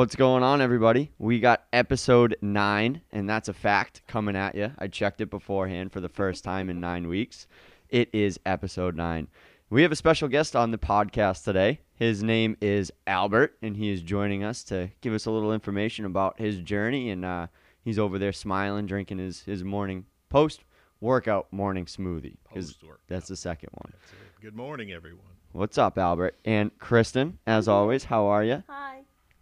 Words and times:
What's 0.00 0.16
going 0.16 0.42
on, 0.42 0.62
everybody? 0.62 1.12
We 1.18 1.40
got 1.40 1.64
episode 1.74 2.34
nine, 2.40 3.02
and 3.12 3.28
that's 3.28 3.50
a 3.50 3.52
fact 3.52 4.00
coming 4.06 4.34
at 4.34 4.54
you. 4.54 4.72
I 4.78 4.86
checked 4.86 5.20
it 5.20 5.28
beforehand 5.28 5.92
for 5.92 6.00
the 6.00 6.08
first 6.08 6.42
time 6.42 6.70
in 6.70 6.80
nine 6.80 7.06
weeks. 7.06 7.46
It 7.90 8.08
is 8.14 8.40
episode 8.46 8.96
nine. 8.96 9.28
We 9.68 9.82
have 9.82 9.92
a 9.92 9.96
special 9.96 10.26
guest 10.26 10.56
on 10.56 10.70
the 10.70 10.78
podcast 10.78 11.44
today. 11.44 11.80
His 11.96 12.22
name 12.22 12.56
is 12.62 12.90
Albert, 13.06 13.58
and 13.60 13.76
he 13.76 13.90
is 13.90 14.00
joining 14.00 14.42
us 14.42 14.64
to 14.64 14.88
give 15.02 15.12
us 15.12 15.26
a 15.26 15.30
little 15.30 15.52
information 15.52 16.06
about 16.06 16.40
his 16.40 16.60
journey. 16.60 17.10
And 17.10 17.22
uh, 17.22 17.48
he's 17.82 17.98
over 17.98 18.18
there 18.18 18.32
smiling, 18.32 18.86
drinking 18.86 19.18
his, 19.18 19.42
his 19.42 19.62
morning 19.62 20.06
post 20.30 20.64
workout 21.02 21.52
morning 21.52 21.84
smoothie. 21.84 22.38
Post-workout. 22.44 23.00
That's 23.06 23.28
the 23.28 23.36
second 23.36 23.68
one. 23.74 23.92
Good 24.40 24.56
morning, 24.56 24.92
everyone. 24.92 25.26
What's 25.52 25.76
up, 25.76 25.98
Albert? 25.98 26.38
And 26.46 26.70
Kristen, 26.78 27.38
as 27.46 27.68
always, 27.68 28.04
how 28.04 28.24
are 28.28 28.42
you? 28.42 28.62
Hi. 28.66 29.00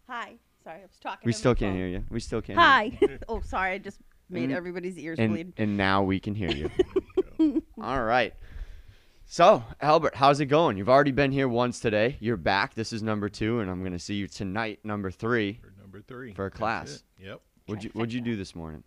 Hi. 0.08 0.38
Sorry, 0.68 0.80
I 0.80 0.82
was 0.82 0.98
talking. 1.00 1.20
We 1.24 1.32
still 1.32 1.54
can't 1.54 1.74
hear 1.74 1.86
you. 1.86 2.04
We 2.10 2.20
still 2.20 2.42
can't. 2.42 2.58
hear 2.58 3.08
Hi. 3.08 3.18
oh, 3.28 3.40
sorry. 3.40 3.72
I 3.72 3.78
just 3.78 4.00
made 4.28 4.50
Mm. 4.50 4.54
everybody's 4.54 4.98
ears 4.98 5.18
and, 5.18 5.32
bleed. 5.32 5.52
and 5.56 5.78
now 5.78 6.02
we 6.02 6.20
can 6.20 6.34
hear 6.34 6.50
you. 6.50 6.70
All 7.82 8.02
right. 8.02 8.34
So, 9.24 9.64
Albert, 9.80 10.14
how's 10.14 10.40
it 10.40 10.46
going? 10.46 10.76
You've 10.76 10.90
already 10.90 11.10
been 11.12 11.32
here 11.32 11.48
once 11.48 11.80
today. 11.80 12.18
You're 12.20 12.36
back. 12.36 12.74
This 12.74 12.92
is 12.92 13.02
number 13.02 13.30
two, 13.30 13.60
and 13.60 13.70
I'm 13.70 13.80
going 13.80 13.92
to 13.92 13.98
see 13.98 14.16
you 14.16 14.26
tonight, 14.28 14.80
number 14.84 15.10
three. 15.10 15.58
For 15.62 15.72
number 15.80 16.02
three. 16.02 16.34
For 16.34 16.44
a 16.44 16.50
That's 16.50 16.58
class. 16.58 17.02
it. 17.18 17.24
Yep. 17.28 17.40
What'd 17.64 17.84
you 17.84 17.90
What'd 17.94 18.12
you 18.12 18.20
do 18.20 18.36
this 18.36 18.54
morning? 18.54 18.84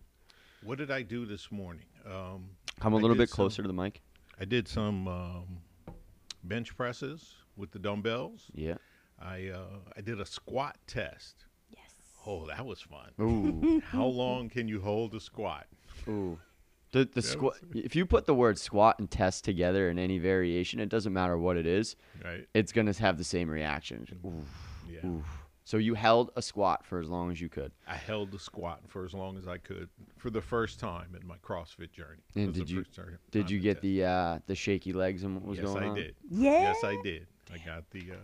What 0.63 0.77
did 0.77 0.91
I 0.91 1.01
do 1.01 1.25
this 1.25 1.51
morning? 1.51 1.85
Um, 2.05 2.51
Come 2.79 2.93
a 2.93 2.97
I 2.97 3.01
little 3.01 3.15
did 3.15 3.21
bit 3.23 3.29
some- 3.29 3.35
closer 3.37 3.63
to 3.63 3.67
the 3.67 3.73
mic. 3.73 4.01
I 4.39 4.45
did 4.45 4.67
some 4.67 5.07
um, 5.07 5.57
bench 6.43 6.77
presses 6.77 7.33
with 7.57 7.71
the 7.71 7.79
dumbbells. 7.79 8.51
Yeah. 8.53 8.75
I 9.19 9.47
uh, 9.47 9.79
I 9.97 10.01
did 10.01 10.21
a 10.21 10.25
squat 10.27 10.77
test. 10.85 11.45
Yes. 12.21 12.27
Oh, 12.27 12.45
that 12.47 12.65
was 12.65 12.81
fun. 12.81 13.11
Ooh. 13.19 13.81
How 13.85 14.05
long 14.05 14.49
can 14.49 14.67
you 14.67 14.81
hold 14.81 15.13
a 15.13 15.19
squat? 15.19 15.67
Ooh. 16.07 16.37
The 16.91 16.99
the 17.05 17.15
That 17.15 17.21
squat. 17.23 17.53
If 17.73 17.95
you 17.95 18.05
put 18.05 18.25
the 18.25 18.33
word 18.33 18.59
squat 18.59 18.99
and 18.99 19.09
test 19.09 19.45
together 19.45 19.89
in 19.89 19.97
any 19.97 20.19
variation, 20.19 20.79
it 20.79 20.89
doesn't 20.89 21.13
matter 21.13 21.37
what 21.37 21.57
it 21.57 21.65
is. 21.65 21.95
Right. 22.23 22.47
It's 22.53 22.71
gonna 22.71 22.93
have 22.93 23.17
the 23.17 23.23
same 23.23 23.49
reaction. 23.49 24.07
Ooh. 24.25 24.43
Yeah. 24.91 25.07
Ooh. 25.07 25.23
So 25.63 25.77
you 25.77 25.93
held 25.93 26.31
a 26.35 26.41
squat 26.41 26.85
for 26.85 26.99
as 26.99 27.07
long 27.07 27.31
as 27.31 27.39
you 27.39 27.47
could. 27.47 27.71
I 27.87 27.95
held 27.95 28.31
the 28.31 28.39
squat 28.39 28.81
for 28.87 29.05
as 29.05 29.13
long 29.13 29.37
as 29.37 29.47
I 29.47 29.57
could 29.57 29.89
for 30.17 30.29
the 30.29 30.41
first 30.41 30.79
time 30.79 31.15
in 31.19 31.25
my 31.25 31.37
CrossFit 31.37 31.91
journey. 31.91 32.23
And 32.35 32.53
did 32.53 32.69
you- 32.69 32.83
Did 33.29 33.49
you 33.49 33.59
get 33.59 33.79
the 33.79 34.03
uh, 34.03 34.39
the 34.47 34.55
shaky 34.55 34.91
legs 34.91 35.23
and 35.23 35.35
what 35.35 35.45
was 35.45 35.59
yes, 35.59 35.67
going 35.67 35.83
I 35.83 35.87
on? 35.87 35.95
Yes, 35.95 36.03
I 36.03 36.03
did. 36.03 36.15
Yeah. 36.29 36.61
Yes, 36.61 36.83
I 36.83 36.97
did. 37.03 37.27
I 37.53 37.57
got 37.59 37.89
the. 37.91 38.01
Uh, 38.11 38.15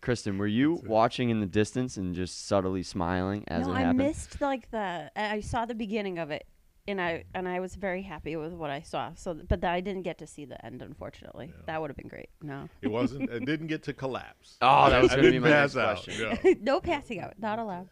Kristen, 0.00 0.38
were 0.38 0.46
you 0.46 0.80
watching 0.86 1.30
in 1.30 1.40
the 1.40 1.46
distance 1.46 1.96
and 1.96 2.14
just 2.14 2.46
subtly 2.46 2.82
smiling 2.82 3.44
as 3.48 3.66
no, 3.66 3.72
it 3.72 3.76
happened? 3.78 4.02
I 4.02 4.06
missed 4.06 4.40
like 4.40 4.70
the. 4.70 5.10
I 5.16 5.34
I 5.36 5.40
saw 5.40 5.64
the 5.66 5.74
beginning 5.74 6.18
of 6.18 6.30
it, 6.30 6.46
and 6.86 7.00
I 7.00 7.24
and 7.34 7.48
I 7.48 7.58
was 7.60 7.74
very 7.74 8.02
happy 8.02 8.36
with 8.36 8.52
what 8.52 8.70
I 8.70 8.80
saw. 8.80 9.12
So, 9.14 9.34
but 9.34 9.64
I 9.64 9.80
didn't 9.80 10.02
get 10.02 10.18
to 10.18 10.26
see 10.26 10.44
the 10.44 10.64
end, 10.64 10.82
unfortunately. 10.82 11.46
Yeah. 11.54 11.62
That 11.66 11.80
would 11.80 11.90
have 11.90 11.96
been 11.96 12.08
great. 12.08 12.28
No. 12.42 12.68
it 12.80 12.88
wasn't. 12.88 13.28
It 13.30 13.44
didn't 13.44 13.66
get 13.66 13.82
to 13.84 13.92
collapse. 13.92 14.56
Oh, 14.62 14.88
that 14.90 15.02
was 15.02 15.10
I 15.12 15.16
gonna 15.16 15.28
be 15.28 15.32
didn't 15.32 15.42
my 15.44 15.50
pass 15.50 15.74
next 15.74 15.76
out, 15.76 16.04
question. 16.04 16.38
no. 16.44 16.54
no 16.74 16.80
passing 16.80 17.20
out. 17.20 17.34
Not 17.38 17.58
allowed. 17.58 17.88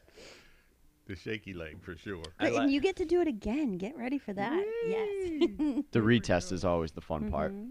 the 1.07 1.17
shaky 1.17 1.55
leg 1.55 1.83
for 1.83 1.97
sure. 1.97 2.23
But, 2.39 2.53
and 2.55 2.71
you 2.71 2.81
get 2.81 2.97
to 2.97 3.05
do 3.05 3.21
it 3.21 3.29
again. 3.29 3.79
Get 3.79 3.97
ready 3.97 4.19
for 4.19 4.33
that. 4.33 4.65
Yes. 4.89 5.83
The 5.91 6.01
retest 6.11 6.53
is 6.53 6.65
always 6.65 6.93
the 6.93 7.01
fun 7.01 7.31
part 7.31 7.53
Mhm. 7.53 7.71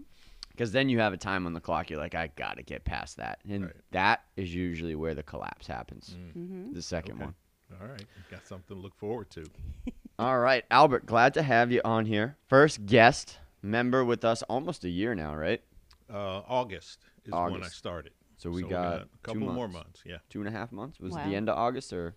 Because 0.56 0.72
then 0.72 0.88
you 0.88 0.98
have 1.00 1.12
a 1.12 1.18
time 1.18 1.44
on 1.46 1.52
the 1.52 1.60
clock. 1.60 1.90
You're 1.90 1.98
like, 1.98 2.14
I 2.14 2.28
gotta 2.34 2.62
get 2.62 2.84
past 2.84 3.18
that, 3.18 3.40
and 3.48 3.64
Right. 3.66 3.76
that 3.90 4.24
is 4.36 4.54
usually 4.54 4.94
where 4.94 5.14
the 5.14 5.22
collapse 5.22 5.66
happens. 5.66 6.16
Mm. 6.18 6.32
Mhm. 6.68 6.74
The 6.74 6.80
second 6.82 7.16
Okay. 7.16 7.24
one. 7.24 7.34
All 7.80 7.86
right, 7.88 8.06
got 8.30 8.46
something 8.46 8.74
to 8.76 8.80
look 8.82 8.94
forward 8.94 9.28
to. 9.30 9.44
All 10.18 10.38
right, 10.38 10.64
Albert, 10.70 11.04
glad 11.04 11.34
to 11.34 11.42
have 11.42 11.70
you 11.70 11.82
on 11.84 12.06
here. 12.06 12.36
First 12.48 12.86
guest 12.86 13.38
member 13.60 14.02
with 14.04 14.24
us, 14.24 14.42
almost 14.44 14.84
a 14.84 14.88
year 14.88 15.14
now, 15.14 15.34
right? 15.36 15.62
Uh, 16.08 16.38
August 16.48 17.04
is 17.26 17.32
when 17.34 17.62
I 17.62 17.68
started. 17.68 18.12
So 18.38 18.50
we 18.50 18.62
So 18.62 18.68
got, 18.68 18.94
a 18.94 19.00
two 19.04 19.08
couple 19.22 19.40
more 19.40 19.68
months. 19.68 19.74
months. 19.74 20.02
Yeah, 20.06 20.18
Two 20.30 20.38
and 20.40 20.48
a 20.48 20.52
half 20.52 20.72
months. 20.72 20.98
Was 21.00 21.14
it 21.14 21.18
Wow. 21.18 21.28
the 21.28 21.34
end 21.36 21.48
of 21.50 21.58
August 21.58 21.92
or 21.92 22.14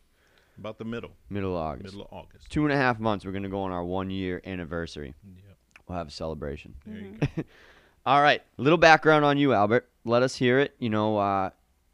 about 0.58 0.78
the 0.78 0.85
middle, 0.85 1.12
middle 1.30 1.58
of 1.58 1.62
August? 1.64 1.85
middle 1.96 2.02
of 2.02 2.14
August. 2.14 2.50
Two 2.50 2.64
and 2.64 2.72
a 2.72 2.78
half 2.78 3.00
months. 3.00 3.25
We're 3.25 3.31
gonna 3.31 3.50
go 3.50 3.62
on 3.64 3.72
our 3.72 3.84
one 3.84 4.09
year 4.12 4.41
anniversary. 4.46 5.14
Yeah, 5.25 5.53
We'll 5.88 5.97
have 5.97 6.08
a 6.08 6.12
celebration. 6.12 6.75
there 6.85 7.00
you 7.00 7.14
Mhm. 7.14 7.35
go. 7.38 7.44
All 8.06 8.22
right, 8.22 8.42
little 8.58 8.78
background 8.78 9.26
on 9.26 9.38
you, 9.38 9.54
Albert. 9.54 9.90
Let 10.06 10.24
us 10.24 10.36
hear 10.36 10.60
it. 10.60 10.76
You 10.80 10.90
know, 10.90 11.18
uh, 11.18 11.52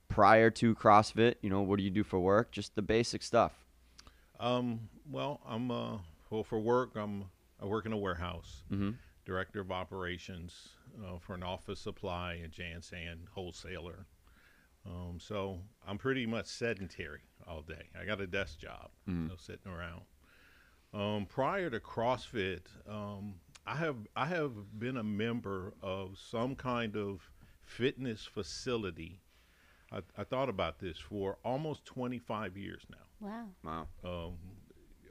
prior 0.08 0.50
to 0.52 0.76
CrossFit, 0.76 1.36
you 1.42 1.50
know, 1.50 1.62
what 1.62 1.78
do 1.78 1.84
you 1.84 1.90
do 1.90 2.04
for 2.04 2.20
work? 2.20 2.52
Just 2.52 2.76
the 2.76 2.82
basic 2.82 3.22
stuff. 3.24 3.52
Um, 4.40 4.82
well, 5.12 5.42
I'm 5.48 5.72
uh, 5.72 5.98
well 6.30 6.44
for 6.44 6.60
work. 6.60 6.92
I'm 6.96 7.26
I 7.62 7.66
work 7.66 7.86
in 7.86 7.94
a 7.94 7.98
warehouse, 7.98 8.64
Mm-hmm. 8.72 8.92
director 9.26 9.62
of 9.62 9.72
operations 9.72 10.70
uh, 11.04 11.18
for 11.20 11.34
an 11.34 11.44
office 11.44 11.80
supply 11.80 12.40
and 12.44 12.52
Jansan 12.54 13.28
wholesaler. 13.34 14.06
Um, 14.86 15.18
so 15.20 15.60
I'm 15.88 15.98
pretty 15.98 16.26
much 16.28 16.46
sedentary 16.46 17.22
all 17.48 17.62
day. 17.62 17.90
I 18.00 18.06
got 18.06 18.22
a 18.22 18.28
desk 18.28 18.60
job, 18.60 18.90
Mm. 19.10 19.30
no 19.30 19.36
sitting 19.38 19.72
around. 19.72 20.02
Um, 20.94 21.26
prior 21.26 21.70
to 21.72 21.80
CrossFit, 21.80 22.62
um, 22.88 23.34
I 23.66 23.76
have 23.76 23.96
I 24.16 24.26
have 24.28 24.80
been 24.80 24.98
a 24.98 25.04
member 25.04 25.74
of 25.82 26.18
some 26.20 26.56
kind 26.56 26.96
of 26.96 27.30
fitness 27.64 28.26
facility. 28.26 29.22
I, 29.92 30.02
I 30.18 30.24
thought 30.24 30.50
about 30.50 30.80
this 30.80 30.98
for 30.98 31.38
almost 31.44 31.86
25 31.86 32.58
years 32.58 32.84
now 32.90 33.28
Wow. 33.28 33.48
Wow. 33.64 33.88
um, 34.28 34.34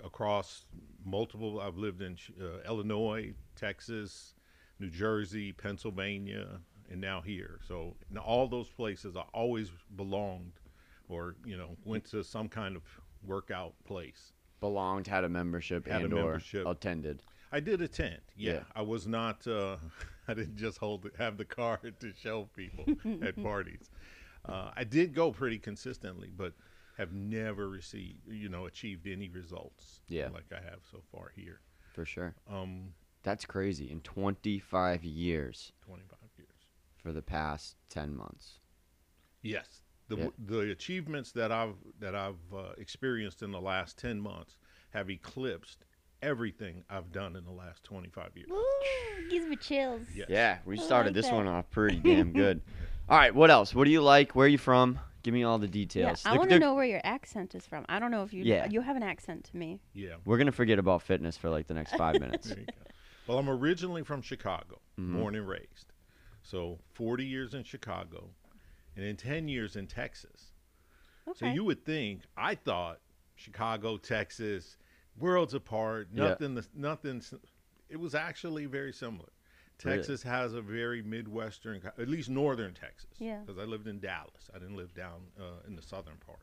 across 0.04 0.66
multiple. 1.04 1.60
I've 1.60 1.76
lived 1.76 2.03
in 2.03 2.16
uh, 2.41 2.60
Illinois, 2.69 3.32
Texas, 3.56 4.34
New 4.78 4.91
Jersey, 4.91 5.53
Pennsylvania, 5.53 6.60
and 6.91 7.00
now 7.00 7.21
here. 7.21 7.60
So 7.66 7.97
in 8.10 8.19
all 8.19 8.47
those 8.47 8.69
places, 8.69 9.16
I 9.16 9.22
always 9.32 9.71
belonged, 9.97 10.53
or 11.09 11.34
you 11.44 11.56
know, 11.56 11.76
went 11.84 12.04
to 12.10 12.22
some 12.22 12.48
kind 12.48 12.76
of 12.76 12.82
workout 13.25 13.75
place. 13.84 14.32
Belonged, 14.60 15.06
had 15.09 15.25
a 15.25 15.28
membership, 15.28 15.86
Had 15.86 16.03
a 16.03 16.04
and 16.04 16.15
or 16.15 16.25
membership. 16.25 16.66
attended. 16.66 17.22
I 17.54 17.60
did 17.60 17.81
attend. 17.81 18.20
Yeah, 18.37 18.53
Yeah. 18.54 18.60
I 18.75 18.82
was 18.82 19.06
not. 19.06 19.47
Uh, 19.47 19.76
I 20.28 20.34
didn't 20.34 20.56
just 20.56 20.78
hold 20.78 21.06
it, 21.06 21.12
have 21.19 21.37
the 21.37 21.44
card 21.44 21.94
to 22.00 22.12
show 22.12 22.48
people 22.56 22.84
at 23.22 23.41
parties. 23.42 23.91
Uh, 24.44 24.70
I 24.75 24.84
did 24.84 25.15
go 25.15 25.31
pretty 25.31 25.59
consistently, 25.59 26.31
but 26.37 26.53
have 26.98 27.12
never 27.12 27.69
received, 27.69 28.20
you 28.28 28.48
know, 28.48 28.66
achieved 28.66 29.06
any 29.06 29.28
results. 29.28 30.00
Yeah. 30.09 30.28
like 30.32 30.50
I 30.53 30.62
have 30.65 30.81
so 30.91 31.03
far 31.12 31.31
here. 31.37 31.60
For 31.92 32.04
sure. 32.04 32.34
Um, 32.50 32.94
That's 33.22 33.44
crazy. 33.44 33.91
In 33.91 34.00
25 34.00 35.04
years 35.04 35.72
25 35.86 36.19
years. 36.38 36.48
for 36.97 37.12
the 37.12 37.22
past 37.22 37.76
10 37.91 38.16
months. 38.16 38.59
Yes, 39.42 39.82
the 40.09 40.16
Yeah. 40.16 40.28
the 40.38 40.60
achievements 40.71 41.32
that 41.32 41.53
I've 41.53 41.76
that 42.00 42.15
I've 42.15 42.53
uh, 42.54 42.72
experienced 42.78 43.42
in 43.42 43.50
the 43.53 43.60
last 43.60 43.98
10 43.98 44.21
months 44.21 44.56
have 44.91 45.10
eclipsed 45.10 45.84
everything 46.28 46.82
I've 46.90 47.12
done 47.12 47.36
in 47.36 47.44
the 47.44 47.50
last 47.50 47.84
25 47.84 48.30
years. 48.36 48.48
Woo, 48.50 48.62
gives 49.30 49.46
me 49.46 49.56
chills. 49.56 50.02
Yes. 50.14 50.26
Yeah, 50.30 50.58
we 50.64 50.76
started 50.76 51.10
like 51.10 51.14
this 51.14 51.26
that. 51.26 51.34
one 51.34 51.46
off 51.46 51.70
pretty 51.70 51.96
damn 52.04 52.32
good. 52.32 52.60
All 53.08 53.18
right, 53.18 53.34
what 53.34 53.50
else? 53.50 53.74
What 53.74 53.84
do 53.84 53.90
you 53.90 54.00
like? 54.02 54.34
Where 54.34 54.46
are 54.46 54.48
you 54.48 54.58
from? 54.58 54.98
Give 55.22 55.34
me 55.34 55.44
all 55.44 55.58
the 55.58 55.68
details. 55.68 56.02
Yeah, 56.04 56.10
details. 56.14 56.34
I 56.34 56.38
want 56.38 56.50
to 56.50 56.58
know 56.58 56.74
where 56.74 56.84
your 56.84 57.00
accent 57.04 57.54
is 57.54 57.66
from. 57.66 57.84
I 57.88 57.98
don't 57.98 58.10
know 58.10 58.22
if 58.24 58.32
you 58.32 58.44
Yeah. 58.44 58.66
you 58.68 58.80
have 58.80 58.96
an 58.96 59.02
accent 59.02 59.44
to 59.44 59.56
me. 59.56 59.80
Yeah. 59.94 60.14
We're 60.24 60.36
going 60.36 60.46
to 60.46 60.52
forget 60.52 60.78
about 60.78 61.02
fitness 61.02 61.36
for 61.36 61.48
like 61.50 61.66
the 61.66 61.74
next 61.74 61.96
five 61.96 62.15
minutes. 62.21 62.48
There 62.48 62.59
you 62.59 62.66
go. 62.66 62.72
Well, 63.27 63.38
I'm 63.38 63.48
originally 63.48 64.03
from 64.04 64.20
Chicago, 64.22 64.80
Mhm. 65.00 65.18
born 65.18 65.34
and 65.34 65.48
raised. 65.48 65.92
So 66.42 66.78
40 66.92 67.24
years 67.24 67.54
in 67.54 67.65
Chicago, 67.65 68.28
and 68.97 69.04
then 69.04 69.16
10 69.16 69.48
years 69.48 69.77
in 69.77 69.86
Texas. 69.86 70.53
Okay. 71.27 71.38
So 71.38 71.47
you 71.47 71.65
would 71.65 71.86
think 71.86 72.20
I 72.36 72.54
thought 72.54 73.00
Chicago, 73.34 73.97
Texas, 73.97 74.77
worlds 75.19 75.55
apart. 75.55 76.09
Yeah. 76.13 76.28
Nothing. 76.28 76.63
Nothing. 76.75 77.22
It 77.89 77.97
was 77.99 78.15
actually 78.15 78.66
very 78.66 78.93
similar. 78.93 79.28
Really? 79.84 79.99
Texas 79.99 80.22
has 80.22 80.55
a 80.55 80.61
very 80.63 81.03
midwestern, 81.03 81.83
at 81.99 82.09
least 82.09 82.31
northern 82.31 82.75
Texas. 82.75 83.11
Yeah. 83.19 83.39
Because 83.45 83.59
I 83.59 83.65
lived 83.65 83.89
in 83.89 83.99
Dallas. 83.99 84.49
I 84.55 84.59
didn't 84.59 84.77
live 84.77 84.95
down 84.95 85.21
uh, 85.39 85.66
in 85.66 85.75
the 85.75 85.83
southern 85.83 86.16
part. 86.25 86.39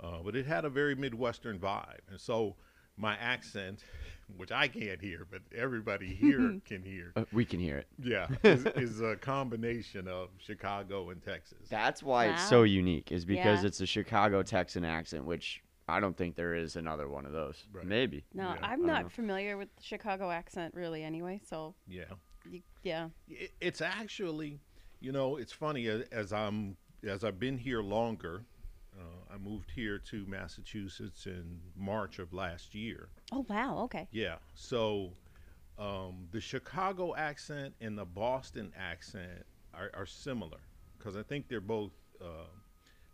Uh, 0.00 0.22
but 0.24 0.36
it 0.36 0.46
had 0.46 0.64
a 0.64 0.70
very 0.70 0.94
midwestern 0.94 1.58
vibe, 1.58 2.00
and 2.10 2.20
so 2.20 2.56
my 2.96 3.16
accent, 3.16 3.80
which 4.36 4.50
I 4.52 4.66
can't 4.68 5.00
hear, 5.00 5.24
but 5.30 5.40
everybody 5.56 6.14
here 6.20 6.60
can 6.64 6.82
hear, 6.82 7.12
Uh, 7.16 7.24
we 7.32 7.44
can 7.44 7.58
hear 7.60 7.78
it. 7.78 7.86
yeah, 8.02 8.26
is, 8.44 8.66
is 8.76 9.00
a 9.00 9.16
combination 9.16 10.06
of 10.08 10.30
Chicago 10.38 11.10
and 11.10 11.22
Texas. 11.22 11.68
That's 11.68 12.02
why 12.04 12.26
it's 12.26 12.48
so 12.48 12.62
unique, 12.64 13.10
is 13.12 13.24
because 13.24 13.62
Yeah. 13.62 13.66
it's 13.68 13.80
a 13.80 13.86
Chicago 13.86 14.42
Texan 14.44 14.84
accent, 14.84 15.24
which 15.24 15.62
I 15.88 16.00
don't 16.00 16.16
think 16.16 16.34
there 16.34 16.54
is 16.54 16.76
another 16.76 17.08
one 17.08 17.26
of 17.26 17.32
those. 17.32 17.62
Right. 17.72 17.86
Maybe. 17.86 18.24
No, 18.32 18.44
Yeah, 18.44 18.56
I 18.62 18.72
I'm 18.72 18.86
don't 18.86 19.12
familiar 19.12 19.56
with 19.58 19.74
the 19.76 19.82
Chicago 19.82 20.30
accent 20.30 20.74
really 20.74 21.02
anyway, 21.02 21.40
so 21.44 21.74
Yeah. 21.86 22.04
you, 22.50 22.62
yeah. 22.82 23.08
It, 23.28 23.52
it's 23.60 23.80
actually, 23.80 24.60
you 25.00 25.12
know, 25.12 25.36
it's 25.36 25.52
funny 25.52 25.86
as, 25.88 26.02
as 26.10 26.32
I'm 26.32 26.76
as 27.06 27.22
I've 27.22 27.38
been 27.38 27.58
here 27.58 27.82
longer. 27.82 28.44
Uh, 28.98 29.34
I 29.34 29.38
moved 29.38 29.70
here 29.72 29.98
to 29.98 30.24
Massachusetts 30.26 31.26
in 31.26 31.60
March 31.76 32.18
of 32.18 32.32
last 32.32 32.74
year. 32.74 33.08
Oh 33.32 33.44
wow. 33.48 33.78
Okay. 33.84 34.08
Yeah. 34.12 34.36
So 34.54 35.12
um, 35.78 36.28
the 36.30 36.40
Chicago 36.40 37.14
accent 37.14 37.74
and 37.80 37.98
the 37.98 38.04
Boston 38.06 38.72
accent 38.78 39.44
are, 39.74 39.90
are 39.94 40.06
similar 40.06 40.60
because 40.96 41.16
I 41.16 41.22
think 41.24 41.48
they're 41.48 41.60
both, 41.60 41.90
uh, 42.22 42.46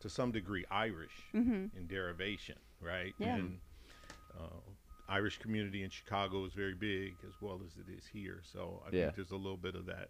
to 0.01 0.09
some 0.09 0.33
degree, 0.33 0.65
Irish 0.71 1.13
in 1.35 1.71
derivation, 1.89 2.57
right? 2.81 3.15
Yeah. 3.19 3.37
And 3.37 3.59
uh, 4.39 4.45
Irish 5.09 5.39
community 5.39 5.83
in 5.83 5.91
Chicago 5.91 6.45
is 6.45 6.53
very 6.53 6.75
big 6.75 7.15
as 7.27 7.35
well 7.41 7.61
as 7.67 7.73
it 7.77 7.91
is 7.97 8.05
here. 8.13 8.41
So 8.53 8.83
I 8.87 8.95
Yeah. 8.95 9.05
think 9.07 9.17
there's 9.17 9.31
a 9.33 9.37
little 9.37 9.57
bit 9.57 9.75
of 9.75 9.87
that. 9.87 10.09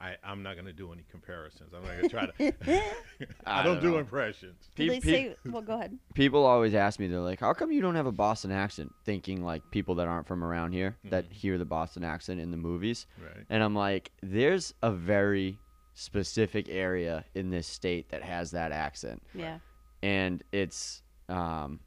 I, 0.00 0.16
I'm 0.24 0.42
not 0.42 0.54
going 0.54 0.66
to 0.66 0.72
do 0.72 0.92
any 0.92 1.04
comparisons. 1.08 1.72
I'm 1.72 1.82
not 1.82 1.92
going 1.96 2.02
to 2.02 2.08
try 2.08 2.26
to. 2.26 2.54
I, 3.46 3.60
I 3.60 3.62
don't, 3.62 3.74
don't 3.80 3.92
do 3.92 3.96
impressions. 3.98 4.68
Did 4.74 4.88
Pe- 4.88 4.94
they 4.94 5.00
pe- 5.00 5.28
say? 5.28 5.36
Well, 5.46 5.62
go 5.62 5.74
ahead. 5.74 5.96
people 6.14 6.44
always 6.44 6.74
ask 6.74 6.98
me, 6.98 7.06
they're 7.06 7.20
like, 7.20 7.38
"How 7.40 7.54
come 7.54 7.70
you 7.70 7.80
don't 7.80 7.94
have 7.94 8.06
a 8.06 8.12
Boston 8.12 8.50
accent?" 8.50 8.92
Thinking 9.04 9.44
like 9.44 9.62
people 9.70 9.94
that 9.94 10.08
aren't 10.08 10.26
from 10.26 10.42
around 10.42 10.72
here 10.72 10.96
that 11.04 11.26
hear 11.30 11.58
the 11.58 11.64
Boston 11.64 12.02
accent 12.02 12.40
in 12.40 12.50
the 12.50 12.56
movies, 12.56 13.06
Right. 13.22 13.44
and 13.48 13.62
I'm 13.62 13.76
like, 13.76 14.10
"There's 14.20 14.74
a 14.82 14.90
very 14.90 15.58
specific 15.94 16.68
area 16.68 17.24
in 17.34 17.50
this 17.50 17.66
state 17.66 18.08
that 18.10 18.22
has 18.22 18.50
that 18.50 18.72
accent, 18.72 19.22
Yeah. 19.34 19.58
and 20.02 20.42
it's 20.52 21.02
um, 21.28 21.80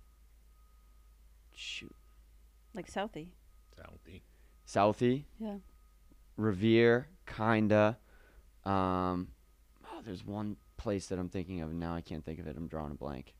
shoot, 1.54 1.96
Like 2.74 2.88
Southie. 2.92 3.30
Southie. 3.78 4.22
Southie, 4.68 5.26
Yeah. 5.40 5.58
Revere, 6.38 7.08
kinda. 7.26 7.98
Um, 8.64 9.30
oh, 9.86 10.02
there's 10.06 10.26
one 10.26 10.58
place 10.78 11.08
that 11.08 11.18
I'm 11.20 11.30
thinking 11.30 11.62
of, 11.62 11.70
and 11.72 11.80
now 11.80 11.96
I 11.96 12.02
can't 12.02 12.24
think 12.24 12.40
of 12.40 12.48
it. 12.48 12.56
I'm 12.58 12.68
drawing 12.68 12.92
a 12.92 12.96
blank. 12.96 13.34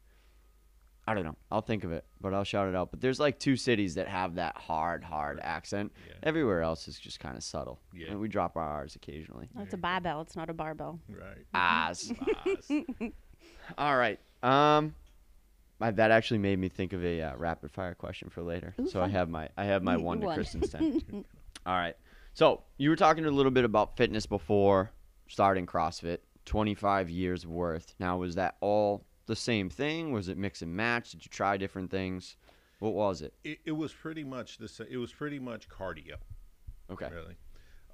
I 1.10 1.14
don't 1.14 1.24
know. 1.24 1.38
I'll 1.50 1.62
think 1.62 1.86
of 1.86 1.94
it, 1.94 2.04
but 2.20 2.34
I'll 2.34 2.44
shout 2.44 2.68
it 2.68 2.76
out. 2.76 2.92
But 2.92 3.00
there's 3.00 3.18
like 3.20 3.40
two 3.40 3.56
cities 3.56 3.96
that 3.96 4.10
have 4.10 4.36
that 4.36 4.58
hard, 4.58 5.06
hard 5.06 5.40
accent. 5.42 5.94
Yeah. 6.06 6.16
Everywhere 6.24 6.62
else 6.62 6.90
is 6.90 7.00
just 7.00 7.22
kind 7.22 7.38
of 7.38 7.44
subtle. 7.44 7.80
Yeah. 7.94 8.08
And 8.12 8.20
we 8.20 8.28
drop 8.28 8.58
our 8.58 8.68
R's 8.82 8.96
occasionally. 8.98 9.48
That's 9.56 9.74
a 9.74 9.78
barbell. 9.78 10.20
It's 10.22 10.36
not 10.36 10.50
a 10.50 10.54
barbell. 10.54 11.00
Right. 11.10 11.46
Ahs. 11.54 12.12
All 13.78 13.96
right. 13.98 14.20
Um, 14.44 14.96
my, 15.80 15.92
that 15.92 16.12
actually 16.12 16.40
made 16.40 16.60
me 16.60 16.70
think 16.70 16.92
of 16.94 17.04
a 17.04 17.22
uh, 17.22 17.36
rapid 17.38 17.72
fire 17.72 17.94
question 17.96 18.30
for 18.30 18.42
later. 18.42 18.74
Ooh, 18.80 18.88
so 18.90 19.02
I 19.02 19.08
have 19.08 19.30
my 19.30 19.50
I 19.58 19.66
have 19.66 19.84
my 19.84 19.96
You- 19.96 20.04
one 20.04 20.20
to 20.20 20.26
won. 20.28 20.36
Kristen's 20.36 20.70
ten. 20.70 21.02
All 21.66 21.74
right. 21.76 21.96
So 22.34 22.64
you 22.78 22.90
were 22.90 22.96
talking 22.96 23.26
a 23.26 23.32
little 23.32 23.52
bit 23.52 23.64
about 23.64 23.96
fitness 23.98 24.26
before 24.26 24.92
starting 25.28 25.66
CrossFit. 25.66 26.20
Twenty 26.46 26.76
five 26.76 27.10
years 27.10 27.46
worth. 27.46 27.94
Now 28.00 28.18
was 28.18 28.36
that 28.36 28.56
all 28.62 29.04
the 29.28 29.36
same 29.36 29.70
thing? 29.70 30.12
Was 30.12 30.28
it 30.28 30.38
mix 30.38 30.62
and 30.62 30.76
match? 30.76 31.12
Did 31.12 31.26
you 31.26 31.30
try 31.30 31.58
different 31.58 31.92
things? 31.92 32.38
What 32.80 32.94
was 32.94 33.22
it? 33.22 33.34
it, 33.44 33.60
it 33.66 33.72
was 33.72 33.94
pretty 33.94 34.24
much 34.24 34.58
the 34.58 34.68
same. 34.68 34.88
It 34.90 34.98
was 34.98 35.12
pretty 35.12 35.40
much 35.40 35.70
cardio. 35.70 36.16
Okay. 36.90 37.10
Really, 37.12 37.38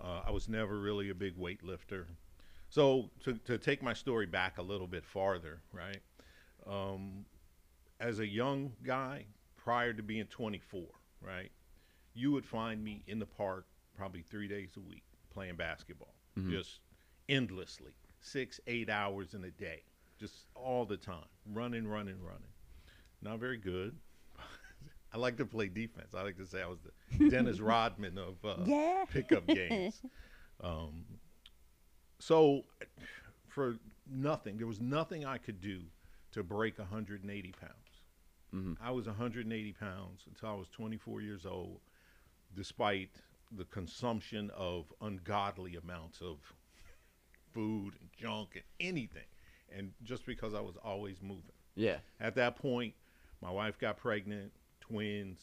uh, 0.02 0.22
I 0.26 0.32
was 0.32 0.48
never 0.48 0.80
really 0.80 1.10
a 1.10 1.16
big 1.16 1.38
weightlifter. 1.38 2.06
So 2.70 3.10
to 3.24 3.34
to 3.46 3.58
take 3.58 3.82
my 3.84 3.94
story 3.94 4.26
back 4.26 4.58
a 4.58 4.62
little 4.62 4.88
bit 4.88 5.06
farther, 5.06 5.62
right? 5.72 6.00
Um, 6.68 7.26
as 8.00 8.20
a 8.20 8.28
young 8.28 8.74
guy, 8.84 9.26
prior 9.58 9.94
to 9.94 10.04
being 10.04 10.26
24, 10.26 10.84
right, 11.22 11.52
you 12.14 12.32
would 12.32 12.46
find 12.46 12.84
me 12.84 13.04
in 13.08 13.20
the 13.20 13.26
park 13.26 13.66
probably 13.96 14.22
three 14.22 14.48
days 14.48 14.72
a 14.78 14.80
week 14.82 15.04
playing 15.34 15.56
basketball, 15.56 16.14
just 16.50 16.80
endlessly, 17.30 17.92
six, 18.20 18.60
eight 18.68 18.90
hours 18.90 19.34
in 19.34 19.44
a 19.46 19.52
day, 19.52 19.84
just 20.24 20.46
all 20.56 20.86
the 20.86 20.96
time, 20.96 21.26
running, 21.52 21.86
running, 21.86 22.16
running. 22.24 22.48
Not 23.22 23.40
very 23.40 23.58
good. 23.58 23.94
I 25.14 25.18
like 25.18 25.36
to 25.38 25.46
play 25.46 25.68
defense. 25.68 26.16
I 26.16 26.24
like 26.24 26.38
to 26.38 26.46
say 26.46 26.62
I 26.62 26.68
was 26.68 26.80
the 27.20 27.30
Dennis 27.30 27.60
Rodman 27.60 28.18
of 28.18 28.36
uh, 28.46 28.64
Yeah. 28.66 29.04
pickup 29.12 29.46
games. 29.48 30.02
Um, 30.64 31.04
so, 32.20 32.62
for 33.50 33.76
nothing, 34.10 34.58
there 34.58 34.68
was 34.68 34.80
nothing 34.80 35.26
I 35.26 35.38
could 35.40 35.60
do 35.60 35.82
to 36.32 36.42
break 36.42 36.80
180 36.80 37.52
pounds. 37.60 37.74
Mhm. 38.56 38.78
I 38.82 38.92
was 38.92 39.08
180 39.08 39.74
pounds 39.74 40.22
until 40.28 40.50
I 40.50 40.54
was 40.54 40.70
24 40.70 41.20
years 41.22 41.46
old, 41.46 41.82
despite 42.56 43.10
the 43.52 43.66
consumption 43.66 44.50
of 44.56 44.86
ungodly 45.02 45.76
amounts 45.76 46.22
of 46.22 46.38
food 47.54 47.96
and 48.00 48.10
junk 48.18 48.52
and 48.56 48.64
anything. 48.80 49.26
And 49.76 49.92
just 50.04 50.26
because 50.26 50.54
I 50.54 50.62
was 50.62 50.76
always 50.84 51.22
moving. 51.22 51.56
Yeah. 51.76 51.98
At 52.20 52.36
that 52.36 52.56
point, 52.56 52.94
my 53.42 53.52
wife 53.52 53.78
got 53.80 53.98
pregnant, 53.98 54.52
twins. 54.80 55.40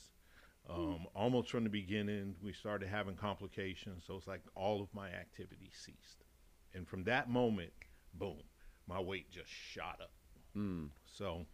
Um, 0.69 1.07
almost 1.17 1.51
from 1.51 1.65
the 1.65 1.71
beginning, 1.71 2.37
we 2.43 2.53
started 2.53 2.89
having 2.89 3.17
complications. 3.17 4.05
So 4.07 4.17
it's 4.17 4.29
like 4.29 4.43
all 4.55 4.81
of 4.81 4.89
my 4.95 5.09
activity 5.09 5.71
ceased. 5.73 6.25
And 6.75 6.87
from 6.87 7.05
that 7.05 7.29
moment, 7.29 7.73
boom, 8.15 8.43
my 8.87 9.01
weight 9.01 9.31
just 9.31 9.51
shot 9.51 9.99
up. 10.01 10.13
Mm. 10.57 10.91
So, 11.07 11.47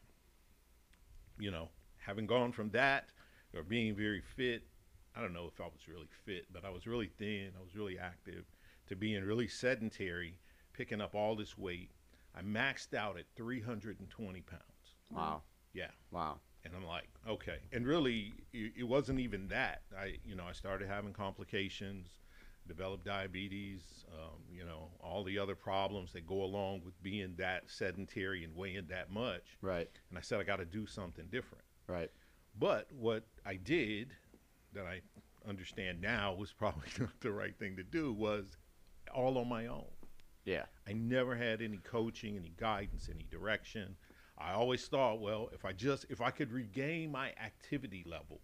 you 1.38 1.50
know, 1.50 1.70
having 1.98 2.26
gone 2.26 2.52
from 2.52 2.70
that 2.70 3.08
or 3.54 3.62
being 3.62 3.94
very 3.94 4.22
fit, 4.36 4.64
I 5.14 5.22
don't 5.22 5.32
know 5.32 5.50
if 5.52 5.60
I 5.60 5.64
was 5.64 5.88
really 5.88 6.08
fit, 6.26 6.46
but 6.52 6.64
I 6.64 6.70
was 6.70 6.86
really 6.86 7.10
thin, 7.18 7.52
I 7.58 7.62
was 7.62 7.74
really 7.74 7.98
active, 7.98 8.44
to 8.88 8.96
being 8.96 9.24
really 9.24 9.48
sedentary, 9.48 10.38
picking 10.74 11.00
up 11.00 11.14
all 11.14 11.34
this 11.36 11.56
weight. 11.56 11.90
I 12.36 12.42
maxed 12.42 12.94
out 12.94 13.18
at 13.18 13.24
320 13.36 14.40
pounds. 14.42 14.62
Wow. 15.10 15.42
Yeah. 15.72 15.90
Wow. 16.10 16.40
And 16.64 16.74
I'm 16.74 16.84
like, 16.84 17.08
okay. 17.28 17.58
And 17.72 17.86
really, 17.86 18.34
it, 18.52 18.72
it 18.78 18.84
wasn't 18.84 19.20
even 19.20 19.48
that. 19.48 19.82
I, 19.96 20.16
you 20.24 20.34
know, 20.34 20.44
I 20.48 20.52
started 20.52 20.88
having 20.88 21.12
complications, 21.12 22.08
developed 22.66 23.04
diabetes, 23.04 24.04
um, 24.12 24.40
you 24.52 24.64
know, 24.64 24.90
all 25.00 25.22
the 25.24 25.38
other 25.38 25.54
problems 25.54 26.12
that 26.12 26.26
go 26.26 26.42
along 26.42 26.82
with 26.84 27.00
being 27.02 27.34
that 27.38 27.70
sedentary 27.70 28.44
and 28.44 28.54
weighing 28.54 28.86
that 28.88 29.10
much. 29.10 29.44
Right. 29.62 29.88
And 30.10 30.18
I 30.18 30.22
said, 30.22 30.40
I 30.40 30.42
got 30.42 30.56
to 30.56 30.64
do 30.64 30.86
something 30.86 31.26
different. 31.30 31.64
Right. 31.86 32.10
But 32.58 32.90
what 32.92 33.24
I 33.44 33.56
did 33.56 34.12
that 34.72 34.86
I 34.86 35.00
understand 35.48 36.00
now 36.00 36.34
was 36.34 36.52
probably 36.58 36.88
not 36.98 37.20
the 37.20 37.32
right 37.32 37.56
thing 37.58 37.76
to 37.76 37.84
do 37.84 38.12
was 38.12 38.56
all 39.14 39.38
on 39.38 39.48
my 39.48 39.66
own. 39.66 39.86
Yeah. 40.46 40.64
I 40.88 40.92
never 40.94 41.34
had 41.34 41.60
any 41.60 41.78
coaching, 41.78 42.36
any 42.36 42.54
guidance, 42.56 43.10
any 43.12 43.26
direction. 43.30 43.96
I 44.38 44.52
always 44.52 44.86
thought, 44.86 45.20
well, 45.20 45.50
if 45.52 45.64
I 45.64 45.72
just 45.72 46.06
if 46.08 46.20
I 46.20 46.30
could 46.30 46.52
regain 46.52 47.10
my 47.10 47.32
activity 47.42 48.04
level, 48.06 48.40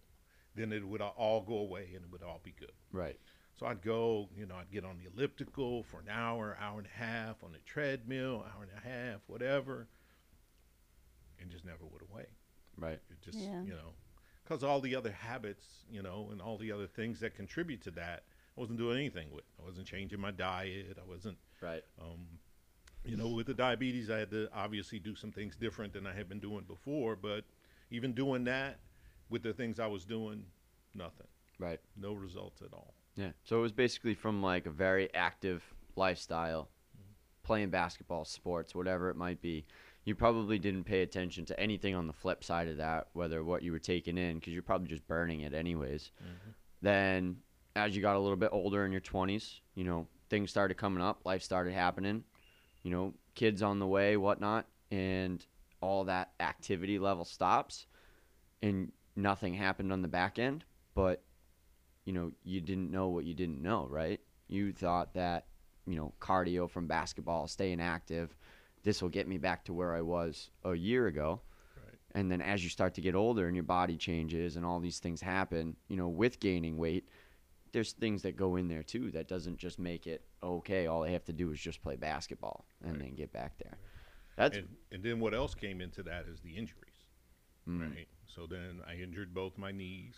then 0.53 0.71
it 0.71 0.85
would 0.87 1.01
all 1.01 1.41
go 1.41 1.57
away 1.57 1.89
and 1.95 2.03
it 2.03 2.11
would 2.11 2.21
all 2.23 2.41
be 2.43 2.53
good. 2.59 2.73
Right. 2.91 3.17
So 3.55 3.65
I'd 3.67 3.81
go, 3.81 4.29
you 4.35 4.45
know, 4.45 4.55
I'd 4.55 4.71
get 4.71 4.83
on 4.83 4.97
the 4.97 5.09
elliptical 5.11 5.83
for 5.83 5.99
an 5.99 6.09
hour, 6.09 6.57
hour 6.59 6.79
and 6.79 6.87
a 6.87 7.03
half, 7.03 7.43
on 7.43 7.51
the 7.53 7.59
treadmill, 7.59 8.43
hour 8.53 8.63
and 8.63 8.71
a 8.75 8.87
half, 8.87 9.21
whatever, 9.27 9.87
and 11.39 11.49
just 11.49 11.63
never 11.65 11.85
went 11.85 12.01
away. 12.11 12.25
Right. 12.77 12.99
It 13.09 13.21
just, 13.21 13.37
Yeah. 13.37 13.61
you 13.61 13.73
know, 13.73 13.93
because 14.43 14.63
all 14.63 14.81
the 14.81 14.95
other 14.95 15.11
habits, 15.11 15.85
you 15.89 16.01
know, 16.01 16.29
and 16.31 16.41
all 16.41 16.57
the 16.57 16.71
other 16.71 16.87
things 16.87 17.19
that 17.19 17.35
contribute 17.35 17.81
to 17.83 17.91
that, 17.91 18.23
I 18.57 18.59
wasn't 18.59 18.79
doing 18.79 18.97
anything 18.97 19.31
with. 19.31 19.45
I 19.59 19.63
wasn't 19.63 19.87
changing 19.87 20.19
my 20.19 20.31
diet. 20.31 20.97
I 20.99 21.07
wasn't 21.07 21.37
Right. 21.63 21.83
um, 22.01 22.27
you 23.05 23.17
know, 23.17 23.27
with 23.29 23.47
the 23.47 23.53
diabetes, 23.53 24.09
I 24.09 24.17
had 24.19 24.29
to 24.31 24.47
obviously 24.53 24.97
do 24.99 25.13
some 25.15 25.31
things 25.31 25.55
different 25.57 25.91
than 25.93 26.07
I 26.07 26.13
had 26.13 26.29
been 26.29 26.39
doing 26.39 26.63
before. 26.65 27.15
But 27.17 27.43
even 27.91 28.13
doing 28.13 28.43
that, 28.45 28.79
with 29.29 29.43
the 29.43 29.53
things 29.53 29.79
I 29.79 29.87
was 29.87 30.05
doing, 30.05 30.45
nothing, 30.93 31.27
Right. 31.59 31.79
no 31.97 32.13
results 32.13 32.61
at 32.61 32.71
all. 32.73 32.93
Yeah. 33.15 33.31
So 33.43 33.57
it 33.59 33.61
was 33.61 33.71
basically 33.73 34.13
from 34.13 34.41
like 34.41 34.65
a 34.65 34.69
very 34.69 35.13
active 35.13 35.63
lifestyle, 35.95 36.69
playing 37.43 37.71
basketball, 37.71 38.23
sports, 38.25 38.73
whatever 38.73 39.09
it 39.09 39.15
might 39.17 39.41
be. 39.41 39.65
You 40.05 40.15
probably 40.15 40.59
didn't 40.59 40.83
pay 40.85 41.01
attention 41.01 41.45
to 41.45 41.59
anything 41.59 41.95
on 41.95 42.07
the 42.07 42.13
flip 42.13 42.43
side 42.43 42.67
of 42.67 42.77
that, 42.77 43.07
whether 43.13 43.43
what 43.43 43.63
you 43.63 43.71
were 43.71 43.79
taking 43.79 44.17
in, 44.17 44.39
because 44.39 44.53
you're 44.53 44.61
probably 44.63 44.87
just 44.87 45.07
burning 45.07 45.41
it 45.41 45.53
anyways. 45.53 46.11
Then, 46.81 47.37
as 47.75 47.95
you 47.95 48.01
got 48.01 48.15
a 48.15 48.19
little 48.19 48.37
bit 48.37 48.49
older 48.51 48.85
in 48.85 48.91
your 48.91 49.01
20s, 49.01 49.59
you 49.75 49.83
know, 49.83 50.07
things 50.33 50.49
started 50.49 50.77
coming 50.77 51.03
up, 51.03 51.25
life 51.25 51.43
started 51.43 51.75
happening, 51.75 52.23
you 52.81 52.89
know, 52.89 53.13
kids 53.35 53.61
on 53.61 53.77
the 53.77 53.85
way, 53.85 54.17
whatnot, 54.17 54.65
and 54.89 55.45
all 55.79 56.05
that 56.05 56.31
activity 56.39 56.97
level 56.97 57.23
stops, 57.23 57.85
and 58.63 58.91
nothing 59.15 59.53
happened 59.53 59.93
on 59.93 60.01
the 60.01 60.07
back 60.07 60.39
end. 60.39 60.65
But 60.95 61.21
you 62.05 62.13
know, 62.13 62.31
you 62.43 62.61
didn't 62.61 62.89
know 62.89 63.09
what 63.09 63.25
you 63.25 63.35
didn't 63.35 63.61
know, 63.61 63.87
right? 63.87 64.19
You 64.47 64.73
thought 64.73 65.13
that, 65.13 65.45
you 65.85 65.95
know, 65.95 66.13
cardio 66.19 66.67
from 66.67 66.87
basketball, 66.87 67.47
staying 67.47 67.79
active, 67.79 68.35
this 68.81 69.03
will 69.03 69.09
get 69.09 69.27
me 69.27 69.37
back 69.37 69.63
to 69.65 69.73
where 69.73 69.93
I 69.93 70.01
was 70.01 70.49
a 70.63 70.73
year 70.73 71.05
ago. 71.05 71.41
Right. 71.77 71.95
And 72.15 72.31
then 72.31 72.41
as 72.41 72.63
you 72.63 72.71
start 72.71 72.95
to 72.95 73.01
get 73.01 73.13
older 73.13 73.45
and 73.45 73.55
your 73.55 73.63
body 73.63 73.97
changes 73.97 74.57
and 74.57 74.65
all 74.65 74.79
these 74.79 74.97
things 74.97 75.21
happen, 75.21 75.75
you 75.89 75.95
know, 75.95 76.09
with 76.09 76.39
gaining 76.39 76.75
weight, 76.77 77.07
there's 77.73 77.91
things 77.93 78.21
that 78.21 78.37
go 78.37 78.55
in 78.55 78.67
there 78.67 78.83
too 78.83 79.11
that 79.11 79.27
doesn't 79.27 79.57
just 79.57 79.79
make 79.79 80.07
it 80.07 80.23
okay. 80.41 80.87
All 80.87 81.03
I 81.03 81.09
have 81.09 81.25
to 81.25 81.33
do 81.33 81.51
is 81.51 81.59
just 81.59 81.81
play 81.81 81.95
basketball 81.95 82.65
and 82.83 82.93
Right. 82.93 83.01
then 83.01 83.15
get 83.15 83.33
back 83.33 83.57
there. 83.57 83.77
That's 84.37 84.57
and, 84.57 84.69
and 84.91 85.03
then 85.03 85.19
what 85.19 85.33
else 85.33 85.53
came 85.53 85.81
into 85.81 86.03
that 86.03 86.25
is 86.27 86.39
the 86.41 86.55
injuries, 86.55 87.09
mm, 87.67 87.81
right? 87.81 88.07
So 88.25 88.47
then 88.47 88.81
I 88.87 88.95
injured 88.95 89.33
both 89.33 89.57
my 89.57 89.71
knees, 89.71 90.15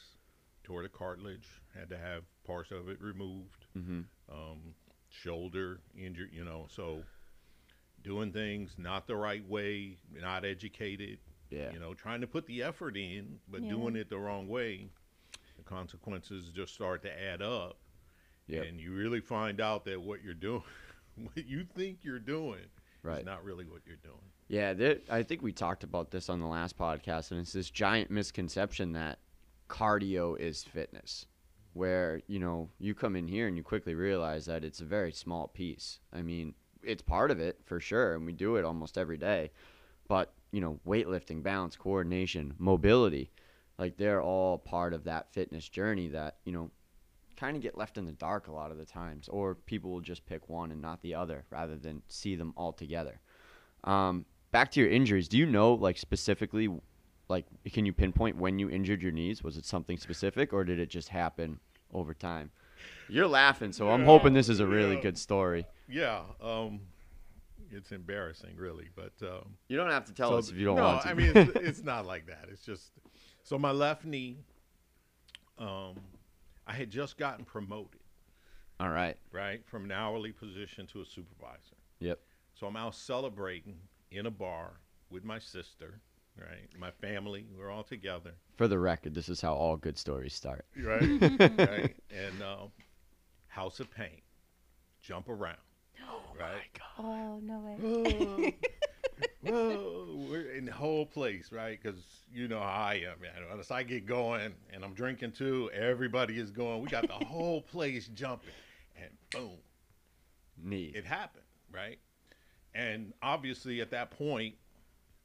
tore 0.64 0.84
the 0.84 0.90
cartilage, 0.90 1.48
had 1.78 1.90
to 1.90 1.98
have 1.98 2.24
parts 2.46 2.72
of 2.72 2.90
it 2.90 3.02
removed, 3.02 3.66
hmm 3.74 4.02
um, 4.32 4.74
shoulder 5.10 5.80
injured, 5.98 6.30
you 6.34 6.44
know. 6.44 6.68
So 6.70 7.04
doing 8.04 8.32
things 8.32 8.76
not 8.78 9.08
the 9.08 9.16
right 9.16 9.48
way, 9.48 9.98
not 10.14 10.46
educated, 10.46 11.20
yeah. 11.50 11.72
you 11.72 11.80
know, 11.80 11.94
trying 11.94 12.22
to 12.22 12.28
put 12.28 12.46
the 12.48 12.64
effort 12.64 12.98
in, 12.98 13.40
but 13.48 13.64
Yeah. 13.64 13.70
doing 13.70 13.96
it 13.96 14.10
the 14.10 14.18
wrong 14.18 14.48
way, 14.48 14.78
the 14.78 15.05
consequences 15.66 16.50
just 16.56 16.74
start 16.74 17.02
to 17.04 17.12
add 17.12 17.42
up. 17.42 17.78
Yep. 18.48 18.66
And 18.68 18.80
you 18.80 18.92
really 18.94 19.22
find 19.22 19.60
out 19.60 19.86
that 19.86 20.00
what 20.02 20.24
you're 20.24 20.34
doing, 20.34 20.64
what 21.16 21.46
you 21.48 21.64
think 21.64 22.00
you're 22.04 22.20
doing, 22.20 22.66
Right. 23.04 23.20
is 23.20 23.26
not 23.26 23.44
really 23.44 23.66
what 23.66 23.82
you're 23.86 23.98
doing. 23.98 24.16
Yeah, 24.48 24.74
there, 24.74 24.98
I 25.10 25.24
think 25.24 25.42
we 25.42 25.52
talked 25.52 25.84
about 25.84 26.12
this 26.12 26.30
on 26.30 26.40
the 26.40 26.46
last 26.46 26.78
podcast, 26.78 27.32
and 27.32 27.40
it's 27.40 27.54
this 27.54 27.70
giant 27.72 28.12
misconception 28.12 28.94
that 28.94 29.18
cardio 29.68 30.38
is 30.40 30.64
fitness, 30.64 31.26
where 31.74 32.22
you 32.28 32.38
know 32.40 32.70
you 32.78 32.94
come 32.94 33.16
in 33.16 33.28
here 33.28 33.48
and 33.48 33.58
you 33.58 33.64
quickly 33.64 33.96
realize 33.96 34.46
that 34.46 34.64
it's 34.64 34.82
a 34.82 34.86
very 34.86 35.12
small 35.12 35.48
piece. 35.48 36.00
I 36.14 36.22
mean, 36.22 36.54
it's 36.84 37.02
part 37.02 37.32
of 37.32 37.40
it 37.40 37.60
for 37.66 37.80
sure, 37.80 38.14
and 38.14 38.26
we 38.26 38.34
do 38.34 38.56
it 38.58 38.66
almost 38.66 38.98
every 38.98 39.18
day. 39.18 39.50
But 40.08 40.34
you 40.52 40.62
know, 40.62 40.80
weightlifting, 40.88 41.42
balance, 41.42 41.76
coordination, 41.76 42.54
mobility, 42.60 43.32
like 43.78 43.98
they're 43.98 44.22
all 44.22 44.58
part 44.58 44.94
of 44.94 45.04
that 45.06 45.32
fitness 45.34 45.68
journey 45.68 46.08
that 46.10 46.38
you 46.46 46.52
know 46.52 46.72
kind 47.36 47.58
of 47.58 47.64
get 47.64 47.78
left 47.78 47.98
in 47.98 48.06
the 48.06 48.14
dark 48.14 48.48
a 48.48 48.52
lot 48.52 48.72
of 48.72 48.78
the 48.78 48.86
times, 48.86 49.28
or 49.30 49.56
people 49.56 49.92
will 49.92 50.02
just 50.02 50.26
pick 50.26 50.48
one 50.50 50.72
and 50.72 50.82
not 50.82 51.02
the 51.02 51.14
other 51.16 51.46
rather 51.50 51.76
than 51.76 52.02
see 52.08 52.36
them 52.36 52.54
all 52.56 52.72
together. 52.72 53.20
Um, 53.84 54.26
back 54.52 54.72
to 54.72 54.80
your 54.80 54.90
injuries. 54.90 55.28
Do 55.28 55.38
you 55.38 55.46
know, 55.46 55.74
like 55.74 55.98
specifically, 55.98 56.70
like 57.28 57.46
can 57.72 57.86
you 57.86 57.94
pinpoint 57.94 58.38
when 58.38 58.60
you 58.60 58.70
injured 58.70 59.02
your 59.02 59.12
knees? 59.12 59.44
Was 59.44 59.58
it 59.58 59.66
something 59.66 59.98
specific, 59.98 60.54
or 60.54 60.64
did 60.64 60.80
it 60.80 60.90
just 60.90 61.10
happen 61.10 61.60
over 61.94 62.14
time? 62.14 62.52
You're 63.08 63.28
laughing, 63.28 63.72
so 63.72 63.90
I'm 63.90 64.06
hoping 64.06 64.34
this 64.34 64.50
is 64.50 64.60
a 64.60 64.68
really 64.68 64.96
yeah. 64.96 65.02
good 65.02 65.18
story. 65.18 65.66
Yeah, 65.88 66.22
um, 66.42 66.82
it's 67.72 67.92
embarrassing, 67.92 68.56
really, 68.58 68.90
but 68.96 69.14
um, 69.22 69.56
You 69.68 69.78
don't 69.78 69.90
have 69.90 70.06
to 70.06 70.14
tell 70.14 70.30
so 70.30 70.38
us 70.38 70.50
if 70.50 70.58
you 70.58 70.66
don't 70.66 70.76
no, 70.76 70.84
want 70.84 71.02
to. 71.04 71.10
I 71.10 71.14
mean, 71.14 71.32
it's, 71.36 71.56
it's 71.56 71.84
not 71.84 72.06
like 72.06 72.28
that. 72.28 72.48
It's 72.52 72.64
just 72.64 72.92
so 73.46 73.58
my 73.58 73.72
left 73.72 74.04
knee. 74.04 74.40
Um, 75.58 75.96
I 76.68 76.74
had 76.74 76.90
just 76.90 77.18
gotten 77.18 77.46
promoted, 77.46 78.02
all 78.80 78.90
right. 78.90 79.16
right, 79.32 79.66
from 79.66 79.86
an 79.86 79.92
hourly 79.94 80.34
position 80.34 80.86
to 80.88 81.00
a 81.02 81.06
supervisor. 81.06 81.78
Yep. 82.00 82.20
So 82.56 82.68
I'm 82.68 82.76
out 82.76 82.94
celebrating 82.96 83.78
in 84.12 84.26
a 84.26 84.32
bar 84.32 84.80
with 85.10 85.24
my 85.24 85.40
sister, 85.40 86.02
right? 86.38 86.68
My 86.78 86.92
family, 86.92 87.46
we're 87.58 87.72
all 87.72 87.84
together, 87.84 88.32
For 88.58 88.68
the 88.68 88.80
record, 88.80 89.14
this 89.14 89.30
is 89.30 89.40
how 89.40 89.54
all 89.54 89.78
good 89.78 89.98
stories 89.98 90.34
start. 90.34 90.66
right? 90.84 91.02
right? 91.58 91.96
And 92.10 92.42
um, 92.44 92.72
House 93.48 93.80
of 93.80 93.90
Pain, 93.92 94.22
jump 95.02 95.30
around, 95.30 95.56
Oh 96.10 96.22
right? 96.38 96.80
Oh 97.00 97.40
no 97.42 97.60
way. 97.60 98.56
Whoa, 99.46 99.70
whoa, 99.76 100.26
we're 100.30 100.52
in 100.52 100.66
the 100.66 100.72
whole 100.72 101.06
place, 101.06 101.52
right? 101.52 101.80
Because 101.82 102.02
you 102.34 102.48
know 102.48 102.60
how 102.60 102.66
I 102.66 102.96
am, 102.96 103.22
man. 103.22 103.34
Once 103.50 103.72
I 103.72 103.84
get 103.84 104.06
going 104.06 104.54
and 104.74 104.84
I'm 104.84 104.94
drinking 104.94 105.34
too, 105.34 105.70
everybody 105.74 106.40
is 106.40 106.52
going. 106.52 106.82
We 106.82 106.90
got 106.90 107.08
the 107.08 107.14
whole 107.26 107.62
place 107.62 108.08
jumping, 108.08 108.50
and 108.96 109.10
boom, 109.32 109.58
Knee. 110.62 110.92
it 110.96 111.06
happened, 111.06 111.46
right? 111.72 112.00
And 112.74 113.14
obviously, 113.22 113.82
at 113.82 113.92
that 113.92 114.12
point, 114.12 114.56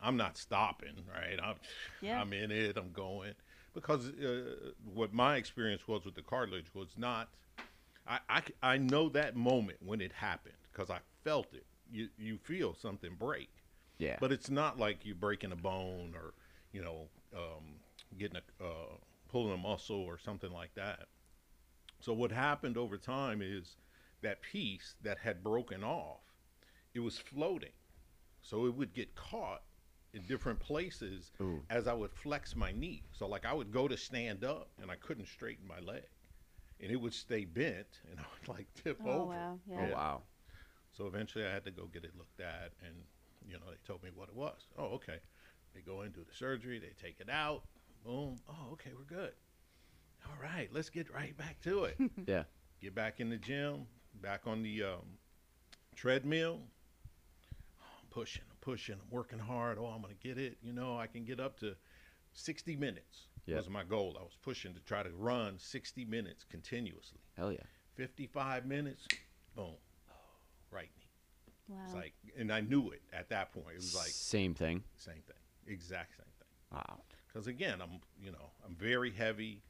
I'm 0.01 0.17
not 0.17 0.37
stopping, 0.37 0.95
right? 1.13 1.39
I'm, 1.43 1.57
Yeah. 2.01 2.21
I'm 2.21 2.33
in 2.33 2.51
it. 2.51 2.77
I'm 2.77 2.93
going 2.93 3.33
because 3.75 4.09
uh, 4.09 4.73
what 4.85 5.13
my 5.13 5.37
experience 5.37 5.87
was 5.87 6.05
with 6.05 6.15
the 6.15 6.23
cartilage 6.23 6.75
was 6.75 6.91
not. 6.97 7.29
I 8.29 8.43
I 8.61 8.77
know 8.77 9.09
that 9.11 9.37
moment 9.37 9.79
when 9.85 10.01
it 10.01 10.13
happened 10.13 10.57
because 10.73 10.91
I 10.91 10.99
felt 11.23 11.53
it. 11.53 11.65
You 11.93 12.09
you 12.19 12.39
feel 12.39 12.75
something 12.75 13.15
break, 13.17 13.51
yeah. 14.01 14.17
but 14.21 14.33
it's 14.33 14.51
not 14.51 14.79
like 14.79 15.05
you're 15.05 15.15
breaking 15.15 15.53
a 15.53 15.57
bone 15.57 16.15
or 16.17 16.35
you 16.73 16.83
know 16.83 17.09
um, 17.37 17.77
getting 18.19 18.39
a 18.39 18.65
uh, 18.65 18.97
pulling 19.29 19.55
a 19.55 19.57
muscle 19.57 20.01
or 20.03 20.19
something 20.19 20.53
like 20.53 20.75
that. 20.75 21.07
So 22.01 22.13
what 22.13 22.33
happened 22.33 22.77
over 22.77 22.97
time 22.99 23.43
is 23.43 23.77
that 24.23 24.43
piece 24.43 24.97
that 25.03 25.19
had 25.19 25.43
broken 25.45 25.85
off, 25.85 26.23
it 26.95 27.01
was 27.01 27.19
floating, 27.19 27.73
so 28.43 28.67
it 28.67 28.75
would 28.75 28.93
get 28.95 29.15
caught 29.15 29.63
in 30.13 30.23
different 30.27 30.59
places 30.61 31.31
Ooh. 31.41 31.63
as 31.71 31.87
I 31.87 31.93
would 31.95 32.13
flex 32.13 32.57
my 32.57 32.73
knee. 32.73 33.05
So 33.13 33.29
like 33.29 33.47
I 33.47 33.53
would 33.53 33.71
go 33.73 33.87
to 33.89 33.97
stand 33.97 34.45
up 34.45 34.71
and 34.83 34.91
I 34.91 34.97
couldn't 34.97 35.29
straighten 35.29 35.67
my 35.69 35.79
leg, 35.81 36.07
and 36.81 36.91
it 36.91 36.97
would 36.97 37.15
stay 37.15 37.45
bent 37.45 38.01
and 38.11 38.19
I 38.21 38.25
would 38.41 38.49
like 38.49 38.67
tip 38.75 39.01
Oh 39.07 39.11
over. 39.23 39.35
wow. 39.35 39.59
oh 39.79 39.93
wow. 39.93 40.23
So 40.93 41.07
eventually 41.07 41.47
I 41.47 41.53
had 41.53 41.65
to 41.67 41.71
go 41.71 41.87
get 41.87 42.05
it 42.05 42.17
looked 42.19 42.41
at, 42.41 42.73
and 42.87 42.97
you 43.47 43.55
know 43.55 43.67
they 43.71 43.77
told 43.87 44.03
me 44.03 44.11
what 44.15 44.29
it 44.29 44.35
was. 44.35 44.67
Oh, 44.79 44.87
okay. 44.95 45.19
They 45.75 45.81
go 45.81 46.03
in 46.03 46.11
do 46.13 46.21
the 46.29 46.35
surgery, 46.35 46.79
they 46.79 46.93
take 47.01 47.21
it 47.21 47.31
out. 47.31 47.63
Boom. 48.05 48.37
Oh, 48.49 48.73
okay, 48.73 48.91
we're 48.97 49.05
good. 49.05 49.33
All 50.27 50.37
right, 50.43 50.69
let's 50.73 50.91
get 50.91 51.13
right 51.13 51.37
back 51.37 51.61
to 51.63 51.85
it. 51.85 51.97
Yeah. 52.27 52.45
get 52.81 52.95
back 52.95 53.21
in 53.21 53.31
the 53.31 53.37
gym, 53.37 53.87
back 54.21 54.43
on 54.47 54.63
the 54.63 54.83
um, 54.83 55.19
treadmill. 55.97 56.61
I'm 57.81 58.09
pushing, 58.11 58.43
I'm 58.51 58.57
pushing, 58.61 58.95
I'm 58.97 59.11
working 59.11 59.39
hard. 59.39 59.79
Oh, 59.81 59.87
I'm 59.87 60.03
gonna 60.03 60.15
get 60.15 60.39
it. 60.39 60.59
You 60.63 60.73
know, 60.73 60.99
I 60.99 61.07
can 61.07 61.25
get 61.25 61.41
up 61.41 61.59
to 61.61 61.75
60 62.35 62.77
minutes. 62.77 63.27
Yeah. 63.47 63.57
Was 63.57 63.69
my 63.69 63.85
goal. 63.85 64.17
I 64.21 64.23
was 64.23 64.37
pushing 64.43 64.75
to 64.75 64.81
try 64.81 65.03
to 65.03 65.11
run 65.11 65.59
60 65.59 66.05
minutes 66.05 66.45
continuously. 66.49 67.19
Hell 67.37 67.53
yeah. 67.53 67.59
55 67.97 68.67
minutes, 68.67 69.07
boom, 69.57 69.75
right. 70.71 70.91
Wow. 71.71 71.77
It's 71.85 71.95
like, 71.95 72.15
and 72.39 72.53
I 72.53 72.61
knew 72.61 72.91
it 72.91 73.03
at 73.13 73.29
that 73.31 73.53
point. 73.53 73.69
It 73.75 73.77
was 73.77 73.95
like 73.95 74.07
same 74.09 74.55
thing. 74.55 74.83
same 74.97 75.23
thing, 75.27 75.37
exact 75.67 76.17
same 76.17 76.27
thing. 76.39 76.49
Wow. 76.73 77.01
Because 77.29 77.47
again, 77.47 77.81
I'm, 77.81 78.01
you 78.21 78.33
know, 78.33 78.51
I'm 78.67 78.75
very 78.75 79.11
heavy, 79.13 79.63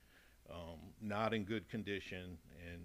um, 0.51 0.79
not 1.01 1.35
in 1.35 1.45
good 1.45 1.69
condition, 1.69 2.39
and 2.73 2.83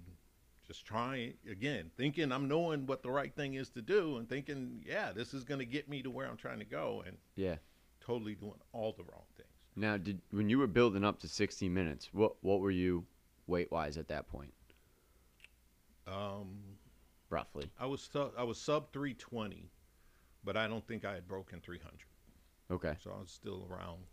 just 0.68 0.86
trying 0.86 1.36
again, 1.50 1.92
thinking 1.96 2.32
I'm 2.32 2.48
knowing 2.48 2.86
what 2.88 3.04
the 3.04 3.12
right 3.12 3.34
thing 3.34 3.54
is 3.54 3.70
to 3.70 3.82
do, 3.82 4.18
and 4.18 4.28
thinking, 4.28 4.84
yeah, 4.86 5.12
this 5.14 5.34
is 5.34 5.44
going 5.44 5.60
to 5.60 5.66
get 5.66 5.88
me 5.88 6.02
to 6.02 6.10
where 6.10 6.28
I'm 6.28 6.38
trying 6.38 6.60
to 6.60 6.66
go, 6.66 7.04
and 7.06 7.18
Yeah. 7.36 7.56
totally 8.02 8.36
doing 8.36 8.60
all 8.74 8.92
the 8.92 9.04
wrong 9.04 9.24
things. 9.38 9.50
Now, 9.78 9.98
did 9.98 10.22
when 10.32 10.50
you 10.50 10.58
were 10.58 10.68
building 10.68 11.04
up 11.04 11.20
to 11.20 11.28
60 11.28 11.70
minutes, 11.70 12.10
what 12.14 12.36
what 12.44 12.60
were 12.60 12.72
you 12.72 13.06
weight 13.48 13.72
wise 13.72 13.98
at 13.98 14.08
that 14.10 14.28
point, 14.28 14.54
Um, 16.08 16.75
roughly? 17.30 17.70
I 17.80 17.86
was 17.86 18.02
su- 18.12 18.32
I 18.38 18.44
was 18.44 18.60
sub 18.60 18.92
320, 18.94 19.70
but 20.44 20.58
I 20.58 20.68
don't 20.68 20.86
think 20.88 21.06
I 21.06 21.14
had 21.14 21.28
broken 21.28 21.60
300. 21.62 21.92
Okay. 22.72 22.96
So 23.04 23.12
I 23.16 23.20
was 23.20 23.32
still 23.32 23.68
around 23.70 24.04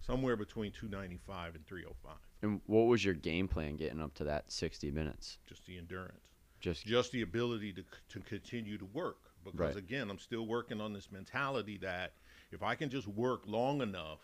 somewhere 0.00 0.36
between 0.36 0.72
295 0.72 1.54
and 1.54 1.66
305. 1.66 2.16
And 2.42 2.60
what 2.66 2.82
was 2.86 3.04
your 3.04 3.14
game 3.14 3.46
plan 3.48 3.76
getting 3.76 4.00
up 4.00 4.14
to 4.14 4.24
that 4.24 4.50
60 4.50 4.90
minutes? 4.90 5.38
Just 5.46 5.64
the 5.66 5.78
endurance, 5.78 6.18
Just 6.60 6.84
just 6.84 7.12
the 7.12 7.22
ability 7.22 7.72
to 7.74 7.84
to 8.08 8.20
continue 8.20 8.78
to 8.78 8.86
work. 8.86 9.18
Because 9.44 9.58
Right. 9.58 9.76
again, 9.76 10.08
I'm 10.10 10.18
still 10.20 10.46
working 10.46 10.80
on 10.80 10.92
this 10.92 11.10
mentality 11.10 11.76
that 11.78 12.14
if 12.52 12.62
I 12.62 12.76
can 12.76 12.88
just 12.90 13.08
work 13.08 13.42
long 13.46 13.82
enough, 13.82 14.20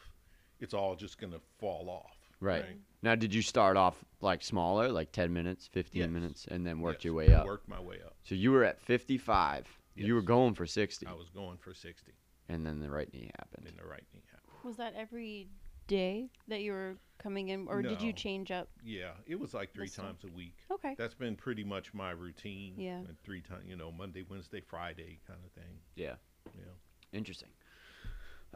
it's 0.61 0.75
all 0.75 0.95
just 0.97 1.18
gonna 1.18 1.40
fall 1.59 1.88
off. 1.90 2.18
Right. 2.40 2.64
Now, 3.02 3.14
did 3.14 3.33
you 3.35 3.42
start 3.42 3.76
off 3.76 4.04
like 4.21 4.42
smaller, 4.42 4.88
like 4.90 5.12
10 5.12 5.33
minutes, 5.33 5.68
15 5.68 6.00
Yes. 6.02 6.11
minutes, 6.11 6.47
and 6.50 6.66
then 6.66 6.80
worked 6.80 7.00
Yes, 7.00 7.04
your 7.07 7.14
way 7.14 7.26
and 7.26 7.35
up? 7.35 7.47
Worked 7.47 7.68
my 7.68 7.80
way 7.80 8.00
up. 8.04 8.16
So 8.25 8.35
you 8.35 8.50
were 8.50 8.64
at 8.64 8.80
55. 8.80 9.66
You 9.95 10.14
were 10.14 10.23
going 10.23 10.54
for 10.54 10.66
60, 10.66 11.07
I 11.07 11.12
was 11.12 11.28
going 11.28 11.59
for 11.59 11.75
60 11.75 12.12
and 12.49 12.64
then 12.64 12.80
the 12.80 12.88
right 12.90 13.12
knee 13.12 13.30
happened. 13.38 13.66
in 13.68 13.76
the 13.76 13.85
right 13.85 14.04
knee. 14.14 14.23
happened. 14.30 14.52
Was 14.64 14.76
that 14.78 14.95
every 14.97 15.49
day 15.87 16.30
that 16.49 16.61
you 16.61 16.73
were 16.73 16.97
coming 17.18 17.49
in, 17.49 17.66
or 17.68 17.83
did 17.83 18.00
you 18.02 18.12
change 18.12 18.50
up? 18.50 18.68
Yeah, 18.83 19.11
it 19.26 19.38
was 19.38 19.54
like 19.54 19.73
three 19.73 19.87
This 19.87 19.97
time. 19.97 20.07
times 20.07 20.25
a 20.25 20.28
week. 20.37 20.54
Okay. 20.71 20.95
That's 20.97 21.14
been 21.14 21.35
pretty 21.37 21.64
much 21.64 21.92
my 21.95 22.11
routine. 22.11 22.75
Yeah. 22.76 22.99
And 22.99 23.16
three 23.23 23.40
times, 23.40 23.64
you 23.66 23.76
know, 23.76 23.90
Monday, 23.92 24.25
Wednesday, 24.28 24.61
Friday 24.61 25.18
kind 25.26 25.40
of 25.45 25.50
thing. 25.52 25.78
Yeah. 25.97 26.14
Yeah. 26.57 26.64
Interesting. 27.12 27.49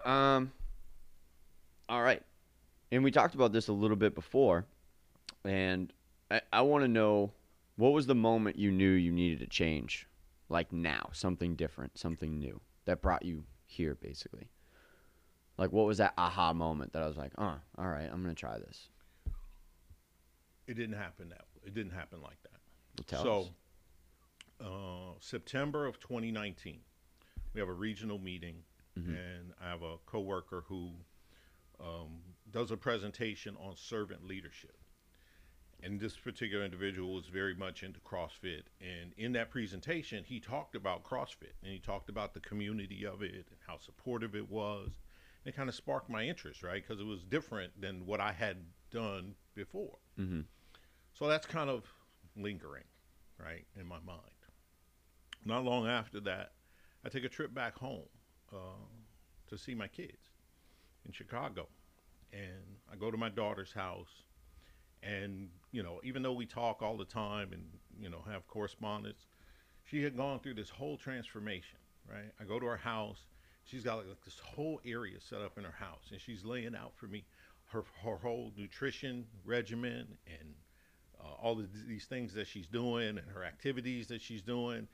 Um. 0.05 0.53
All 1.89 2.03
right, 2.03 2.23
and 2.93 3.03
we 3.03 3.11
talked 3.11 3.35
about 3.35 3.53
this 3.53 3.69
a 3.69 3.73
little 3.73 3.97
bit 3.97 4.15
before, 4.15 4.67
and 5.45 5.91
I, 6.31 6.43
I 6.53 6.61
want 6.61 6.85
to 6.85 6.89
know 6.89 7.33
what 7.77 7.93
was 7.93 8.07
the 8.07 8.15
moment 8.15 8.59
you 8.59 8.71
knew 8.71 8.91
you 8.91 9.11
needed 9.11 9.41
to 9.41 9.47
change, 9.47 10.07
like 10.51 10.73
now, 10.73 11.09
something 11.13 11.57
different, 11.57 11.99
something 11.99 12.39
new 12.39 12.61
that 12.85 13.01
brought 13.01 13.25
you 13.25 13.45
here, 13.65 13.95
basically. 13.95 14.51
Like, 15.57 15.73
what 15.73 15.87
was 15.87 15.99
that 15.99 16.13
aha 16.19 16.53
moment 16.53 16.93
that 16.93 17.03
I 17.03 17.09
was 17.09 17.17
like, 17.17 17.33
oh, 17.39 17.57
all 17.79 17.89
right, 17.89 18.09
I'm 18.13 18.23
gonna 18.23 18.35
try 18.35 18.59
this. 18.59 18.89
It 20.67 20.75
didn't 20.75 20.97
happen 20.97 21.31
that. 21.31 21.47
It 21.67 21.75
didn't 21.75 21.93
happen 21.93 22.21
like 22.21 22.39
that. 22.43 22.61
Well, 22.99 23.23
tell 23.23 23.45
so, 24.61 24.67
uh, 24.67 25.15
September 25.19 25.87
of 25.87 25.99
2019, 25.99 26.79
we 27.55 27.61
have 27.61 27.69
a 27.69 27.73
regional 27.73 28.19
meeting 28.19 28.57
and 28.95 29.55
I 29.59 29.71
have 29.71 29.83
a 29.83 29.97
coworker 30.05 30.65
who 30.69 30.93
um, 31.81 32.21
does 32.53 32.71
a 32.71 32.77
presentation 32.77 33.57
on 33.57 33.77
servant 33.77 34.27
leadership. 34.27 34.77
And 35.83 35.99
this 35.99 36.17
particular 36.17 36.65
individual 36.65 37.15
was 37.15 37.27
very 37.27 37.55
much 37.55 37.83
into 37.83 37.99
CrossFit. 38.01 38.63
And 38.81 39.13
in 39.17 39.33
that 39.33 39.51
presentation, 39.51 40.23
he 40.23 40.39
talked 40.39 40.77
about 40.77 41.03
CrossFit 41.03 41.55
and 41.63 41.73
he 41.73 41.81
talked 41.81 42.09
about 42.09 42.35
the 42.35 42.41
community 42.41 43.05
of 43.05 43.23
it 43.23 43.35
and 43.35 43.59
how 43.67 43.79
supportive 43.79 44.37
it 44.37 44.49
was. 44.49 44.91
And 45.45 45.53
it 45.53 45.57
kind 45.57 45.69
of 45.69 45.75
sparked 45.75 46.09
my 46.09 46.23
interest, 46.23 46.63
right? 46.63 46.81
Because 46.87 47.01
it 47.01 47.07
was 47.07 47.25
different 47.25 47.81
than 47.81 48.07
what 48.07 48.21
I 48.21 48.31
had 48.33 48.59
done 48.93 49.35
before. 49.57 49.99
Mhm. 50.17 50.45
So 51.15 51.27
that's 51.27 51.47
kind 51.47 51.69
of 51.69 51.93
lingering, 52.37 52.85
right, 53.39 53.67
in 53.75 53.87
my 53.87 53.99
mind. 54.01 54.21
Not 55.45 55.65
long 55.65 55.89
after 55.89 56.21
that, 56.21 56.53
I 57.05 57.09
take 57.09 57.25
a 57.25 57.29
trip 57.29 57.53
back 57.53 57.77
home 57.77 58.09
uh, 58.53 58.87
to 59.49 59.59
see 59.59 59.75
my 59.75 59.89
kids 59.89 60.31
in 61.05 61.13
Chicago. 61.13 61.69
And 62.33 62.77
I 62.91 62.97
go 62.97 63.11
to 63.11 63.17
my 63.17 63.29
daughter's 63.29 63.73
house. 63.73 64.25
And, 65.03 65.49
you 65.73 65.83
know, 65.83 66.01
even 66.05 66.23
though 66.23 66.33
we 66.33 66.47
talk 66.47 66.81
all 66.81 66.97
the 66.97 67.05
time 67.05 67.53
and, 67.53 67.65
you 68.01 68.09
know, 68.09 68.23
have 68.31 68.47
correspondence, 68.47 69.27
she 69.85 70.03
had 70.03 70.17
gone 70.17 70.39
through 70.39 70.55
this 70.55 70.71
whole 70.71 70.97
transformation, 70.97 71.79
right? 72.09 72.31
I 72.41 72.45
go 72.45 72.61
to 72.61 72.67
her 72.67 72.77
house. 72.77 73.19
She's 73.65 73.83
got 73.83 73.97
like 74.07 74.25
this 74.25 74.39
whole 74.39 74.81
area 74.85 75.21
set 75.21 75.41
up 75.41 75.59
in 75.59 75.65
her 75.65 75.75
house. 75.79 76.11
And 76.11 76.21
she's 76.21 76.45
laying 76.45 76.75
out 76.75 76.93
for 76.97 77.07
me 77.07 77.25
her, 77.67 77.85
her 78.05 78.17
whole 78.17 78.53
nutrition 78.57 79.27
regimen 79.45 80.07
and 80.27 80.55
uh, 81.21 81.35
all 81.43 81.59
of 81.59 81.67
these 81.89 82.05
things 82.05 82.35
that 82.35 82.47
she's 82.47 82.67
doing 82.67 83.19
and 83.19 83.31
her 83.35 83.45
activities 83.45 84.07
that 84.09 84.23
she's 84.23 84.43
doing. 84.43 84.87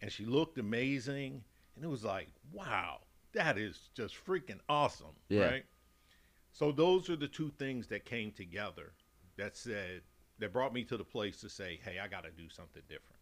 And 0.00 0.12
she 0.12 0.24
looked 0.24 0.58
amazing. 0.58 1.42
And 1.74 1.84
it 1.84 1.88
was 1.88 2.04
like, 2.04 2.28
wow, 2.52 3.00
that 3.32 3.58
is 3.58 3.90
just 3.94 4.14
freaking 4.26 4.60
awesome. 4.68 5.16
Yeah. 5.28 5.44
Right. 5.44 5.64
So 6.58 6.72
those 6.72 7.08
are 7.08 7.14
the 7.14 7.28
two 7.28 7.52
things 7.56 7.86
that 7.86 8.04
came 8.04 8.32
together 8.32 8.90
that 9.36 9.56
said, 9.56 10.02
that 10.40 10.52
brought 10.52 10.72
me 10.74 10.82
to 10.84 10.96
the 10.96 11.04
place 11.04 11.40
to 11.42 11.48
say, 11.48 11.78
hey, 11.84 12.00
I 12.02 12.08
got 12.08 12.24
to 12.24 12.32
do 12.32 12.48
something 12.48 12.82
different. 12.88 13.20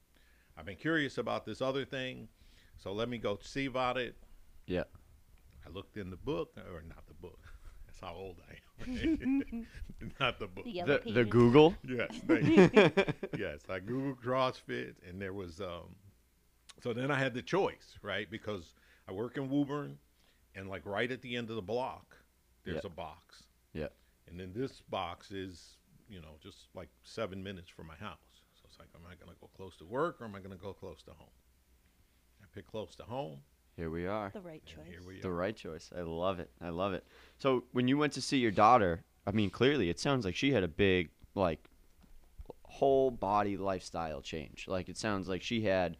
I've 0.56 0.64
been 0.64 0.76
curious 0.76 1.18
about 1.18 1.44
this 1.44 1.60
other 1.60 1.84
thing. 1.84 2.28
So 2.78 2.94
let 2.94 3.10
me 3.10 3.18
go 3.18 3.38
see 3.42 3.66
about 3.66 3.98
it. 3.98 4.16
Yeah. 4.66 4.84
I 5.66 5.70
looked 5.70 5.98
in 5.98 6.08
the 6.08 6.16
book, 6.16 6.56
or 6.56 6.82
not 6.88 7.06
the 7.06 7.14
book. 7.14 7.38
That's 7.86 8.00
how 8.00 8.14
old 8.14 8.36
I 8.48 8.88
am. 8.90 9.66
not 10.18 10.38
the 10.38 10.46
book. 10.46 10.64
The 10.64 11.02
The, 11.04 11.12
the. 11.12 11.24
Google. 11.26 11.74
Yes, 11.86 12.18
thank 12.26 12.46
you. 12.46 12.70
yes, 13.38 13.60
I 13.68 13.80
googled 13.80 14.16
CrossFit, 14.16 14.94
and 15.06 15.20
there 15.20 15.34
was. 15.34 15.60
Um, 15.60 15.94
so 16.82 16.94
then 16.94 17.10
I 17.10 17.18
had 17.18 17.34
the 17.34 17.42
choice, 17.42 17.98
right? 18.00 18.30
Because 18.30 18.72
I 19.06 19.12
work 19.12 19.36
in 19.36 19.50
Woburn, 19.50 19.98
and 20.54 20.70
like 20.70 20.86
right 20.86 21.10
at 21.10 21.20
the 21.20 21.36
end 21.36 21.50
of 21.50 21.56
the 21.56 21.62
block, 21.62 22.16
there's 22.66 22.84
Yeah. 22.84 22.90
a 22.92 22.94
box. 22.94 23.44
Yeah. 23.72 23.88
And 24.28 24.38
then 24.38 24.52
this 24.54 24.82
box 24.90 25.30
is, 25.30 25.76
you 26.08 26.20
know, 26.20 26.36
just 26.42 26.68
like 26.74 26.88
seven 27.02 27.42
minutes 27.42 27.70
from 27.70 27.86
my 27.86 27.94
house. 27.96 28.18
So 28.54 28.62
it's 28.68 28.78
like, 28.78 28.88
am 28.94 29.02
I 29.06 29.14
going 29.14 29.32
to 29.34 29.40
go 29.40 29.48
close 29.56 29.76
to 29.78 29.84
work 29.86 30.20
or 30.20 30.24
am 30.24 30.34
I 30.34 30.38
going 30.40 30.50
to 30.50 30.62
go 30.62 30.72
close 30.74 31.02
to 31.04 31.12
home? 31.12 31.30
I 32.42 32.46
pick 32.54 32.66
close 32.66 32.94
to 32.96 33.04
home. 33.04 33.38
Here 33.76 33.90
we 33.90 34.06
are. 34.06 34.30
The 34.32 34.40
right 34.40 34.64
choice. 34.66 34.86
Here 34.88 35.02
we 35.06 35.20
The 35.20 35.28
are. 35.28 35.34
right 35.34 35.54
choice. 35.56 35.90
I 35.96 36.00
love 36.00 36.40
it. 36.40 36.50
I 36.60 36.70
love 36.70 36.92
it. 36.92 37.04
So 37.38 37.64
when 37.72 37.88
you 37.88 37.98
went 37.98 38.12
to 38.14 38.22
see 38.22 38.38
your 38.38 38.50
daughter, 38.50 39.04
I 39.26 39.30
mean, 39.32 39.50
clearly 39.50 39.90
it 39.90 40.00
sounds 40.00 40.24
like 40.24 40.34
she 40.34 40.52
had 40.52 40.62
a 40.64 40.68
big, 40.68 41.10
like, 41.34 41.68
whole 42.64 43.10
body 43.10 43.56
lifestyle 43.56 44.20
change. 44.20 44.66
Like 44.68 44.88
it 44.88 44.96
sounds 44.96 45.28
like 45.28 45.42
she 45.42 45.62
had 45.62 45.96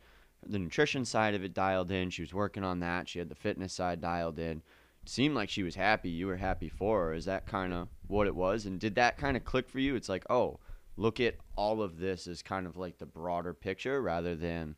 the 0.47 0.59
nutrition 0.59 1.05
side 1.05 1.35
of 1.35 1.43
it 1.45 1.55
dialed 1.55 1.91
in. 1.91 2.11
She 2.11 2.23
was 2.23 2.35
working 2.35 2.65
on 2.65 2.81
that. 2.81 3.09
She 3.09 3.19
had 3.19 3.29
the 3.29 3.35
fitness 3.35 3.73
side 3.73 4.01
dialed 4.01 4.39
in. 4.39 4.63
Seemed 5.09 5.35
like 5.35 5.49
she 5.49 5.63
was 5.63 5.75
happy. 5.75 6.11
You 6.11 6.27
were 6.27 6.37
happy 6.37 6.69
for 6.69 7.07
her. 7.07 7.15
Is 7.15 7.25
that 7.27 7.47
kind 7.47 7.73
of 7.73 7.89
what 8.07 8.27
it 8.27 8.35
was? 8.35 8.67
And 8.67 8.79
did 8.81 8.95
that 8.97 9.17
kind 9.17 9.37
of 9.37 9.45
click 9.45 9.69
for 9.69 9.79
you? 9.79 9.95
It's 9.97 10.09
like, 10.09 10.25
oh, 10.31 10.59
look 10.97 11.21
at 11.21 11.37
all 11.57 11.83
of 11.83 11.99
this 11.99 12.27
as 12.27 12.43
kind 12.43 12.67
of 12.67 12.77
like 12.77 12.99
the 12.99 13.07
broader 13.07 13.55
picture 13.55 14.01
rather 14.03 14.35
than 14.35 14.77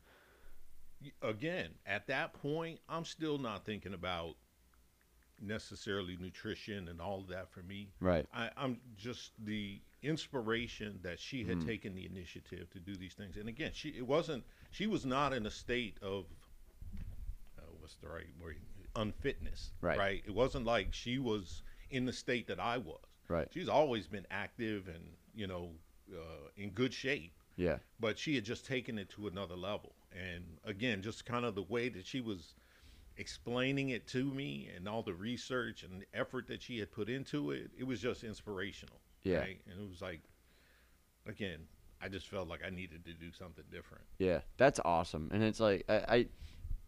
Again, 1.23 1.69
at 1.87 2.09
that 2.09 2.33
point, 2.33 2.81
I'm 2.89 3.05
still 3.05 3.39
not 3.39 3.65
thinking 3.65 3.95
about 3.95 4.35
necessarily 5.41 6.17
nutrition 6.21 6.89
and 6.89 7.01
all 7.01 7.21
of 7.21 7.29
that 7.29 7.49
for 7.49 7.63
me. 7.63 7.93
right. 8.01 8.27
I, 8.35 8.51
I'm 8.57 8.81
just 8.97 9.31
the 9.45 9.81
inspiration 10.03 10.99
that 11.03 11.21
she 11.21 11.45
had 11.45 11.59
Mm. 11.59 11.67
taken 11.67 11.95
the 11.95 12.05
initiative 12.05 12.69
to 12.71 12.81
do 12.81 12.97
these 12.97 13.15
things. 13.15 13.37
And 13.37 13.49
again, 13.49 13.71
she 13.73 13.91
it 13.91 14.07
wasn't 14.07 14.45
she 14.73 14.89
was 14.89 15.07
not 15.07 15.33
in 15.33 15.47
a 15.47 15.51
state 15.51 15.99
of 16.03 16.27
uh, 17.59 17.63
what's 17.79 17.95
the 17.97 18.09
right 18.09 18.27
word 18.41 18.57
unfitness. 18.99 19.71
Right. 19.81 19.99
Right. 19.99 20.23
It 20.27 20.35
wasn't 20.35 20.67
like 20.67 20.89
she 20.93 21.19
was 21.19 21.63
in 21.91 22.05
the 22.05 22.13
state 22.13 22.47
that 22.49 22.61
I 22.61 22.79
was. 22.79 23.01
Right. 23.29 23.49
She's 23.53 23.69
always 23.69 24.07
been 24.07 24.27
active 24.31 24.89
and 24.89 25.05
you 25.35 25.47
know 25.47 25.71
uh, 26.13 26.49
in 26.57 26.71
good 26.71 26.93
shape 26.93 27.33
Yeah. 27.57 27.79
but 28.01 28.19
she 28.19 28.35
had 28.35 28.45
just 28.45 28.67
taken 28.67 28.99
it 28.99 29.09
to 29.11 29.27
another 29.29 29.57
level. 29.57 29.93
And 30.13 30.45
again, 30.65 31.03
just 31.03 31.25
kind 31.27 31.45
of 31.45 31.55
the 31.55 31.63
way 31.63 31.89
that 31.91 32.07
she 32.07 32.21
was 32.21 32.55
explaining 33.17 33.91
it 33.91 34.07
to 34.09 34.25
me 34.25 34.71
and 34.75 34.89
all 34.89 35.03
the 35.03 35.13
research 35.13 35.83
and 35.83 36.01
the 36.03 36.07
effort 36.19 36.47
that 36.49 36.63
she 36.63 36.79
had 36.79 36.91
put 36.91 37.09
into 37.09 37.51
it, 37.51 37.71
it 37.79 37.85
was 37.85 38.01
just 38.01 38.25
inspirational. 38.25 38.97
Yeah. 39.23 39.39
Right? 39.41 39.61
And 39.71 39.81
it 39.81 39.89
was 39.89 40.01
like, 40.01 40.21
again, 41.27 41.59
I 42.01 42.09
just 42.09 42.29
felt 42.29 42.49
like 42.49 42.61
I 42.67 42.71
needed 42.71 43.05
to 43.07 43.13
do 43.13 43.33
something 43.33 43.65
different. 43.71 44.05
Yeah, 44.19 44.41
that's 44.57 44.81
awesome. 44.85 45.31
And 45.33 45.43
it's 45.43 45.61
like 45.61 45.85
I, 45.89 45.95
I 45.95 46.27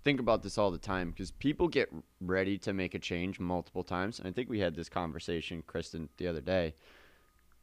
think 0.05 0.21
about 0.21 0.43
this 0.43 0.59
all 0.59 0.71
the 0.71 0.79
time 0.79 1.11
because 1.11 1.31
people 1.31 1.69
get 1.69 1.91
ready 2.21 2.57
to 2.59 2.73
make 2.73 2.95
a 2.95 2.99
change 2.99 3.39
multiple 3.39 3.83
times. 3.85 4.19
And 4.19 4.29
I 4.29 4.33
think 4.33 4.49
we 4.49 4.61
had 4.61 4.75
this 4.75 4.89
conversation, 4.89 5.63
Kristen, 5.67 6.09
the 6.17 6.27
other 6.27 6.41
day. 6.41 6.75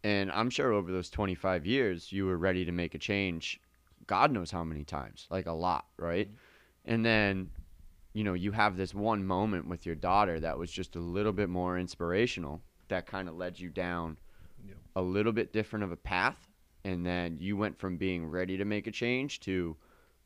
And 0.04 0.32
I'm 0.32 0.50
sure 0.50 0.72
over 0.72 0.92
those 0.92 1.10
25 1.10 1.66
years, 1.66 2.12
you 2.12 2.26
were 2.26 2.38
ready 2.38 2.66
to 2.66 2.72
make 2.72 2.96
a 2.96 3.00
change. 3.00 3.60
God 4.06 4.32
knows 4.32 4.52
how 4.52 4.64
many 4.64 4.84
times, 4.84 5.28
like 5.30 5.48
a 5.48 5.52
lot, 5.52 5.86
right? 5.98 6.28
Mm-hmm. 6.28 6.94
And 6.94 7.06
then, 7.06 7.50
you 8.14 8.24
know, 8.24 8.34
you 8.34 8.52
have 8.52 8.78
this 8.78 8.94
one 8.94 9.26
moment 9.26 9.68
with 9.68 9.86
your 9.86 9.96
daughter 9.96 10.40
that 10.40 10.58
was 10.58 10.72
just 10.72 10.96
a 10.96 11.00
little 11.00 11.34
bit 11.34 11.50
more 11.50 11.78
inspirational 11.78 12.62
that 12.88 13.06
kind 13.06 13.28
of 13.28 13.36
led 13.36 13.60
you 13.60 13.70
down 13.70 14.18
Yep. 14.66 14.78
a 14.96 15.02
little 15.02 15.32
bit 15.32 15.54
different 15.54 15.84
of 15.84 15.92
a 15.92 15.98
path. 15.98 16.48
And 16.84 17.06
then 17.06 17.38
you 17.40 17.58
went 17.58 17.78
from 17.78 17.98
being 17.98 18.26
ready 18.26 18.58
to 18.58 18.66
make 18.66 18.88
a 18.88 18.92
change 18.92 19.40
to 19.42 19.76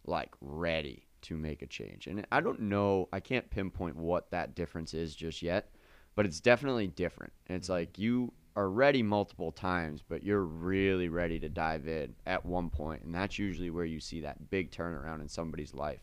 like 0.06 0.32
ready 0.42 1.06
to 1.24 1.38
make 1.38 1.62
a 1.62 1.68
change. 1.68 2.08
And 2.08 2.26
I 2.32 2.42
don't 2.42 2.62
know, 2.62 3.10
I 3.14 3.20
can't 3.20 3.50
pinpoint 3.50 3.96
what 3.96 4.32
that 4.32 4.56
difference 4.56 4.94
is 4.94 5.16
just 5.16 5.42
yet, 5.42 5.70
but 6.16 6.26
it's 6.26 6.40
definitely 6.40 6.88
different. 6.88 7.34
And 7.48 7.58
it's 7.58 7.70
like 7.70 7.98
you 8.00 8.34
are 8.56 8.70
ready 8.70 9.02
multiple 9.02 9.52
times, 9.52 10.04
but 10.08 10.24
you're 10.24 10.44
really 10.44 11.08
ready 11.10 11.40
to 11.40 11.48
dive 11.50 11.88
in 11.88 12.14
at 12.26 12.46
one 12.46 12.70
point, 12.70 13.04
and 13.04 13.16
that's 13.16 13.40
usually 13.40 13.70
where 13.70 13.86
you 13.86 14.00
see 14.00 14.22
that 14.22 14.50
big 14.50 14.72
turnaround 14.72 15.22
in 15.22 15.30
somebody's 15.30 15.74
life. 15.74 16.02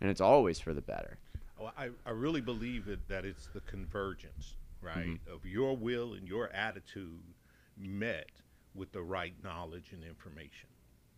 And 0.00 0.10
it's 0.10 0.20
always 0.20 0.58
for 0.58 0.74
the 0.74 0.82
better. 0.82 1.18
Well, 1.58 1.72
I, 1.78 1.90
I 2.04 2.10
really 2.10 2.40
believe 2.40 2.88
it, 2.88 3.08
that 3.08 3.24
it's 3.24 3.46
the 3.46 3.60
convergence, 3.60 4.56
right, 4.82 5.06
Mm-hmm. 5.06 5.32
of 5.32 5.46
your 5.46 5.76
will 5.76 6.14
and 6.14 6.26
your 6.28 6.50
attitude 6.52 7.22
met 7.78 8.28
with 8.74 8.90
the 8.92 9.02
right 9.02 9.34
knowledge 9.44 9.92
and 9.92 10.02
information. 10.02 10.68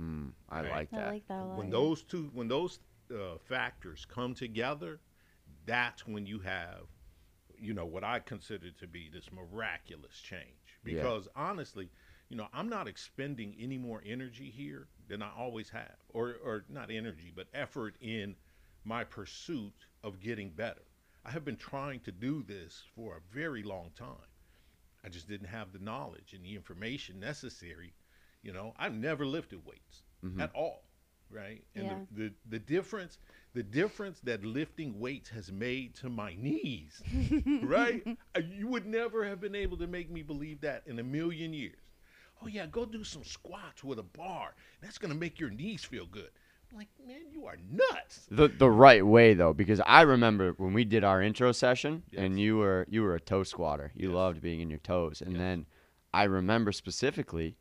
Mm, 0.00 0.32
I 0.50 0.60
Right. 0.60 0.70
like 0.70 0.90
that. 0.90 1.06
I 1.06 1.10
like 1.12 1.26
that 1.28 1.40
a 1.40 1.44
lot. 1.46 1.56
when 1.56 1.70
those 1.70 2.02
two 2.02 2.30
when 2.34 2.48
those 2.48 2.80
uh, 3.10 3.38
factors 3.38 4.06
come 4.08 4.34
together 4.34 5.00
that's 5.64 6.06
when 6.06 6.26
you 6.26 6.40
have 6.40 6.82
you 7.58 7.72
know 7.72 7.86
what 7.86 8.04
i 8.04 8.18
consider 8.18 8.70
to 8.70 8.86
be 8.86 9.08
this 9.12 9.30
miraculous 9.32 10.20
change. 10.20 10.78
Yeah. 10.84 10.94
because 10.94 11.28
honestly 11.36 11.90
you 12.28 12.36
know 12.36 12.46
i'm 12.52 12.68
not 12.68 12.88
expending 12.88 13.54
any 13.58 13.78
more 13.78 14.02
energy 14.04 14.50
here 14.50 14.88
than 15.08 15.22
i 15.22 15.30
always 15.36 15.70
have 15.70 15.96
or 16.08 16.34
or 16.44 16.64
not 16.68 16.90
energy 16.90 17.32
but 17.34 17.46
effort 17.54 17.96
in 18.00 18.36
my 18.84 19.02
pursuit 19.02 19.86
of 20.04 20.20
getting 20.20 20.50
better. 20.50 20.82
I 21.24 21.30
have 21.32 21.44
been 21.44 21.56
trying 21.56 21.98
to 22.00 22.12
do 22.12 22.44
this 22.44 22.84
for 22.94 23.16
a 23.16 23.34
very 23.34 23.64
long 23.64 23.90
time. 23.98 24.30
I 25.04 25.08
just 25.08 25.28
didn't 25.28 25.48
have 25.48 25.72
the 25.72 25.80
knowledge 25.80 26.34
and 26.34 26.44
the 26.44 26.54
information 26.54 27.18
necessary 27.18 27.94
you 28.42 28.52
know. 28.52 28.74
I've 28.78 28.94
never 28.94 29.26
lifted 29.26 29.64
weights 29.66 30.04
Mhm. 30.24 30.40
at 30.40 30.52
all 30.54 30.85
right 31.30 31.64
and 31.74 31.88
Yeah. 31.88 31.98
the, 32.10 32.22
the 32.24 32.32
the 32.50 32.58
difference 32.58 33.18
the 33.54 33.62
difference 33.62 34.20
that 34.20 34.44
lifting 34.44 34.98
weights 34.98 35.28
has 35.30 35.50
made 35.50 35.94
to 35.96 36.08
my 36.08 36.34
knees 36.34 37.02
right 37.62 38.06
Uh, 38.34 38.40
you 38.54 38.66
would 38.68 38.86
never 38.86 39.24
have 39.24 39.40
been 39.40 39.54
able 39.54 39.76
to 39.78 39.86
make 39.86 40.10
me 40.10 40.22
believe 40.22 40.60
that 40.60 40.82
in 40.86 40.98
a 40.98 41.02
million 41.02 41.52
years 41.52 41.80
oh 42.42 42.46
yeah 42.46 42.66
go 42.66 42.84
do 42.84 43.02
some 43.02 43.24
squats 43.24 43.82
with 43.82 43.98
a 43.98 44.02
bar 44.02 44.54
that's 44.80 44.98
going 44.98 45.12
to 45.12 45.18
make 45.18 45.40
your 45.40 45.50
knees 45.50 45.84
feel 45.84 46.06
good 46.06 46.30
I'm 46.70 46.78
like 46.78 46.88
man 47.06 47.30
you 47.32 47.46
are 47.46 47.56
nuts 47.70 48.28
the 48.30 48.48
the 48.48 48.70
right 48.70 49.04
way 49.06 49.34
though 49.34 49.52
because 49.52 49.80
I 49.86 50.02
remember 50.02 50.52
when 50.56 50.72
we 50.72 50.84
did 50.84 51.04
our 51.04 51.22
intro 51.22 51.52
session 51.52 52.02
and 52.16 52.38
you 52.40 52.56
were 52.58 52.86
you 52.88 53.02
were 53.02 53.14
a 53.14 53.20
toe 53.20 53.44
squatter. 53.44 53.92
You 53.94 54.08
Yes. 54.08 54.16
loved 54.16 54.40
being 54.42 54.60
in 54.60 54.70
your 54.70 54.80
toes. 54.80 55.22
And 55.24 55.34
Yes. 55.34 55.40
then 55.40 55.66
I 56.12 56.24
remember 56.24 56.72
specifically 56.72 57.56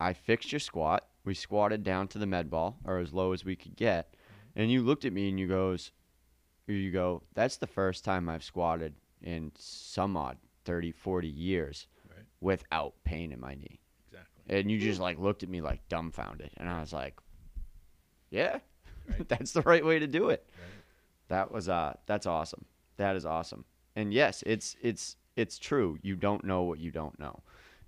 I 0.00 0.12
fixed 0.12 0.52
your 0.52 0.60
squat. 0.60 1.06
We 1.24 1.34
squatted 1.34 1.84
down 1.84 2.08
to 2.08 2.18
the 2.18 2.26
med 2.26 2.50
ball 2.50 2.78
or 2.84 2.98
as 2.98 3.12
low 3.12 3.32
as 3.32 3.44
we 3.44 3.56
could 3.56 3.76
get. 3.76 4.14
And 4.56 4.70
you 4.70 4.82
looked 4.82 5.04
at 5.04 5.12
me 5.12 5.28
and 5.28 5.38
you 5.38 5.46
goes, 5.46 5.92
you 6.66 6.90
go, 6.90 7.22
that's 7.34 7.56
the 7.58 7.66
first 7.66 8.04
time 8.04 8.28
I've 8.28 8.42
squatted 8.44 8.94
in 9.22 9.52
some 9.56 10.16
odd 10.16 10.36
30, 10.64 10.92
40 10.92 11.28
years 11.28 11.86
Right. 12.08 12.24
without 12.40 12.94
pain 13.04 13.32
in 13.32 13.40
my 13.40 13.54
knee. 13.54 13.80
Exactly. 14.10 14.56
And 14.58 14.70
you 14.70 14.78
just 14.78 15.00
like 15.00 15.18
looked 15.18 15.42
at 15.42 15.48
me 15.48 15.60
like 15.60 15.88
dumbfounded. 15.88 16.50
And 16.56 16.68
I 16.68 16.80
was 16.80 16.92
like, 16.92 17.18
yeah, 18.30 18.58
Right. 19.08 19.28
that's 19.28 19.52
the 19.52 19.62
right 19.62 19.84
way 19.84 19.98
to 19.98 20.06
do 20.06 20.30
it. 20.30 20.46
Right. 20.58 20.82
That 21.28 21.50
was 21.52 21.68
uh 21.68 21.94
that's 22.06 22.26
awesome. 22.26 22.64
That 22.96 23.16
is 23.16 23.24
awesome. 23.24 23.64
And 23.96 24.12
yes, 24.12 24.42
it's 24.46 24.76
it's 24.82 25.16
it's 25.36 25.58
true. 25.58 25.98
You 26.02 26.14
don't 26.16 26.44
know 26.44 26.62
what 26.62 26.78
you 26.78 26.90
don't 26.90 27.18
know. 27.18 27.40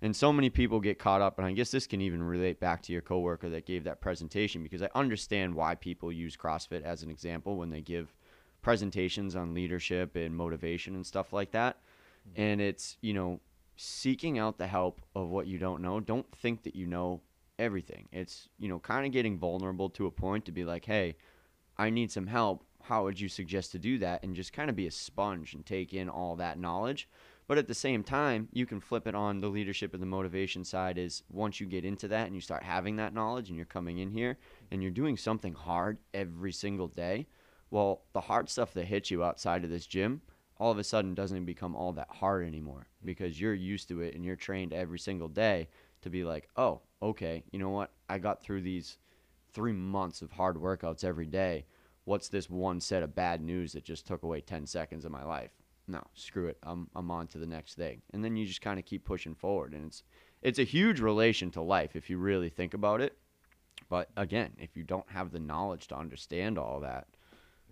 And 0.05 0.15
so 0.15 0.31
many 0.31 0.51
people 0.51 0.79
get 0.79 0.99
caught 0.99 1.21
up 1.21 1.39
and 1.39 1.47
I 1.47 1.51
guess 1.53 1.71
this 1.71 1.87
can 1.87 1.99
even 1.99 2.21
relate 2.21 2.59
back 2.59 2.83
to 2.83 2.93
your 2.93 3.01
coworker 3.01 3.49
that 3.49 3.65
gave 3.65 3.85
that 3.85 4.01
presentation 4.01 4.61
because 4.61 4.83
I 4.83 4.89
understand 4.93 5.55
why 5.55 5.73
people 5.73 6.11
use 6.11 6.37
CrossFit 6.37 6.83
as 6.83 7.01
an 7.01 7.09
example 7.09 7.57
when 7.57 7.71
they 7.71 7.81
give 7.81 8.13
presentations 8.61 9.35
on 9.35 9.55
leadership 9.55 10.15
and 10.15 10.35
motivation 10.35 10.93
and 10.93 11.03
stuff 11.03 11.33
like 11.33 11.49
that. 11.53 11.77
Mm-hmm. 12.29 12.39
And 12.39 12.61
it's, 12.61 12.97
you 13.01 13.15
know, 13.15 13.39
seeking 13.77 14.37
out 14.37 14.59
the 14.59 14.67
help 14.67 15.01
of 15.15 15.29
what 15.29 15.47
you 15.47 15.57
don't 15.57 15.81
know. 15.81 15.99
Don't 15.99 16.31
think 16.35 16.61
that 16.65 16.75
you 16.75 16.85
know 16.85 17.21
everything. 17.57 18.07
It's, 18.11 18.47
you 18.59 18.69
know, 18.69 18.77
kind 18.77 19.07
of 19.07 19.11
getting 19.11 19.39
vulnerable 19.39 19.89
to 19.89 20.05
a 20.05 20.11
point 20.11 20.45
to 20.45 20.51
be 20.51 20.65
like, 20.65 20.85
"Hey, 20.85 21.15
I 21.79 21.89
need 21.89 22.11
some 22.11 22.27
help. 22.27 22.63
How 22.83 23.05
would 23.05 23.19
you 23.19 23.27
suggest 23.27 23.71
to 23.71 23.79
do 23.79 23.97
that?" 23.97 24.21
And 24.21 24.35
just 24.35 24.53
kind 24.53 24.69
of 24.69 24.75
be 24.75 24.85
a 24.85 24.91
sponge 24.91 25.55
and 25.55 25.65
take 25.65 25.95
in 25.95 26.09
all 26.09 26.35
that 26.35 26.59
knowledge. 26.59 27.09
But 27.47 27.57
at 27.57 27.67
the 27.67 27.75
same 27.75 28.03
time, 28.03 28.49
you 28.51 28.65
can 28.65 28.79
flip 28.79 29.07
it 29.07 29.13
on 29.13 29.39
the 29.39 29.49
leadership 29.49 29.93
and 29.93 30.01
the 30.01 30.07
motivation 30.07 30.63
side 30.63 30.97
is 30.97 31.23
once 31.29 31.59
you 31.59 31.67
get 31.67 31.85
into 31.85 32.07
that 32.07 32.25
and 32.25 32.35
you 32.35 32.41
start 32.41 32.63
having 32.63 32.95
that 32.95 33.13
knowledge 33.13 33.49
and 33.49 33.57
you're 33.57 33.65
coming 33.65 33.99
in 33.99 34.09
here 34.09 34.37
and 34.71 34.81
you're 34.81 34.91
doing 34.91 35.15
something 35.15 35.53
hard 35.53 35.99
every 36.13 36.51
single 36.51 36.87
day, 36.87 37.27
well, 37.69 38.03
the 38.13 38.21
hard 38.21 38.49
stuff 38.49 38.73
that 38.73 38.85
hits 38.85 39.11
you 39.11 39.23
outside 39.23 39.63
of 39.63 39.69
this 39.69 39.85
gym 39.85 40.21
all 40.57 40.71
of 40.71 40.79
a 40.79 40.83
sudden 40.83 41.13
doesn't 41.13 41.45
become 41.45 41.75
all 41.75 41.91
that 41.93 42.09
hard 42.09 42.45
anymore 42.45 42.87
because 43.03 43.39
you're 43.39 43.53
used 43.53 43.89
to 43.89 44.01
it 44.01 44.15
and 44.15 44.23
you're 44.23 44.35
trained 44.35 44.73
every 44.73 44.99
single 44.99 45.27
day 45.27 45.67
to 46.01 46.09
be 46.09 46.23
like, 46.23 46.47
oh, 46.55 46.81
okay, 47.01 47.43
you 47.51 47.59
know 47.59 47.69
what? 47.69 47.91
I 48.09 48.19
got 48.19 48.41
through 48.41 48.61
these 48.61 48.97
three 49.51 49.73
months 49.73 50.21
of 50.21 50.31
hard 50.31 50.55
workouts 50.55 51.03
every 51.03 51.25
day. 51.25 51.65
What's 52.05 52.29
this 52.29 52.49
one 52.49 52.79
set 52.79 53.03
of 53.03 53.15
bad 53.15 53.41
news 53.41 53.73
that 53.73 53.83
just 53.83 54.07
took 54.07 54.23
away 54.23 54.41
10 54.41 54.65
seconds 54.67 55.05
of 55.05 55.11
my 55.11 55.23
life? 55.23 55.51
No, 55.87 56.01
screw 56.15 56.47
it. 56.47 56.57
I'm, 56.63 56.89
I'm 56.95 57.11
on 57.11 57.27
to 57.27 57.37
the 57.37 57.45
next 57.45 57.75
thing. 57.75 58.01
And 58.13 58.23
then 58.23 58.35
you 58.35 58.45
just 58.45 58.61
kind 58.61 58.79
of 58.79 58.85
keep 58.85 59.05
pushing 59.05 59.35
forward. 59.35 59.73
And 59.73 59.85
it's, 59.85 60.03
it's 60.41 60.59
a 60.59 60.63
huge 60.63 60.99
relation 60.99 61.51
to 61.51 61.61
life 61.61 61.95
if 61.95 62.09
you 62.09 62.17
really 62.17 62.49
think 62.49 62.73
about 62.73 63.01
it. 63.01 63.17
But 63.89 64.09
again, 64.17 64.53
if 64.57 64.75
you 64.75 64.83
don't 64.83 65.09
have 65.11 65.31
the 65.31 65.39
knowledge 65.39 65.87
to 65.89 65.95
understand 65.97 66.57
all 66.57 66.79
that, 66.81 67.07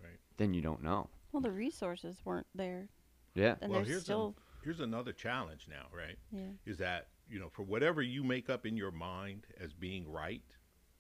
Right. 0.02 0.20
then 0.38 0.54
you 0.54 0.62
don't 0.62 0.84
know. 0.84 1.10
Well, 1.32 1.42
the 1.42 1.52
resources 1.52 2.18
weren't 2.24 2.46
there, 2.54 2.90
Yeah. 3.34 3.56
and 3.62 3.72
well, 3.72 3.80
there's 3.80 3.88
here's 3.90 4.04
still 4.04 4.36
a, 4.38 4.64
here's 4.66 4.80
another 4.82 5.12
challenge 5.14 5.68
now, 5.68 5.88
right? 5.92 6.18
yeah. 6.32 6.50
Is 6.66 6.78
that 6.78 7.08
you 7.28 7.40
know 7.40 7.50
for 7.50 7.64
whatever 7.64 8.02
you 8.04 8.24
make 8.24 8.50
up 8.50 8.66
in 8.68 8.78
your 8.78 8.92
mind 8.92 9.48
as 9.60 9.74
being 9.74 10.08
right, 10.12 10.44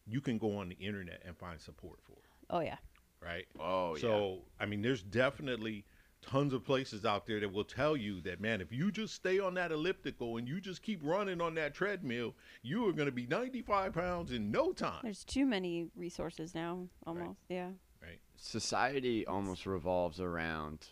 you 0.08 0.22
can 0.22 0.40
go 0.40 0.58
on 0.58 0.70
the 0.70 0.76
internet 0.76 1.22
and 1.26 1.38
find 1.38 1.60
support 1.62 2.00
for 2.02 2.14
it, 2.14 2.30
Oh 2.50 2.62
yeah. 2.62 2.78
right? 3.22 3.46
Oh, 3.60 3.96
yeah 3.96 4.02
So 4.02 4.40
I 4.60 4.66
mean, 4.66 4.82
there's 4.82 5.04
definitely 5.04 5.86
tons 6.24 6.54
of 6.54 6.64
places 6.66 7.06
out 7.06 7.26
there 7.28 7.40
that 7.40 7.52
will 7.52 7.64
tell 7.64 7.96
you 7.96 8.22
that 8.22 8.42
man, 8.42 8.62
if 8.62 8.72
you 8.72 8.92
just 8.92 9.14
stay 9.14 9.40
on 9.40 9.54
that 9.56 9.72
elliptical 9.72 10.38
and 10.38 10.48
you 10.48 10.60
just 10.60 10.82
keep 10.82 11.00
running 11.04 11.42
on 11.42 11.54
that 11.56 11.74
treadmill, 11.74 12.34
you 12.62 12.88
are 12.88 12.94
going 12.94 13.06
to 13.08 13.12
be 13.12 13.28
95 13.28 13.94
pounds 13.94 14.32
in 14.32 14.50
no 14.52 14.72
time. 14.72 15.02
There's 15.04 15.24
too 15.24 15.46
many 15.46 15.88
resources 15.96 16.56
now. 16.56 16.88
Almost. 17.06 17.40
Yeah. 17.50 17.70
Right. 18.02 18.20
society 18.36 19.26
almost 19.26 19.66
revolves 19.66 20.20
around 20.20 20.88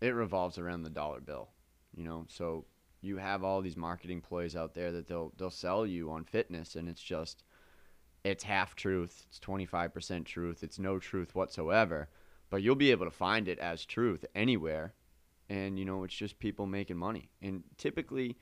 it 0.00 0.14
revolves 0.14 0.56
around 0.58 0.82
the 0.82 0.90
dollar 0.90 1.20
bill 1.20 1.48
you 1.94 2.04
know 2.04 2.24
so 2.28 2.64
you 3.02 3.18
have 3.18 3.44
all 3.44 3.60
these 3.60 3.76
marketing 3.76 4.22
ploys 4.22 4.56
out 4.56 4.72
there 4.72 4.90
that 4.92 5.06
they'll 5.06 5.30
they'll 5.36 5.50
sell 5.50 5.86
you 5.86 6.10
on 6.10 6.24
fitness 6.24 6.74
and 6.74 6.88
it's 6.88 7.02
just 7.02 7.44
it's 8.24 8.44
half 8.44 8.74
truth 8.74 9.26
it's 9.28 9.38
25% 9.40 10.24
truth 10.24 10.62
it's 10.62 10.78
no 10.78 10.98
truth 10.98 11.34
whatsoever 11.34 12.08
but 12.54 12.62
you'll 12.62 12.76
be 12.76 12.92
able 12.92 13.04
to 13.04 13.10
find 13.10 13.48
it 13.48 13.58
as 13.58 13.84
truth 13.84 14.24
anywhere. 14.32 14.94
And 15.48 15.76
you 15.76 15.84
know 15.84 16.04
it's 16.04 16.14
just 16.14 16.38
people 16.38 16.66
making 16.66 16.96
money. 16.96 17.28
And 17.42 17.64
typically 17.78 18.38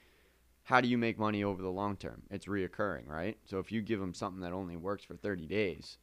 how 0.64 0.83
do 0.83 0.88
you 0.88 0.98
make 0.98 1.18
money 1.18 1.42
over 1.42 1.62
the 1.62 1.70
long 1.70 1.96
term? 1.96 2.20
It's 2.31 2.44
reoccurring 2.44 3.09
right? 3.09 3.38
So 3.46 3.59
if 3.59 3.72
you 3.72 3.81
give 3.81 4.01
them 4.01 4.12
something 4.12 4.42
that 4.42 4.53
only 4.53 4.77
works 4.77 5.03
for 5.03 5.16
30 5.16 5.46
days 5.46 5.96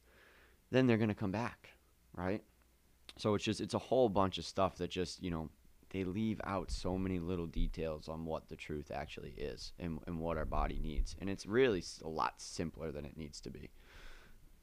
then 0.72 0.88
they're 0.88 0.96
going 0.96 1.06
to 1.06 1.14
come 1.14 1.30
back 1.30 1.68
right? 2.16 2.42
So 3.16 3.36
it's 3.36 3.44
just 3.44 3.60
it's 3.60 3.74
a 3.74 3.78
whole 3.78 4.08
bunch 4.08 4.38
of 4.38 4.44
stuff 4.44 4.78
that 4.78 4.90
just 4.90 5.22
you 5.22 5.30
know 5.30 5.48
they 5.90 6.02
leave 6.02 6.40
out 6.42 6.72
so 6.72 6.98
many 6.98 7.20
little 7.20 7.46
details 7.46 8.08
on 8.08 8.24
what 8.24 8.48
the 8.48 8.56
truth 8.56 8.90
actually 8.92 9.34
is 9.38 9.70
and, 9.78 10.00
and 10.08 10.18
what 10.18 10.36
our 10.36 10.44
body 10.44 10.80
needs. 10.82 11.14
And 11.20 11.30
it's 11.30 11.46
really 11.46 11.84
a 12.04 12.08
lot 12.08 12.40
simpler 12.40 12.90
than 12.90 13.04
it 13.04 13.16
needs 13.16 13.40
to 13.42 13.50
be. 13.50 13.70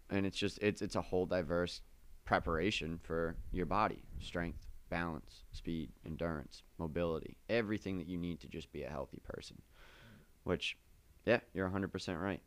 And 0.09 0.25
it's 0.25 0.37
just 0.37 0.59
it's 0.61 0.81
it's 0.81 0.97
a 0.97 1.01
whole 1.01 1.25
diverse 1.25 1.79
preparation 2.27 2.99
for 3.01 3.35
your 3.51 3.65
body 3.65 4.03
strength 4.19 4.67
balance 4.89 5.43
speed 5.53 5.89
endurance 6.05 6.63
mobility 6.77 7.37
everything 7.49 7.97
that 7.97 8.07
you 8.07 8.17
need 8.17 8.39
to 8.39 8.47
just 8.47 8.71
be 8.71 8.83
a 8.83 8.89
healthy 8.89 9.21
person 9.23 9.61
which 10.43 10.77
yeah 11.25 11.39
you're 11.53 11.69
100% 11.69 12.21
right 12.21 12.41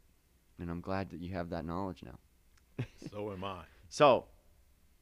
and 0.58 0.70
i'm 0.70 0.80
glad 0.80 1.10
that 1.10 1.20
you 1.20 1.32
have 1.32 1.50
that 1.50 1.64
knowledge 1.64 2.02
now 2.04 2.18
So 3.10 3.32
am 3.32 3.44
I. 3.44 3.62
so, 3.88 4.26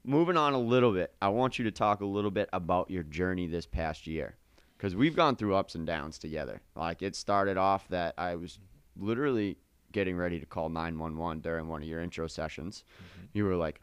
moving 0.05 0.37
on 0.37 0.53
a 0.55 0.59
little 0.59 0.93
bit, 0.93 1.15
I 1.21 1.29
want 1.29 1.59
you 1.59 1.65
to 1.65 1.71
talk 1.71 2.01
a 2.01 2.07
little 2.07 2.31
bit 2.31 2.49
about 2.53 2.91
your 2.91 3.03
journey 3.03 3.47
this 3.47 3.67
past 3.67 4.07
year. 4.07 4.37
Because 4.77 4.95
we've 4.95 5.17
gone 5.17 5.35
through 5.35 5.57
ups 5.57 5.75
and 5.75 5.87
downs 5.87 6.19
together. 6.19 6.61
Like, 6.77 7.03
it 7.03 7.17
started 7.17 7.57
off 7.57 7.89
that 7.89 8.15
I 8.17 8.37
was 8.37 8.59
literally 8.97 9.59
getting 9.91 10.17
ready 10.17 10.39
to 10.39 10.47
call 10.47 10.69
911 10.69 11.41
during 11.41 11.67
one 11.67 11.83
of 11.83 11.89
your 11.89 12.01
intro 12.01 12.29
sessions. 12.29 12.85
Mm-hmm. 12.95 13.25
You 13.33 13.45
were 13.45 13.57
like, 13.57 13.81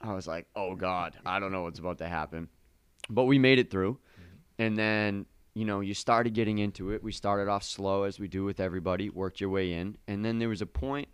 I 0.00 0.12
was 0.12 0.26
like, 0.26 0.46
oh 0.54 0.74
God, 0.74 1.16
I 1.26 1.40
don't 1.40 1.52
know 1.52 1.62
what's 1.62 1.78
about 1.78 1.98
to 1.98 2.08
happen. 2.08 2.48
But 3.10 3.24
we 3.24 3.38
made 3.38 3.58
it 3.58 3.70
through. 3.70 3.94
Mm-hmm. 3.94 4.62
And 4.62 4.78
then, 4.78 5.26
you 5.54 5.64
know, 5.64 5.80
you 5.80 5.94
started 5.94 6.34
getting 6.34 6.58
into 6.58 6.90
it. 6.90 7.02
We 7.02 7.12
started 7.12 7.48
off 7.48 7.64
slow, 7.64 8.04
as 8.04 8.18
we 8.18 8.28
do 8.28 8.44
with 8.44 8.60
everybody, 8.60 9.10
worked 9.10 9.40
your 9.40 9.50
way 9.50 9.72
in. 9.72 9.96
And 10.06 10.24
then 10.24 10.38
there 10.38 10.48
was 10.48 10.62
a 10.62 10.66
point 10.66 11.08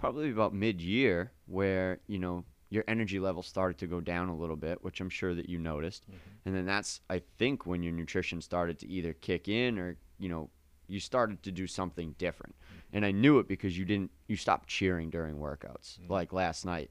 probably 0.00 0.30
about 0.30 0.54
mid-year 0.54 1.30
where 1.44 1.98
you 2.06 2.18
know 2.18 2.42
your 2.70 2.82
energy 2.88 3.20
level 3.20 3.42
started 3.42 3.76
to 3.76 3.86
go 3.86 4.00
down 4.00 4.30
a 4.30 4.34
little 4.34 4.56
bit 4.56 4.82
which 4.82 4.98
i'm 5.02 5.10
sure 5.10 5.34
that 5.34 5.46
you 5.46 5.58
noticed 5.58 6.06
mm-hmm. 6.06 6.16
and 6.46 6.56
then 6.56 6.64
that's 6.64 7.02
i 7.10 7.20
think 7.36 7.66
when 7.66 7.82
your 7.82 7.92
nutrition 7.92 8.40
started 8.40 8.78
to 8.78 8.88
either 8.88 9.12
kick 9.12 9.46
in 9.46 9.78
or 9.78 9.98
you 10.18 10.30
know 10.30 10.48
you 10.88 10.98
started 10.98 11.42
to 11.42 11.52
do 11.52 11.66
something 11.66 12.14
different 12.16 12.54
mm-hmm. 12.54 12.96
and 12.96 13.04
i 13.04 13.10
knew 13.10 13.38
it 13.40 13.46
because 13.46 13.76
you 13.76 13.84
didn't 13.84 14.10
you 14.26 14.36
stopped 14.36 14.70
cheering 14.70 15.10
during 15.10 15.34
workouts 15.34 15.98
like 16.08 16.32
last 16.32 16.64
night. 16.64 16.90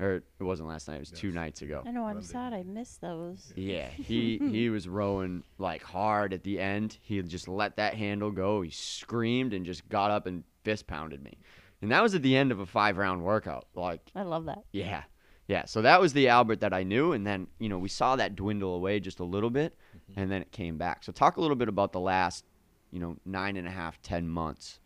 Or 0.00 0.16
it 0.16 0.42
wasn't 0.42 0.68
last 0.68 0.88
night 0.88 0.96
it 0.96 1.00
was 1.00 1.10
two 1.10 1.28
Yes. 1.28 1.34
nights 1.34 1.62
ago 1.62 1.82
I 1.86 1.90
know. 1.90 2.04
I'm 2.06 2.14
Monday. 2.14 2.26
sad. 2.26 2.52
I 2.54 2.62
missed 2.62 3.00
those. 3.00 3.52
yeah, 3.56 3.88
he 3.90 4.38
he 4.38 4.70
was 4.70 4.88
rowing 4.88 5.44
like 5.58 5.82
hard 5.82 6.32
at 6.32 6.42
the 6.42 6.58
end. 6.58 6.96
He 7.02 7.20
just 7.22 7.46
let 7.48 7.76
that 7.76 7.94
handle 7.94 8.30
go. 8.30 8.62
He 8.62 8.70
screamed 8.70 9.52
and 9.52 9.64
just 9.66 9.88
got 9.88 10.10
up 10.10 10.26
and 10.26 10.44
fist 10.64 10.86
pounded 10.86 11.22
me. 11.22 11.38
And 11.82 11.90
that 11.92 12.02
was 12.02 12.14
at 12.14 12.22
the 12.22 12.36
end 12.36 12.52
of 12.52 12.60
a 12.60 12.66
five 12.66 12.98
round 12.98 13.22
workout. 13.22 13.66
Like, 13.74 14.00
I 14.14 14.22
love 14.22 14.44
that. 14.46 14.64
yeah. 14.72 15.02
Yeah. 15.48 15.64
So 15.64 15.82
that 15.82 16.00
was 16.00 16.12
the 16.12 16.28
Albert 16.28 16.60
that 16.60 16.72
I 16.72 16.84
knew. 16.84 17.12
And 17.12 17.26
then, 17.26 17.48
you 17.58 17.68
know, 17.68 17.78
we 17.78 17.88
saw 17.88 18.14
that 18.16 18.36
dwindle 18.36 18.74
away 18.76 19.00
just 19.00 19.18
a 19.18 19.24
little 19.24 19.50
bit 19.50 19.76
mm-hmm. 19.96 20.20
and 20.20 20.30
then 20.30 20.42
it 20.42 20.52
came 20.52 20.78
back. 20.78 21.02
So 21.02 21.10
talk 21.10 21.38
a 21.38 21.40
little 21.40 21.56
bit 21.56 21.68
about 21.68 21.90
the 21.92 21.98
last, 21.98 22.44
you 22.92 23.00
know, 23.00 23.16
nine 23.24 23.56
and 23.56 23.66
a 23.66 23.70
half, 23.70 24.00
ten 24.02 24.28
months 24.28 24.78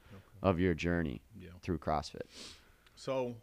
of 0.42 0.59
your 0.61 0.72
journey 0.72 1.20
Yeah. 1.38 1.50
through 1.62 1.79
CrossFit. 1.79 2.22
So 2.96 3.35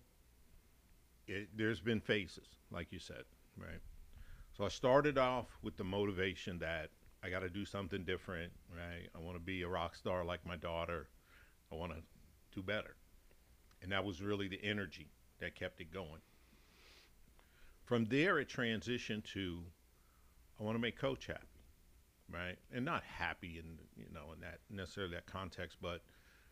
it, 1.32 1.50
there's 1.56 1.80
been 1.80 2.02
phases, 2.02 2.48
like 2.72 2.92
you 2.92 3.00
said, 3.00 3.24
right? 3.58 3.80
So 4.58 4.66
I 4.66 4.70
started 4.70 5.18
off 5.18 5.48
with 5.62 5.78
the 5.78 5.84
motivation 5.84 6.60
that 6.60 6.90
I 7.24 7.30
got 7.30 7.40
to 7.40 7.50
do 7.50 7.66
something 7.66 8.04
different, 8.04 8.52
right? 8.76 9.08
I 9.16 9.20
want 9.20 9.38
to 9.38 9.42
be 9.42 9.62
a 9.62 9.68
rock 9.68 9.96
star 9.96 10.26
like 10.26 10.46
my 10.46 10.56
daughter. 10.56 11.08
I 11.72 11.76
want 11.76 11.94
to 11.94 12.02
do 12.54 12.62
better. 12.62 12.96
And 13.82 13.92
that 13.92 14.04
was 14.04 14.22
really 14.22 14.48
the 14.48 14.60
energy 14.64 15.08
that 15.40 15.56
kept 15.56 15.82
it 15.82 15.92
going. 15.92 16.22
From 17.86 18.06
there, 18.06 18.40
it 18.40 18.50
transitioned 18.50 19.24
to 19.34 19.60
I 20.60 20.64
want 20.64 20.76
to 20.76 20.80
make 20.80 20.98
coach 20.98 21.26
happy, 21.26 21.66
right? 22.32 22.58
And 22.72 22.86
not 22.86 23.04
happy 23.04 23.58
in 23.58 23.80
you 23.98 24.14
know 24.14 24.32
in 24.34 24.42
that 24.42 24.60
necessarily 24.70 25.16
that 25.16 25.26
context, 25.26 25.78
but 25.82 26.02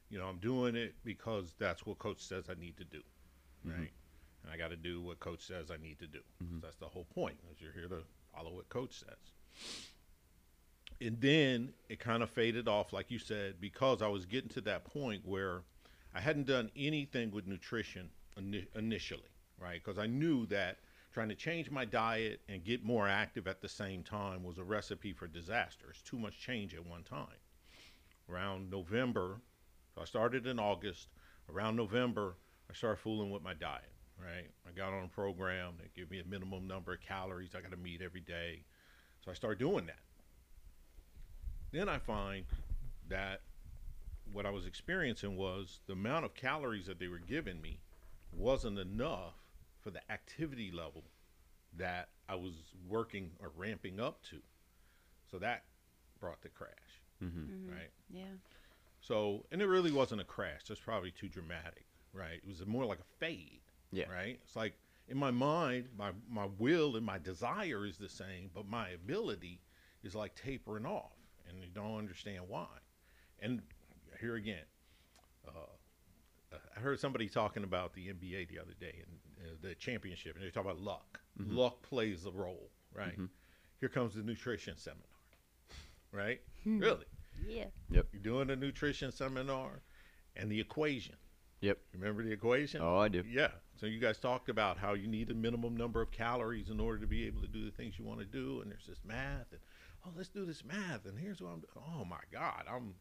you 0.10 0.18
know 0.18 0.26
I'm 0.26 0.39
doing 0.39 0.76
it 0.76 0.96
because 1.04 1.54
that's 1.60 1.86
what 1.86 2.00
coach 2.00 2.22
says 2.22 2.46
I 2.50 2.60
need 2.60 2.78
to 2.78 2.84
do, 2.84 3.02
mm-hmm. 3.65 3.70
right? 3.70 3.80
And 3.80 3.89
I 4.52 4.58
got 4.58 4.70
to 4.70 4.76
do 4.76 5.02
what 5.02 5.20
coach 5.20 5.42
says 5.46 5.70
I 5.72 5.78
need 5.78 6.00
to 6.00 6.08
do. 6.08 6.20
'Cause 6.40 6.62
That's 6.62 6.76
the 6.78 6.88
whole 6.88 7.06
point. 7.06 7.40
Is 7.52 7.62
you're 7.62 7.72
here 7.72 7.88
to 7.88 8.04
follow 8.34 8.52
what 8.54 8.70
coach 8.70 8.94
says. 8.94 9.18
And 11.02 11.20
then 11.22 11.74
it 11.88 12.00
kind 12.00 12.22
of 12.24 12.30
faded 12.30 12.68
off, 12.68 12.92
like 12.92 13.10
you 13.10 13.20
said, 13.20 13.62
because 13.62 14.02
I 14.02 14.08
was 14.08 14.26
getting 14.26 14.50
to 14.50 14.62
that 14.62 14.84
point 14.86 15.26
where 15.26 15.64
I 16.14 16.20
hadn't 16.20 16.48
done 16.48 16.72
anything 16.76 17.32
with 17.32 17.48
nutrition 17.48 18.10
ini- 18.38 18.68
initially, 18.76 19.30
right? 19.58 19.82
Because 19.84 19.98
I 19.98 20.08
knew 20.08 20.46
that 20.48 20.80
trying 21.14 21.30
to 21.30 21.36
change 21.36 21.72
my 21.72 21.86
diet 21.86 22.42
and 22.50 22.64
get 22.64 22.84
more 22.84 23.08
active 23.08 23.48
at 23.48 23.62
the 23.62 23.70
same 23.70 24.04
time 24.04 24.44
was 24.44 24.58
a 24.58 24.64
recipe 24.64 25.14
for 25.14 25.28
disaster. 25.28 25.90
It's 25.90 26.02
too 26.02 26.20
much 26.20 26.40
change 26.40 26.74
at 26.76 26.86
one 26.86 27.04
time. 27.04 27.38
Around 28.30 28.70
November, 28.70 29.42
so 29.96 30.02
I 30.02 30.06
started 30.06 30.46
in 30.46 30.60
August. 30.60 31.08
Around 31.50 31.78
November, 31.78 32.36
I 32.70 32.74
started 32.74 32.98
fooling 33.02 33.32
with 33.32 33.42
my 33.42 33.54
diet. 33.56 33.92
Right, 34.20 34.50
I 34.68 34.72
got 34.78 34.92
on 34.92 35.06
a 35.06 35.08
program 35.08 35.76
that 35.80 35.94
give 35.96 36.12
me 36.12 36.20
a 36.20 36.26
minimum 36.26 36.68
number 36.68 36.92
of 36.94 37.00
calories 37.02 37.56
I 37.56 37.62
got 37.62 37.72
to 37.72 37.78
meet 37.78 38.02
every 38.02 38.20
day. 38.20 38.66
So 39.24 39.32
I 39.32 39.34
started 39.34 39.60
doing 39.60 39.86
that. 39.86 40.00
Then 41.72 41.88
I 41.88 42.00
find 42.00 42.46
that 43.08 43.42
what 44.34 44.46
I 44.46 44.50
was 44.50 44.66
experiencing 44.66 45.38
was 45.38 45.80
the 45.88 45.94
amount 45.94 46.26
of 46.26 46.34
calories 46.34 46.86
that 46.88 47.00
they 47.00 47.08
were 47.08 47.20
giving 47.20 47.62
me 47.62 47.80
wasn't 48.34 48.78
enough 48.78 49.36
for 49.80 49.90
the 49.90 50.02
activity 50.12 50.70
level 50.72 51.06
that 51.78 52.10
I 52.28 52.36
was 52.36 52.54
working 52.88 53.32
or 53.40 53.52
ramping 53.56 54.00
up 54.00 54.22
to. 54.32 54.38
So 55.32 55.40
that 55.40 55.64
brought 56.20 56.42
the 56.42 56.50
crash, 56.50 56.74
Mm-hmm. 57.24 57.72
right? 57.72 57.90
Yeah. 58.10 58.36
So, 59.02 59.46
and 59.52 59.62
it 59.62 59.68
really 59.68 59.92
wasn't 59.92 60.22
a 60.22 60.26
crash. 60.26 60.62
That's 60.68 60.80
probably 60.80 61.12
too 61.12 61.30
dramatic, 61.30 61.86
right? 62.14 62.42
It 62.44 62.48
was 62.48 62.66
more 62.66 62.86
like 62.86 63.00
a 63.00 63.18
fade, 63.20 63.62
Yeah. 63.91 64.06
right? 64.12 64.39
It's 64.43 64.56
like 64.56 64.73
in 65.08 65.17
my 65.17 65.32
mind, 65.32 65.89
my 65.97 66.12
my 66.30 66.47
will 66.58 66.95
and 66.95 67.06
my 67.06 67.17
desire 67.17 67.86
is 67.86 67.97
the 67.97 68.10
same, 68.10 68.52
but 68.54 68.67
my 68.67 68.89
ability 68.89 69.62
is 70.04 70.15
like 70.15 70.36
tapering 70.36 70.86
off, 70.86 71.17
and 71.47 71.62
you 71.63 71.69
don't 71.73 71.97
understand 71.97 72.43
why. 72.47 72.67
And 73.39 73.62
here 74.19 74.36
again, 74.36 74.65
uh, 75.47 76.56
I 76.75 76.80
heard 76.80 76.99
somebody 76.99 77.28
talking 77.30 77.63
about 77.63 77.93
the 77.93 78.08
NBA 78.08 78.47
the 78.49 78.60
other 78.60 78.73
day 78.80 79.04
and 79.06 79.19
uh, 79.47 79.56
the 79.62 79.75
championship, 79.75 80.36
and 80.36 80.43
they 80.45 80.49
talk 80.49 80.65
about 80.65 80.80
luck. 80.80 81.19
Luck 81.39 81.82
plays 81.84 82.25
a 82.25 82.32
role, 82.32 82.69
right? 82.93 83.17
Mhm. 83.17 83.30
Here 83.80 83.88
comes 83.88 84.13
the 84.13 84.23
nutrition 84.23 84.75
seminar, 84.78 85.06
right? 86.12 86.41
Really, 86.65 87.06
Yeah. 87.47 87.65
Yep. 87.89 88.08
you're 88.12 88.21
doing 88.21 88.49
a 88.49 88.56
nutrition 88.58 89.12
seminar, 89.13 89.82
and 90.36 90.52
the 90.52 90.60
equation. 90.60 91.15
Yep. 91.62 91.78
Remember 91.93 92.24
the 92.24 92.32
equation? 92.32 92.82
Oh, 92.82 92.98
I 92.98 93.10
do. 93.10 93.24
Yeah. 93.30 93.50
So 93.80 93.86
you 93.86 94.00
guys 94.00 94.17
talked 94.17 94.50
about 94.50 94.78
how 94.78 94.93
you 94.93 95.08
need 95.08 95.30
a 95.30 95.34
minimum 95.34 95.76
number 95.76 96.02
of 96.02 96.12
calories 96.12 96.69
in 96.69 96.80
order 96.80 97.00
to 97.00 97.08
be 97.08 97.28
able 97.28 97.41
to 97.41 97.48
do 97.48 97.65
the 97.65 97.72
things 97.72 97.95
you 97.98 98.06
want 98.06 98.19
to 98.19 98.26
do, 98.26 98.62
and 98.62 98.72
there's 98.72 98.86
this 98.88 99.00
math, 99.06 99.52
and 99.52 99.60
oh, 100.06 100.12
let's 100.15 100.30
do 100.30 100.45
this 100.45 100.63
math, 100.63 101.06
and 101.06 101.17
here's 101.17 101.41
what 101.41 101.50
I'm. 101.50 101.60
Doing. 101.60 101.86
Oh 102.00 102.06
my 102.06 102.22
God, 102.32 102.63
I'm, 102.69 102.93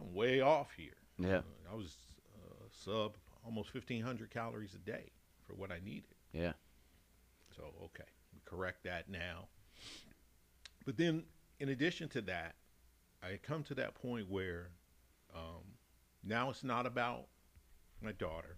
I'm 0.00 0.14
way 0.14 0.40
off 0.40 0.68
here. 0.76 0.96
Yeah. 1.18 1.38
Uh, 1.38 1.72
I 1.72 1.74
was 1.74 1.96
uh, 2.34 2.64
sub 2.84 3.16
almost 3.44 3.74
1,500 3.74 4.30
calories 4.30 4.74
a 4.74 4.78
day 4.78 5.10
for 5.44 5.54
what 5.54 5.72
I 5.72 5.78
needed. 5.84 6.14
Yeah. 6.32 6.52
So 7.56 7.64
okay, 7.84 8.08
we 8.32 8.40
correct 8.44 8.84
that 8.84 9.08
now. 9.08 9.48
But 10.84 10.96
then, 10.96 11.24
in 11.60 11.68
addition 11.68 12.08
to 12.10 12.22
that, 12.22 12.54
I 13.22 13.38
come 13.42 13.62
to 13.64 13.74
that 13.74 13.94
point 13.94 14.28
where 14.28 14.70
um, 15.34 15.62
now 16.24 16.50
it's 16.50 16.64
not 16.64 16.86
about 16.86 17.26
my 18.02 18.12
daughter. 18.12 18.56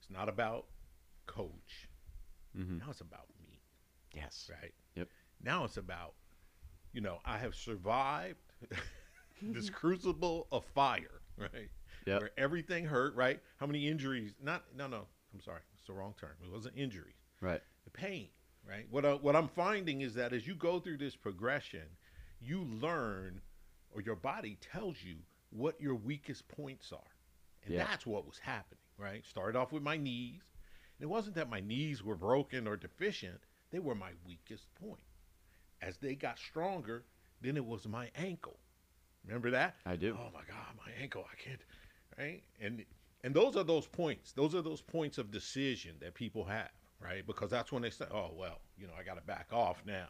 It's 0.00 0.10
not 0.10 0.28
about 0.28 0.66
coach. 1.26 1.88
Mm-hmm. 2.58 2.78
Now 2.78 2.86
it's 2.90 3.00
about 3.00 3.26
me, 3.40 3.60
Yes. 4.14 4.50
right? 4.60 4.72
Yep. 4.96 5.08
Now 5.42 5.64
it's 5.64 5.76
about, 5.76 6.14
you 6.92 7.00
know, 7.00 7.18
I 7.24 7.38
have 7.38 7.54
survived 7.54 8.38
this 9.42 9.70
crucible 9.70 10.46
of 10.52 10.64
fire, 10.64 11.20
right? 11.38 11.68
Yep. 12.06 12.20
Where 12.20 12.30
everything 12.36 12.84
hurt, 12.84 13.14
right? 13.14 13.40
How 13.58 13.66
many 13.66 13.86
injuries? 13.88 14.34
Not, 14.42 14.64
no, 14.76 14.86
no. 14.86 15.06
I'm 15.32 15.40
sorry. 15.40 15.60
It's 15.74 15.86
the 15.86 15.92
wrong 15.92 16.14
term. 16.18 16.32
It 16.44 16.50
wasn't 16.52 16.76
injuries 16.76 17.14
Right. 17.40 17.60
the 17.84 17.90
pain, 17.90 18.28
right? 18.68 18.86
What 18.90 19.04
I, 19.06 19.14
what 19.14 19.36
I'm 19.36 19.48
finding 19.48 20.00
is 20.00 20.14
that 20.14 20.32
as 20.32 20.46
you 20.46 20.54
go 20.54 20.80
through 20.80 20.98
this 20.98 21.14
progression, 21.16 21.84
you 22.40 22.64
learn, 22.80 23.40
or 23.94 24.00
your 24.00 24.16
body 24.16 24.58
tells 24.60 24.96
you 25.02 25.16
what 25.50 25.80
your 25.80 25.94
weakest 25.94 26.48
points 26.48 26.92
are, 26.92 26.98
and 27.64 27.74
Yeah. 27.74 27.84
that's 27.84 28.06
what 28.06 28.26
was 28.26 28.38
happening, 28.38 28.82
right? 28.98 29.24
Started 29.26 29.58
off 29.58 29.72
with 29.72 29.82
my 29.82 29.96
knees. 29.96 30.42
And 30.98 31.04
it 31.04 31.08
wasn't 31.10 31.34
that 31.36 31.48
my 31.48 31.60
knees 31.60 32.02
were 32.02 32.16
broken 32.16 32.66
or 32.66 32.76
deficient; 32.76 33.40
they 33.70 33.78
were 33.78 33.94
my 33.94 34.12
weakest 34.26 34.72
point. 34.74 35.00
As 35.80 35.96
they 35.98 36.14
got 36.14 36.38
stronger, 36.38 37.04
then 37.40 37.56
it 37.56 37.64
was 37.64 37.86
my 37.88 38.10
ankle. 38.14 38.58
Remember 39.24 39.50
that? 39.50 39.76
I 39.86 39.96
do. 39.96 40.16
Oh 40.18 40.30
my 40.32 40.42
God, 40.46 40.76
my 40.76 40.92
ankle! 41.00 41.24
I 41.30 41.36
can't. 41.36 41.60
Right? 42.18 42.42
And 42.60 42.84
and 43.22 43.34
those 43.34 43.56
are 43.56 43.64
those 43.64 43.86
points. 43.86 44.32
Those 44.32 44.54
are 44.54 44.62
those 44.62 44.80
points 44.82 45.16
of 45.18 45.30
decision 45.30 45.96
that 46.00 46.14
people 46.14 46.44
have, 46.44 46.70
right? 47.00 47.26
Because 47.26 47.50
that's 47.50 47.70
when 47.72 47.82
they 47.82 47.90
say, 47.90 48.06
"Oh 48.10 48.32
well, 48.34 48.60
you 48.76 48.86
know, 48.86 48.94
I 48.98 49.02
got 49.02 49.14
to 49.14 49.22
back 49.22 49.48
off 49.52 49.82
now." 49.86 50.08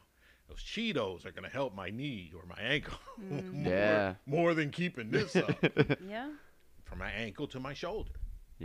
Those 0.48 0.64
Cheetos 0.64 1.24
are 1.24 1.30
going 1.30 1.44
to 1.44 1.50
help 1.50 1.76
my 1.76 1.90
knee 1.90 2.32
or 2.34 2.44
my 2.44 2.60
ankle 2.60 2.98
more, 3.52 3.72
Yeah. 3.72 4.14
more 4.26 4.52
than 4.54 4.70
keeping 4.70 5.10
this 5.12 5.36
up 5.36 5.56
Yeah. 6.04 6.30
From 6.90 6.98
my 6.98 7.10
ankle 7.12 7.46
to 7.46 7.60
my 7.60 7.72
shoulder, 7.72 8.10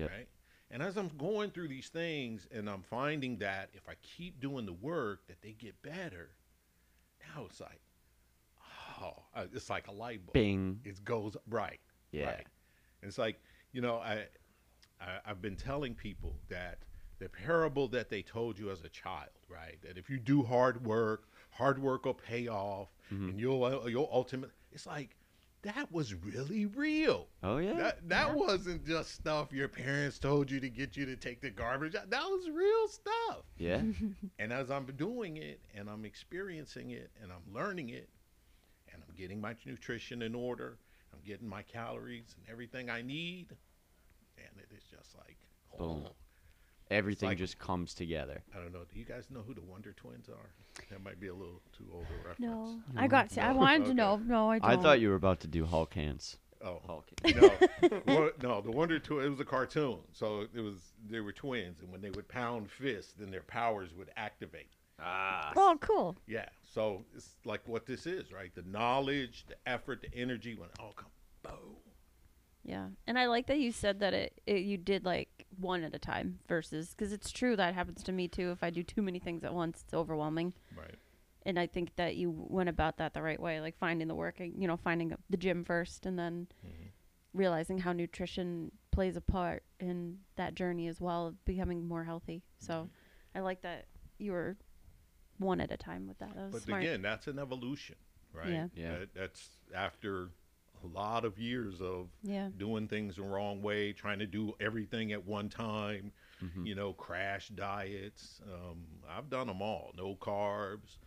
right? 0.07 0.27
And 0.71 0.81
as 0.83 0.97
I'm 0.97 1.09
going 1.17 1.51
through 1.51 1.67
these 1.69 1.88
things, 1.89 2.47
and 2.51 2.67
I'm 2.69 2.81
finding 2.81 3.38
that 3.38 3.69
if 3.73 3.88
I 3.88 3.93
keep 4.01 4.39
doing 4.41 4.65
the 4.65 4.73
work, 4.73 5.27
that 5.27 5.41
they 5.41 5.51
get 5.53 5.79
better. 5.83 6.31
Now 7.35 7.45
it's 7.45 7.61
like, 7.61 7.79
oh, 9.01 9.23
uh, 9.35 9.45
it's 9.53 9.69
like 9.69 9.88
a 9.88 9.91
light 9.91 10.25
bulb 10.25 10.33
Bing. 10.33 10.79
it 10.83 11.03
goes 11.05 11.38
right. 11.49 11.79
Yeah. 12.11 12.25
Right. 12.25 12.47
It's 13.03 13.17
like 13.17 13.39
you 13.71 13.81
know, 13.81 13.97
I, 13.97 14.25
I 14.99 15.19
I've 15.25 15.41
been 15.41 15.55
telling 15.55 15.93
people 15.93 16.35
that 16.49 16.79
the 17.19 17.29
parable 17.29 17.88
that 17.89 18.09
they 18.09 18.21
told 18.21 18.57
you 18.59 18.71
as 18.71 18.81
a 18.83 18.89
child, 18.89 19.29
right? 19.49 19.77
That 19.83 19.97
if 19.97 20.09
you 20.09 20.17
do 20.19 20.43
hard 20.43 20.85
work, 20.85 21.27
hard 21.51 21.79
work 21.79 22.05
will 22.05 22.13
pay 22.15 22.47
off, 22.47 22.89
Mm-hmm. 23.13 23.29
and 23.29 23.39
you'll 23.39 23.63
uh, 23.63 23.85
you'll 23.85 24.09
ultimately. 24.11 24.55
It's 24.71 24.88
like 24.88 25.15
that 25.65 25.91
was 25.91 26.13
really 26.13 26.65
real. 26.67 27.28
Oh 27.43 27.58
yeah. 27.58 27.73
That 27.73 28.08
that 28.10 28.36
wasn't 28.36 28.86
just 28.86 29.12
stuff 29.15 29.51
your 29.51 29.67
parents 29.67 30.19
told 30.19 30.49
you 30.51 30.60
to 30.60 30.69
get 30.69 30.95
you 30.95 31.06
to 31.08 31.15
take 31.15 31.41
the 31.41 31.49
garbage 31.49 31.95
out. 31.95 32.10
That 32.10 32.23
was 32.23 32.49
real 32.49 32.88
stuff. 32.88 33.43
yeah. 33.58 33.82
And 34.39 34.54
as 34.54 34.69
I'm 34.69 34.86
doing 34.86 35.38
it 35.38 35.60
and 35.75 35.89
I'm 35.89 36.06
experiencing 36.06 36.91
it 36.91 37.10
and 37.21 37.32
I'm 37.32 37.54
learning 37.54 37.89
it 37.89 38.10
and 38.93 39.01
I'm 39.08 39.15
getting 39.15 39.41
my 39.41 39.56
nutrition 39.65 40.21
in 40.21 40.36
order, 40.36 40.78
I'm 41.13 41.19
getting 41.25 41.47
my 41.49 41.63
calories 41.63 42.36
and 42.38 42.45
everything 42.51 42.89
I 42.89 43.01
need, 43.01 43.47
and 44.38 44.60
it 44.60 44.73
is 44.75 44.84
just 44.84 45.15
like, 45.17 45.38
Boom. 45.78 46.04
oh, 46.06 46.12
Everything 46.91 47.30
like- 47.30 47.38
just 47.38 47.58
comes 47.58 47.93
together. 47.93 48.43
I 48.54 48.58
don't 48.60 48.71
know. 48.74 48.84
Do 48.91 49.00
you 49.00 49.06
guys 49.06 49.26
know 49.32 49.41
who 49.41 49.54
the 49.54 49.62
Wonder 49.62 49.93
Twins 49.93 50.30
are? 50.30 50.52
That 50.91 51.04
might 51.04 51.19
be 51.19 51.28
a 51.28 51.34
little 51.34 51.62
too 51.76 51.86
old 51.93 52.06
a 52.12 52.17
reference. 52.28 52.39
No, 52.39 52.80
I 52.95 53.08
got. 53.08 53.30
To, 53.32 53.41
I 53.43 53.52
wanted 53.54 53.82
Okay. 53.82 53.89
to 53.91 53.93
know. 53.95 54.17
No, 54.17 54.52
I 54.52 54.60
don't. 54.60 54.69
I 54.69 54.76
thought 54.82 55.00
you 55.00 55.10
were 55.10 55.15
about 55.15 55.39
to 55.41 55.48
do 55.48 55.65
Hulk 55.65 55.93
hands. 55.93 56.38
Oh, 56.63 56.82
Hulk. 56.86 57.10
no, 57.24 58.02
Wo- 58.08 58.32
no. 58.41 58.62
The 58.62 58.71
Wonder 58.71 59.00
Twins. 59.00 59.26
It 59.26 59.30
was 59.30 59.39
a 59.39 59.45
cartoon, 59.45 60.00
so 60.13 60.48
it 60.54 60.62
was 60.62 60.76
they 61.10 61.19
were 61.21 61.32
twins, 61.32 61.82
and 61.82 61.91
when 61.91 62.02
they 62.02 62.10
would 62.12 62.28
pound 62.28 62.69
fists, 62.71 63.13
then 63.17 63.30
their 63.32 63.43
powers 63.43 63.93
would 63.95 64.10
activate. 64.17 64.69
Ah. 65.00 65.52
Oh, 65.56 65.78
cool. 65.82 66.15
Yeah. 66.28 66.45
So 66.74 67.04
it's 67.15 67.30
like 67.45 67.62
what 67.67 67.86
this 67.86 68.06
is, 68.06 68.32
right? 68.32 68.54
The 68.56 68.63
knowledge, 68.63 69.45
the 69.48 69.56
effort, 69.69 70.02
the 70.02 70.13
energy, 70.17 70.56
when 70.56 70.69
it 70.69 70.76
all 70.80 70.93
come 70.95 71.10
boom. 71.43 71.76
Yeah, 72.67 72.88
and 73.06 73.17
I 73.19 73.28
like 73.28 73.45
that 73.47 73.60
you 73.60 73.71
said 73.71 73.99
that 73.99 74.13
it, 74.15 74.41
it 74.47 74.62
you 74.63 74.78
did 74.78 75.06
like 75.06 75.45
one 75.60 75.84
at 75.84 75.93
a 75.93 75.99
time 75.99 76.39
versus 76.47 76.95
because 76.97 77.13
it's 77.13 77.32
true 77.32 77.56
that 77.56 77.75
happens 77.75 78.01
to 78.04 78.12
me 78.12 78.28
too. 78.28 78.49
If 78.51 78.63
I 78.63 78.71
do 78.71 78.82
too 78.82 79.04
many 79.04 79.19
things 79.19 79.43
at 79.43 79.54
once, 79.54 79.84
it's 79.84 79.93
overwhelming. 79.93 80.54
Right. 80.75 80.95
And 81.45 81.60
I 81.60 81.67
think 81.67 81.95
that 81.97 82.15
you 82.15 82.32
went 82.36 82.69
about 82.69 82.97
that 82.97 83.13
the 83.13 83.21
right 83.21 83.39
way, 83.39 83.62
like 83.62 83.78
finding 83.78 84.08
the 84.08 84.15
work, 84.15 84.39
you 84.39 84.67
know, 84.67 84.78
finding 84.78 85.15
the 85.30 85.38
gym 85.38 85.63
first, 85.63 86.08
and 86.08 86.17
then 86.17 86.47
Mhm. 86.65 86.89
realizing 87.34 87.78
how 87.78 87.93
nutrition 87.93 88.71
plays 88.89 89.15
a 89.15 89.21
part 89.21 89.63
in 89.80 90.21
that 90.36 90.56
journey 90.56 90.88
as 90.88 90.99
well, 90.99 91.28
of 91.28 91.45
becoming 91.45 91.88
more 91.88 92.06
healthy. 92.06 92.41
So 92.58 92.89
I 93.36 93.41
like 93.41 93.62
that 93.62 93.86
you 94.17 94.32
were 94.32 94.58
one 95.38 95.62
at 95.62 95.71
a 95.71 95.78
time 95.78 96.08
with 96.08 96.17
that. 96.17 96.34
That 96.34 96.45
was 96.45 96.54
But 96.54 96.62
smart. 96.63 96.82
again, 96.82 97.04
that's 97.04 97.28
an 97.28 97.38
evolution, 97.38 97.97
right? 98.34 98.49
Yeah. 98.51 98.67
Yeah. 98.73 98.99
That, 98.99 99.13
that's 99.13 99.49
after 99.73 100.32
a 100.86 100.98
lot 100.98 101.26
of 101.26 101.38
years 101.39 101.82
of 101.82 102.08
yeah. 102.24 102.50
doing 102.58 102.88
things 102.88 103.15
the 103.15 103.24
wrong 103.24 103.62
way, 103.62 103.93
trying 103.93 104.19
to 104.19 104.26
do 104.26 104.54
everything 104.60 105.12
at 105.12 105.26
one 105.26 105.50
time, 105.50 106.12
Mhm. 106.41 106.65
you 106.67 106.76
know, 106.76 106.93
crash 106.93 107.50
diets. 107.50 108.41
Um, 108.52 108.86
I've 109.10 109.30
done 109.30 109.48
them 109.48 109.62
all. 109.62 109.91
No 109.95 110.15
carbs, 110.15 110.98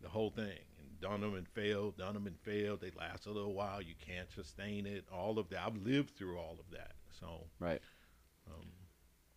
the 0.00 0.08
whole 0.08 0.30
thing. 0.30 0.58
And 0.78 1.00
done 1.00 1.20
them 1.20 1.34
and 1.34 1.48
failed, 1.48 1.96
done 1.98 2.14
them 2.14 2.26
and 2.26 2.38
failed. 2.40 2.80
They 2.80 2.90
last 2.92 3.26
a 3.26 3.30
little 3.30 3.54
while. 3.54 3.82
You 3.82 3.94
can't 3.98 4.30
sustain 4.30 4.86
it. 4.86 5.04
All 5.12 5.38
of 5.38 5.48
that. 5.50 5.66
I've 5.66 5.76
lived 5.76 6.16
through 6.16 6.38
all 6.38 6.56
of 6.58 6.70
that. 6.70 6.92
So, 7.10 7.48
Right. 7.58 7.82
um, 8.46 8.72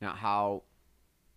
Now, 0.02 0.14
how 0.14 0.64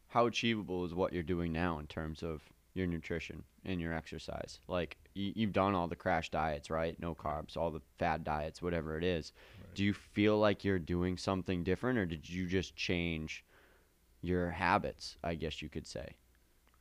how 0.08 0.26
achievable 0.26 0.84
is 0.84 0.94
what 0.94 1.12
you're 1.12 1.24
doing 1.24 1.52
now 1.52 1.80
in 1.80 1.86
terms 1.88 2.22
of 2.22 2.48
your 2.72 2.86
nutrition 2.86 3.44
and 3.64 3.80
your 3.80 3.92
exercise? 3.92 4.60
Like 4.68 4.96
you, 5.14 5.32
you've 5.34 5.52
done 5.52 5.74
all 5.74 5.88
the 5.88 5.96
crash 5.96 6.30
diets, 6.30 6.70
right? 6.70 6.98
No 7.00 7.14
carbs, 7.14 7.56
all 7.56 7.70
the 7.70 7.80
fad 7.98 8.24
diets, 8.24 8.60
whatever 8.60 8.98
it 8.98 9.04
is. 9.04 9.32
Right. 9.58 9.74
Do 9.74 9.84
you 9.84 9.92
feel 9.94 10.38
like 10.38 10.64
you're 10.64 10.78
doing 10.78 11.16
something 11.16 11.64
different, 11.64 11.98
or 11.98 12.06
did 12.06 12.28
you 12.28 12.46
just 12.46 12.76
change 12.76 13.44
your 14.22 14.50
habits? 14.50 15.16
I 15.22 15.34
guess 15.34 15.62
you 15.62 15.68
could 15.68 15.86
say. 15.86 16.16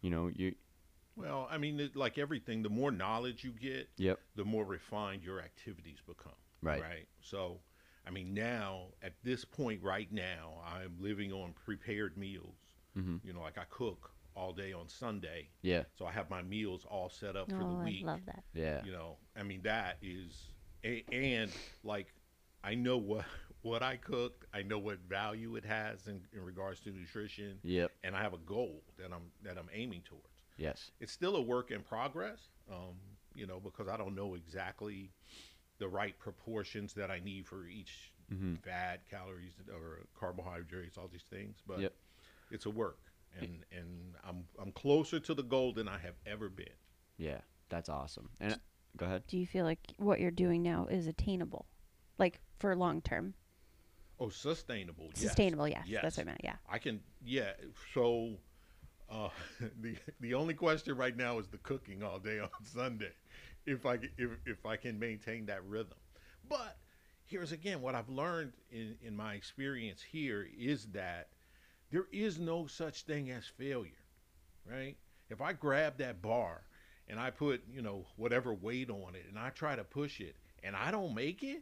You 0.02 0.10
know, 0.10 0.28
you. 0.34 0.56
Well, 1.15 1.48
I 1.50 1.58
mean, 1.58 1.91
like 1.93 2.17
everything, 2.17 2.63
the 2.63 2.69
more 2.69 2.91
knowledge 2.91 3.43
you 3.43 3.52
get, 3.52 3.89
Yep. 3.98 4.19
the 4.36 4.46
more 4.46 4.65
refined 4.65 5.24
your 5.24 5.39
activities 5.39 6.00
become. 6.06 6.34
Right. 6.62 6.82
Right. 6.82 7.08
So, 7.22 7.60
I 8.06 8.10
mean, 8.10 8.34
now 8.34 8.88
at 9.04 9.13
this 9.24 9.46
point, 9.46 9.84
right 9.84 10.12
now, 10.12 10.62
I'm 10.65 10.96
living 11.00 11.32
on 11.32 11.54
prepared 11.65 12.17
meals. 12.17 12.56
hmm 12.96 13.17
You 13.24 13.34
know, 13.34 13.41
like 13.41 13.58
I 13.58 13.65
cook 13.69 14.12
all 14.36 14.54
day 14.54 14.74
on 14.74 14.88
Sunday, 14.89 15.50
Yeah. 15.62 15.84
so 15.98 16.06
I 16.06 16.12
have 16.12 16.30
my 16.30 16.41
meals 16.41 16.86
all 16.89 17.10
set 17.10 17.36
up 17.36 17.50
for 17.52 17.58
the 17.58 17.63
oh, 17.63 17.80
I 17.82 17.86
week. 17.86 18.06
love 18.06 18.22
that. 18.26 18.43
Yeah. 18.54 18.84
You 18.84 18.91
know, 18.91 19.17
I 19.38 19.43
mean, 19.43 19.62
that 19.63 19.98
is, 20.02 20.52
a, 20.84 21.04
and 21.12 21.52
like, 21.84 22.13
I 22.63 22.76
know 22.76 22.98
what 22.98 23.26
what 23.62 23.82
I 23.84 23.96
cooked. 23.98 24.46
I 24.54 24.62
know 24.63 24.78
what 24.80 25.00
value 25.00 25.56
it 25.56 25.65
has 25.65 26.08
in, 26.08 26.22
in 26.34 26.43
regards 26.43 26.80
to 26.82 26.89
nutrition, 26.91 27.60
Yep. 27.63 27.91
and 28.04 28.15
I 28.15 28.22
have 28.22 28.34
a 28.34 28.38
goal 28.39 28.84
that 28.98 29.12
I'm 29.13 29.32
that 29.43 29.58
I'm 29.58 29.69
aiming 29.74 30.02
towards 30.02 30.28
Yes. 30.58 30.91
it's 31.00 31.12
still 31.12 31.36
a 31.36 31.41
work 31.41 31.72
in 31.72 31.82
progress, 31.82 32.39
um, 32.72 32.93
you 33.34 33.48
know, 33.48 33.60
because 33.60 33.88
I 33.88 33.98
don't 33.98 34.13
know 34.13 34.36
exactly 34.36 35.12
the 35.80 35.88
right 35.88 36.17
proportions 36.19 36.93
that 36.93 37.10
I 37.10 37.19
need 37.19 37.48
for 37.48 37.65
each 37.65 38.12
hmm 38.30 38.56
fat, 38.63 39.02
calories, 39.10 39.54
or 39.74 40.02
carbohydrates, 40.17 40.98
all 40.98 41.08
these 41.12 41.24
things. 41.30 41.58
But 41.67 41.80
Yep. 41.80 41.93
it's 42.52 42.65
a 42.65 42.69
work, 42.69 43.00
and 43.39 43.65
and 43.72 44.15
I'm 44.28 44.43
I'm 44.62 44.72
closer 44.72 45.19
to 45.19 45.34
the 45.34 45.43
goal 45.43 45.74
than 45.74 45.88
I 45.88 45.98
have 46.00 46.15
ever 46.26 46.50
been. 46.50 46.67
Yeah. 47.17 47.39
That's 47.69 47.89
awesome. 47.89 48.30
And 48.39 48.60
go 48.98 49.06
ahead. 49.06 49.24
Do 49.28 49.38
you 49.38 49.48
feel 49.48 49.65
like 49.65 49.80
what 49.98 50.19
you're 50.19 50.30
doing 50.32 50.62
now 50.62 50.86
is 50.88 51.08
attainable, 51.08 51.65
like 52.19 52.39
for 52.60 52.76
long 52.76 53.02
term, 53.02 53.34
Oh, 54.19 54.30
sustainable, 54.30 55.10
yes. 55.15 55.22
sustainable? 55.24 55.67
Yes, 55.67 55.84
Yes. 55.88 56.02
that's 56.04 56.17
what 56.17 56.24
I 56.24 56.26
meant. 56.28 56.41
Yeah. 56.43 56.56
I 56.69 56.78
can, 56.78 57.02
yeah. 57.26 57.54
So, 57.96 58.36
uh, 59.10 59.30
the 59.82 59.96
the 60.19 60.34
only 60.36 60.54
question 60.54 60.96
right 60.96 61.15
now 61.17 61.39
is 61.39 61.48
the 61.48 61.58
cooking 61.58 62.04
all 62.04 62.19
day 62.19 62.39
on 62.39 62.50
Sunday, 62.63 63.13
if 63.65 63.86
I 63.88 63.96
if 64.17 64.32
if 64.46 64.65
I 64.65 64.76
can 64.76 65.00
maintain 65.00 65.48
that 65.48 65.63
rhythm. 65.65 65.98
But 66.48 66.78
here's 67.26 67.52
again 67.54 67.82
what 67.82 67.96
I've 67.96 68.10
learned 68.10 68.54
in 68.69 68.98
in 69.02 69.15
my 69.15 69.34
experience 69.34 70.02
here 70.04 70.48
is 70.56 70.86
that 70.88 71.30
there 71.93 72.08
is 72.12 72.39
no 72.39 72.65
such 72.65 73.03
thing 73.03 73.29
as 73.29 73.45
failure, 73.45 73.91
right? 74.69 74.97
If 75.29 75.41
I 75.41 75.53
grab 75.53 75.99
that 75.99 76.23
bar 76.23 76.63
and 77.08 77.19
I 77.19 77.29
put 77.29 77.62
you 77.71 77.84
know 77.84 78.08
whatever 78.15 78.51
weight 78.51 78.89
on 78.89 79.13
it 79.13 79.25
and 79.29 79.38
I 79.38 79.51
try 79.51 79.75
to 79.75 79.84
push 79.84 80.19
it 80.19 80.36
and 80.63 80.75
I 80.75 80.89
don't 80.89 81.13
make 81.13 81.43
it, 81.43 81.62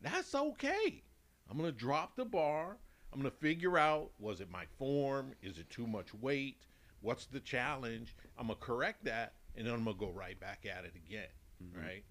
that's 0.00 0.36
okay. 0.36 1.02
I'm 1.50 1.56
gonna 1.56 1.72
drop 1.72 2.14
the 2.14 2.24
bar. 2.24 2.76
I'm 3.12 3.18
gonna 3.18 3.32
figure 3.32 3.76
out 3.76 4.12
was 4.20 4.40
it 4.40 4.50
my 4.52 4.66
form? 4.78 5.32
Is 5.42 5.58
it 5.58 5.68
too 5.68 5.88
much 5.88 6.14
weight? 6.14 6.62
What's 7.00 7.26
the 7.26 7.40
challenge? 7.40 8.14
I'm 8.38 8.46
gonna 8.46 8.60
correct 8.60 9.04
that, 9.06 9.32
and 9.56 9.66
then 9.66 9.74
I'm 9.74 9.84
gonna 9.84 9.96
go 9.96 10.10
right 10.10 10.38
back 10.38 10.64
at 10.64 10.84
it 10.84 10.92
again, 10.94 11.26
mm-hmm. 11.60 11.84
right? 11.84 12.04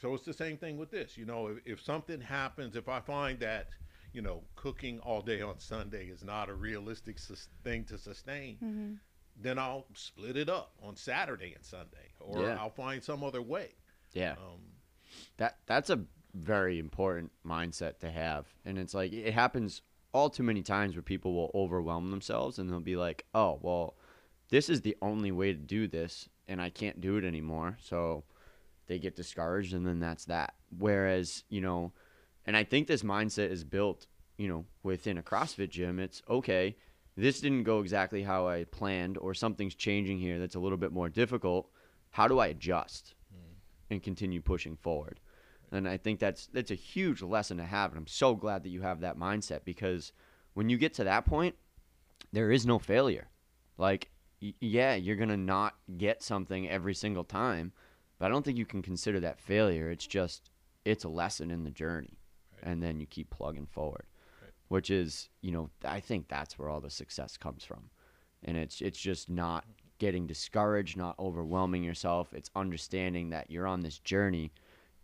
So 0.00 0.14
it's 0.14 0.24
the 0.24 0.32
same 0.32 0.56
thing 0.56 0.78
with 0.78 0.90
this. 0.90 1.18
You 1.18 1.26
know, 1.26 1.48
if, 1.48 1.58
if 1.66 1.82
something 1.82 2.22
happens, 2.22 2.74
if 2.74 2.88
I 2.88 3.00
find 3.00 3.38
that 3.40 3.68
you 4.16 4.22
know 4.22 4.42
cooking 4.56 4.98
all 5.00 5.20
day 5.20 5.42
on 5.42 5.58
Sunday 5.58 6.06
is 6.06 6.24
not 6.24 6.48
a 6.48 6.54
realistic 6.54 7.18
sus- 7.18 7.48
thing 7.62 7.84
to 7.84 7.98
sustain, 7.98 8.54
Mm-hmm. 8.64 8.92
then 9.42 9.58
I'll 9.58 9.86
split 9.94 10.36
it 10.38 10.48
up 10.48 10.72
on 10.82 10.96
Saturday 10.96 11.52
and 11.54 11.62
Sunday, 11.64 12.08
or 12.18 12.42
Yeah. 12.42 12.56
I'll 12.58 12.70
find 12.84 13.04
some 13.04 13.22
other 13.22 13.42
way. 13.42 13.68
Yeah. 14.14 14.32
Um, 14.32 14.62
That 15.36 15.58
that's 15.66 15.90
a 15.90 16.00
very 16.34 16.78
important 16.78 17.30
mindset 17.44 17.98
to 18.00 18.10
have. 18.10 18.46
And 18.64 18.78
it's 18.78 18.94
like 18.94 19.12
it 19.12 19.34
happens 19.34 19.82
all 20.12 20.30
too 20.30 20.42
many 20.42 20.62
times 20.62 20.94
where 20.94 21.02
people 21.02 21.34
will 21.34 21.50
overwhelm 21.54 22.10
themselves 22.10 22.58
and 22.58 22.70
they'll 22.70 22.80
be 22.80 22.96
like, 22.96 23.26
"Oh, 23.34 23.58
well, 23.62 23.96
this 24.48 24.70
is 24.70 24.80
the 24.80 24.96
only 25.02 25.30
way 25.30 25.52
to 25.52 25.58
do 25.58 25.86
this 25.88 26.28
and 26.48 26.60
I 26.62 26.70
can't 26.70 27.00
do 27.02 27.16
it 27.18 27.24
anymore." 27.24 27.76
So 27.82 28.24
they 28.86 28.98
get 28.98 29.14
discouraged 29.16 29.74
and 29.74 29.86
then 29.86 30.00
that's 30.00 30.24
that. 30.26 30.54
Whereas, 30.78 31.44
you 31.50 31.60
know, 31.60 31.92
and 32.46 32.56
I 32.56 32.64
think 32.64 32.86
this 32.86 33.02
mindset 33.02 33.50
is 33.50 33.64
built, 33.64 34.06
you 34.38 34.48
know, 34.48 34.64
within 34.82 35.18
a 35.18 35.22
CrossFit 35.22 35.70
gym. 35.70 35.98
It's 35.98 36.22
okay, 36.28 36.76
this 37.16 37.40
didn't 37.40 37.64
go 37.64 37.80
exactly 37.80 38.22
how 38.22 38.46
I 38.46 38.64
planned 38.64 39.18
or 39.18 39.34
something's 39.34 39.74
changing 39.74 40.18
here 40.18 40.38
that's 40.38 40.54
a 40.54 40.60
little 40.60 40.78
bit 40.78 40.92
more 40.92 41.08
difficult. 41.08 41.70
How 42.10 42.28
do 42.28 42.38
I 42.38 42.48
adjust 42.48 43.14
hmm. 43.30 43.54
and 43.90 44.02
continue 44.02 44.40
pushing 44.40 44.76
forward? 44.76 45.20
And 45.72 45.88
I 45.88 45.96
think 45.96 46.20
that's 46.20 46.46
that's 46.46 46.70
a 46.70 46.76
huge 46.76 47.22
lesson 47.22 47.56
to 47.56 47.64
have 47.64 47.90
and 47.90 47.98
I'm 47.98 48.06
so 48.06 48.34
glad 48.34 48.62
that 48.62 48.68
you 48.68 48.82
have 48.82 49.00
that 49.00 49.18
mindset 49.18 49.64
because 49.64 50.12
when 50.54 50.68
you 50.68 50.78
get 50.78 50.94
to 50.94 51.04
that 51.04 51.26
point, 51.26 51.56
there 52.32 52.52
is 52.52 52.66
no 52.66 52.78
failure. 52.78 53.28
Like 53.76 54.10
y- 54.40 54.54
yeah, 54.60 54.94
you're 54.94 55.16
going 55.16 55.28
to 55.28 55.36
not 55.36 55.74
get 55.96 56.22
something 56.22 56.68
every 56.68 56.94
single 56.94 57.24
time, 57.24 57.72
but 58.18 58.26
I 58.26 58.28
don't 58.28 58.44
think 58.44 58.58
you 58.58 58.66
can 58.66 58.82
consider 58.82 59.20
that 59.20 59.40
failure. 59.40 59.90
It's 59.90 60.06
just 60.06 60.50
it's 60.84 61.04
a 61.04 61.08
lesson 61.08 61.50
in 61.50 61.64
the 61.64 61.70
journey. 61.70 62.15
And 62.66 62.82
then 62.82 62.98
you 63.00 63.06
keep 63.06 63.30
plugging 63.30 63.66
forward. 63.66 64.06
Right. 64.42 64.50
Which 64.68 64.90
is, 64.90 65.28
you 65.40 65.52
know, 65.52 65.70
I 65.84 66.00
think 66.00 66.28
that's 66.28 66.58
where 66.58 66.68
all 66.68 66.80
the 66.80 66.90
success 66.90 67.36
comes 67.36 67.64
from. 67.64 67.90
And 68.44 68.56
it's 68.56 68.80
it's 68.80 68.98
just 68.98 69.30
not 69.30 69.64
getting 69.98 70.26
discouraged, 70.26 70.96
not 70.96 71.18
overwhelming 71.18 71.82
yourself. 71.84 72.34
It's 72.34 72.50
understanding 72.56 73.30
that 73.30 73.50
you're 73.50 73.66
on 73.66 73.80
this 73.80 73.98
journey 73.98 74.52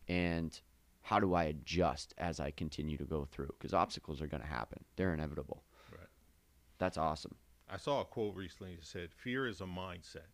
and 0.09 0.61
how 1.03 1.19
do 1.19 1.35
I 1.35 1.45
adjust 1.45 2.15
as 2.19 2.41
I 2.41 2.51
continue 2.51 2.97
to 2.99 3.05
go 3.05 3.25
through? 3.25 3.51
Because 3.59 3.73
obstacles 3.73 4.21
are 4.21 4.27
going 4.27 4.43
to 4.43 4.47
happen. 4.49 4.85
They're 4.97 5.15
inevitable. 5.15 5.63
Right. 5.91 6.07
That's 6.79 6.99
awesome. 6.99 7.37
I 7.71 7.77
saw 7.77 8.01
a 8.03 8.05
quote 8.05 8.35
recently 8.37 8.75
that 8.77 8.85
said, 8.85 9.11
"Fear 9.15 9.47
is 9.47 9.61
a 9.61 9.65
mindset. 9.67 10.29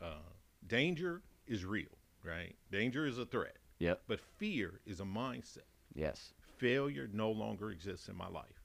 Uh, 0.00 0.20
danger 0.66 1.22
is 1.46 1.64
real, 1.64 1.98
right? 2.24 2.54
Danger 2.70 3.06
is 3.06 3.18
a 3.18 3.26
threat, 3.26 3.56
Yep. 3.80 4.02
but 4.06 4.20
fear 4.20 4.80
is 4.86 5.00
a 5.00 5.04
mindset. 5.04 5.64
Yes. 5.94 6.32
Failure 6.58 7.08
no 7.12 7.30
longer 7.30 7.70
exists 7.70 8.08
in 8.08 8.16
my 8.16 8.28
life. 8.28 8.62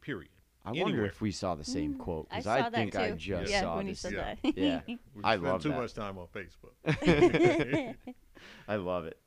Period. 0.00 0.30
I 0.66 0.72
wonder 0.72 1.04
if 1.04 1.20
we 1.20 1.30
saw 1.30 1.54
the 1.54 1.64
same 1.64 1.94
Mm, 1.94 1.98
quote 1.98 2.28
because 2.30 2.44
saw 2.44 2.54
I, 2.54 2.62
that 2.62 2.72
think 2.72 2.96
I 2.96 3.10
just 3.12 3.50
yeah, 3.50 3.60
saw 3.60 3.76
when 3.76 3.86
you 3.86 3.92
this. 3.92 4.00
said 4.00 4.12
yeah. 4.12 4.34
that. 4.42 4.56
Yeah. 4.56 4.80
We 5.14 5.22
I 5.22 5.32
spend 5.36 5.42
love 5.44 5.62
too 5.62 5.68
that. 5.70 5.78
much 5.78 5.92
time 5.94 6.16
on 6.18 6.26
Facebook. 6.28 6.74
I 8.68 8.76
love 8.76 9.04
it. 9.04 9.18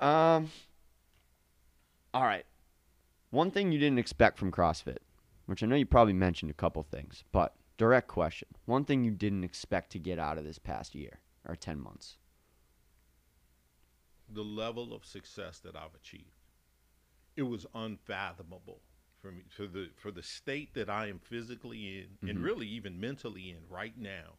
Um. 0.00 0.50
All 2.14 2.22
right. 2.24 2.46
One 3.30 3.50
thing 3.50 3.72
you 3.72 3.78
didn't 3.80 3.98
expect 3.98 4.38
from 4.38 4.52
CrossFit, 4.52 4.98
which 5.46 5.62
I 5.62 5.66
know 5.66 5.76
you 5.76 5.86
probably 5.86 6.14
mentioned 6.14 6.50
a 6.50 6.54
couple 6.54 6.82
things, 6.84 7.24
but 7.32 7.54
direct 7.76 8.08
question. 8.08 8.48
One 8.64 8.84
thing 8.84 9.04
you 9.04 9.10
didn't 9.10 9.44
expect 9.44 9.90
to 9.92 9.98
get 9.98 10.18
out 10.18 10.38
of 10.38 10.44
this 10.44 10.58
past 10.58 10.94
year 10.94 11.20
or 11.46 11.54
10 11.56 11.78
months. 11.80 12.16
The 14.28 14.44
level 14.44 14.92
of 14.94 15.04
success 15.04 15.58
that 15.60 15.76
I've 15.76 15.94
achieved, 15.94 16.46
it 17.36 17.42
was 17.42 17.66
unfathomable 17.74 18.80
for 19.20 19.32
me 19.32 19.42
for 19.48 19.66
the 19.66 19.90
for 19.96 20.10
the 20.10 20.22
state 20.22 20.74
that 20.74 20.88
I 20.90 21.06
am 21.08 21.18
physically 21.18 21.98
in 21.98 22.18
and 22.28 22.38
Mhm. 22.38 22.42
really 22.42 22.68
even 22.68 23.00
mentally 23.00 23.50
in 23.50 23.66
right 23.68 23.96
now, 23.96 24.38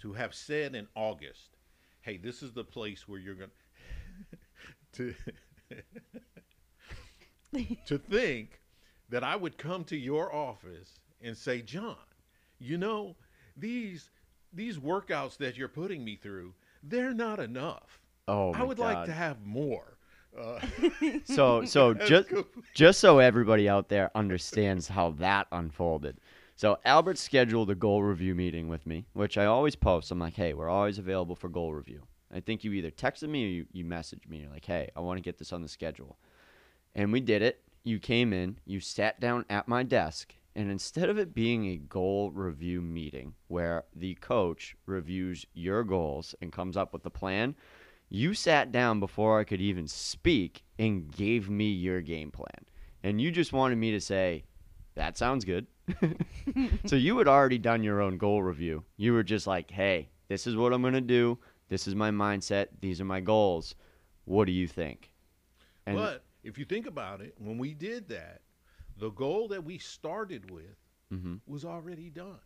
to 0.00 0.14
have 0.14 0.34
said 0.34 0.74
in 0.74 0.88
August, 0.94 1.56
"Hey, 2.02 2.16
this 2.16 2.42
is 2.42 2.52
the 2.52 2.64
place 2.64 3.06
where 3.08 3.18
you're 3.20 3.34
going 3.34 3.50
to 4.92 5.14
to 7.86 7.98
think 7.98 8.60
that 9.08 9.24
I 9.24 9.36
would 9.36 9.58
come 9.58 9.84
to 9.84 9.96
your 9.96 10.34
office 10.34 10.98
and 11.20 11.36
say, 11.36 11.62
John, 11.62 11.96
you 12.58 12.78
know, 12.78 13.16
these 13.56 14.10
these 14.52 14.78
workouts 14.78 15.36
that 15.38 15.56
you're 15.56 15.68
putting 15.68 16.04
me 16.04 16.16
through, 16.16 16.54
they're 16.82 17.14
not 17.14 17.40
enough. 17.40 18.00
Oh 18.28 18.52
my 18.52 18.60
I 18.60 18.62
would 18.62 18.78
like 18.78 19.04
to 19.06 19.12
have 19.12 19.44
more. 19.44 19.98
Uh, 20.36 20.60
So 21.24 21.64
so 21.64 21.94
just 21.94 22.30
just 22.74 23.00
so 23.00 23.18
everybody 23.18 23.68
out 23.68 23.88
there 23.88 24.10
understands 24.14 24.88
how 24.88 25.10
that 25.12 25.46
unfolded. 25.52 26.18
So 26.56 26.78
Albert 26.84 27.18
scheduled 27.18 27.70
a 27.70 27.74
goal 27.74 28.02
review 28.02 28.34
meeting 28.34 28.68
with 28.68 28.86
me, 28.86 29.06
which 29.12 29.36
I 29.36 29.46
always 29.46 29.74
post. 29.74 30.10
I'm 30.10 30.20
like, 30.20 30.34
hey, 30.34 30.54
we're 30.54 30.68
always 30.68 30.98
available 30.98 31.34
for 31.34 31.48
goal 31.48 31.74
review. 31.74 32.02
I 32.32 32.40
think 32.40 32.62
you 32.64 32.72
either 32.72 32.90
texted 32.90 33.28
me 33.28 33.44
or 33.44 33.48
you, 33.48 33.66
you 33.72 33.84
messaged 33.84 34.28
me. 34.28 34.38
You're 34.38 34.50
like, 34.50 34.64
hey, 34.64 34.90
I 34.96 35.00
want 35.00 35.18
to 35.18 35.22
get 35.22 35.38
this 35.38 35.52
on 35.52 35.62
the 35.62 35.68
schedule. 35.68 36.16
And 36.94 37.12
we 37.12 37.20
did 37.20 37.42
it. 37.42 37.60
You 37.82 37.98
came 37.98 38.32
in, 38.32 38.58
you 38.64 38.80
sat 38.80 39.20
down 39.20 39.44
at 39.50 39.68
my 39.68 39.82
desk, 39.82 40.34
and 40.56 40.70
instead 40.70 41.08
of 41.08 41.18
it 41.18 41.34
being 41.34 41.66
a 41.66 41.76
goal 41.76 42.30
review 42.30 42.80
meeting 42.80 43.34
where 43.48 43.84
the 43.94 44.14
coach 44.16 44.76
reviews 44.86 45.44
your 45.54 45.82
goals 45.84 46.34
and 46.40 46.52
comes 46.52 46.76
up 46.76 46.92
with 46.92 47.04
a 47.04 47.10
plan, 47.10 47.54
you 48.08 48.34
sat 48.34 48.70
down 48.72 49.00
before 49.00 49.40
I 49.40 49.44
could 49.44 49.60
even 49.60 49.88
speak 49.88 50.64
and 50.78 51.10
gave 51.10 51.48
me 51.50 51.70
your 51.70 52.00
game 52.00 52.30
plan. 52.30 52.48
And 53.02 53.20
you 53.20 53.30
just 53.30 53.52
wanted 53.52 53.76
me 53.78 53.90
to 53.92 54.00
say, 54.00 54.44
that 54.94 55.18
sounds 55.18 55.44
good. 55.44 55.66
so 56.86 56.96
you 56.96 57.18
had 57.18 57.28
already 57.28 57.58
done 57.58 57.82
your 57.82 58.00
own 58.00 58.16
goal 58.16 58.42
review. 58.42 58.84
You 58.96 59.12
were 59.12 59.22
just 59.22 59.46
like, 59.46 59.70
hey, 59.70 60.08
this 60.28 60.46
is 60.46 60.56
what 60.56 60.72
I'm 60.72 60.82
going 60.82 60.94
to 60.94 61.00
do. 61.00 61.38
This 61.68 61.86
is 61.86 61.94
my 61.94 62.10
mindset. 62.10 62.68
These 62.80 63.00
are 63.00 63.04
my 63.04 63.20
goals. 63.20 63.74
What 64.24 64.46
do 64.46 64.52
you 64.52 64.66
think? 64.66 65.10
And 65.86 65.96
but 65.96 66.24
if 66.42 66.58
you 66.58 66.64
think 66.64 66.86
about 66.86 67.20
it, 67.20 67.34
when 67.38 67.58
we 67.58 67.74
did 67.74 68.08
that, 68.08 68.40
the 68.96 69.10
goal 69.10 69.48
that 69.48 69.64
we 69.64 69.78
started 69.78 70.50
with 70.50 70.76
Mhm. 71.12 71.40
was 71.46 71.64
already 71.64 72.08
done. 72.10 72.38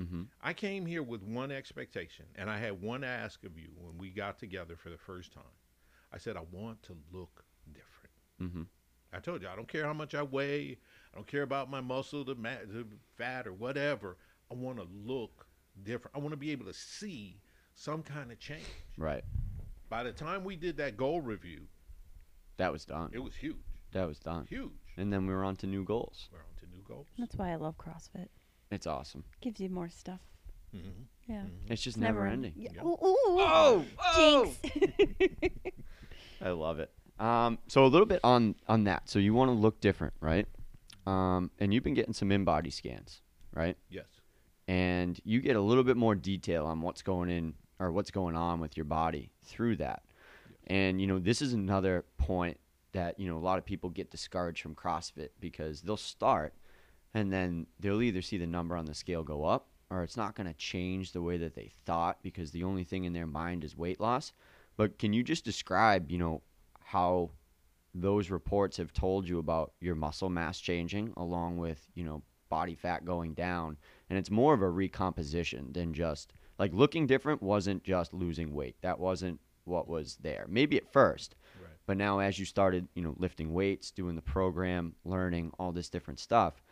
Mm-hmm. 0.00 0.22
I 0.42 0.52
came 0.52 0.86
here 0.86 1.02
with 1.02 1.22
one 1.22 1.50
expectation, 1.50 2.26
and 2.36 2.48
I 2.48 2.58
had 2.58 2.80
one 2.80 3.02
ask 3.04 3.44
of 3.44 3.58
you 3.58 3.68
when 3.76 3.98
we 3.98 4.10
got 4.10 4.38
together 4.38 4.76
for 4.76 4.90
the 4.90 4.98
first 4.98 5.32
time. 5.32 5.42
I 6.12 6.18
said, 6.18 6.36
I 6.36 6.42
want 6.52 6.82
to 6.84 6.96
look 7.12 7.44
different. 7.72 8.12
Mm-hmm. 8.40 8.62
I 9.12 9.18
told 9.20 9.42
you, 9.42 9.48
I 9.48 9.56
don't 9.56 9.68
care 9.68 9.84
how 9.84 9.92
much 9.92 10.14
I 10.14 10.22
weigh. 10.22 10.78
I 11.12 11.16
don't 11.16 11.26
care 11.26 11.42
about 11.42 11.70
my 11.70 11.80
muscle, 11.80 12.24
the, 12.24 12.34
ma- 12.34 12.64
the 12.70 12.86
fat, 13.16 13.46
or 13.46 13.52
whatever. 13.52 14.16
I 14.50 14.54
want 14.54 14.78
to 14.78 14.86
look 15.04 15.46
different. 15.82 16.14
I 16.16 16.20
want 16.20 16.30
to 16.32 16.36
be 16.36 16.50
able 16.52 16.66
to 16.66 16.74
see 16.74 17.40
some 17.74 18.02
kind 18.02 18.30
of 18.30 18.38
change. 18.38 18.62
Right. 18.96 19.24
By 19.88 20.02
the 20.02 20.12
time 20.12 20.44
we 20.44 20.56
did 20.56 20.76
that 20.76 20.96
goal 20.96 21.20
review, 21.20 21.62
That 22.58 22.72
was 22.72 22.84
done. 22.84 23.10
it 23.12 23.18
was 23.20 23.34
huge, 23.34 23.56
That 23.92 24.06
was 24.06 24.18
done. 24.18 24.46
huge. 24.48 24.70
And 24.96 25.12
then 25.12 25.26
we 25.26 25.32
were 25.34 25.44
on 25.44 25.56
to 25.56 25.66
new 25.66 25.84
goals. 25.84 26.28
We're 26.32 26.38
on 26.40 26.44
to 26.60 26.66
new 26.76 26.82
goals. 26.86 27.06
That's 27.18 27.34
why 27.36 27.50
I 27.52 27.56
love 27.56 27.76
CrossFit. 27.78 28.28
It's 28.70 28.86
awesome. 28.86 29.24
Gives 29.40 29.60
you 29.60 29.68
more 29.70 29.88
stuff. 29.88 30.20
hmm 30.72 30.78
Yeah. 31.26 31.42
It's 31.68 31.82
just 31.82 31.96
It's 31.96 32.02
never, 32.02 32.24
end- 32.26 32.44
ending. 32.46 32.52
Yeah. 32.56 32.70
Yeah. 32.76 32.82
Ooh, 32.82 32.96
ooh, 33.02 33.06
ooh. 33.06 33.36
Oh, 33.40 33.84
Jinx. 34.16 34.58
I 36.42 36.50
love 36.50 36.78
it. 36.78 36.90
Um, 37.18 37.58
so 37.66 37.84
a 37.84 37.88
little 37.88 38.06
bit 38.06 38.20
on 38.22 38.54
on 38.68 38.84
that. 38.84 39.08
So 39.08 39.18
you 39.18 39.34
want 39.34 39.48
to 39.48 39.52
look 39.54 39.80
different, 39.80 40.14
right? 40.20 40.46
Um, 41.06 41.50
and 41.58 41.72
you've 41.74 41.82
been 41.82 41.94
getting 41.94 42.12
some 42.14 42.28
InBody 42.28 42.72
scans, 42.72 43.22
right? 43.52 43.76
Yes. 43.90 44.06
And 44.68 45.18
you 45.24 45.40
get 45.40 45.56
a 45.56 45.60
little 45.60 45.82
bit 45.82 45.96
more 45.96 46.14
detail 46.14 46.66
on 46.66 46.80
what's 46.82 47.02
going 47.02 47.30
in 47.30 47.54
or 47.80 47.90
what's 47.90 48.10
going 48.10 48.36
on 48.36 48.60
with 48.60 48.76
your 48.76 48.84
body 48.84 49.30
through 49.42 49.76
that. 49.76 50.02
And 50.66 51.00
you 51.00 51.06
know, 51.06 51.18
this 51.18 51.40
is 51.42 51.54
another 51.54 52.04
point 52.18 52.60
that 52.92 53.18
you 53.18 53.26
know 53.28 53.36
a 53.36 53.40
lot 53.40 53.58
of 53.58 53.64
people 53.64 53.90
get 53.90 54.10
discouraged 54.10 54.62
from 54.62 54.74
CrossFit 54.74 55.30
because 55.40 55.80
they'll 55.82 55.96
start 55.96 56.54
and 57.18 57.32
then 57.32 57.66
they'll 57.80 58.00
either 58.02 58.22
see 58.22 58.38
the 58.38 58.46
number 58.46 58.76
on 58.76 58.84
the 58.86 58.94
scale 58.94 59.24
go 59.24 59.44
up 59.44 59.66
or 59.90 60.02
it's 60.02 60.16
not 60.16 60.34
going 60.36 60.46
to 60.46 60.54
change 60.54 61.12
the 61.12 61.22
way 61.22 61.36
that 61.38 61.54
they 61.54 61.72
thought 61.84 62.18
because 62.22 62.50
the 62.50 62.62
only 62.64 62.84
thing 62.84 63.04
in 63.04 63.12
their 63.12 63.26
mind 63.26 63.64
is 63.64 63.76
weight 63.76 64.00
loss. 64.00 64.32
But 64.76 64.98
can 64.98 65.12
you 65.12 65.22
just 65.24 65.44
describe, 65.44 66.10
you 66.10 66.18
know, 66.18 66.42
how 66.80 67.30
those 67.94 68.30
reports 68.30 68.76
have 68.76 68.92
told 68.92 69.26
you 69.28 69.38
about 69.38 69.72
your 69.80 69.94
muscle 69.94 70.28
mass 70.28 70.60
changing 70.60 71.12
along 71.16 71.56
with, 71.56 71.88
you 71.94 72.04
know, 72.04 72.22
body 72.48 72.74
fat 72.74 73.04
going 73.04 73.34
down 73.34 73.76
and 74.08 74.18
it's 74.18 74.30
more 74.30 74.54
of 74.54 74.62
a 74.62 74.70
recomposition 74.70 75.72
than 75.72 75.92
just 75.92 76.32
like 76.58 76.72
looking 76.72 77.06
different 77.06 77.42
wasn't 77.42 77.82
just 77.82 78.14
losing 78.14 78.54
weight. 78.54 78.76
That 78.82 78.98
wasn't 79.00 79.40
what 79.64 79.88
was 79.88 80.16
there. 80.22 80.46
Maybe 80.48 80.76
at 80.76 80.90
first, 80.92 81.34
Right. 81.60 81.72
but 81.86 81.96
now 81.96 82.20
as 82.20 82.38
you 82.38 82.44
started, 82.44 82.88
you 82.94 83.02
know, 83.02 83.14
lifting 83.18 83.52
weights, 83.52 83.90
doing 83.90 84.16
the 84.16 84.22
program, 84.22 84.94
learning 85.04 85.52
all 85.58 85.72
this 85.72 85.90
different 85.90 86.20
stuff, 86.20 86.62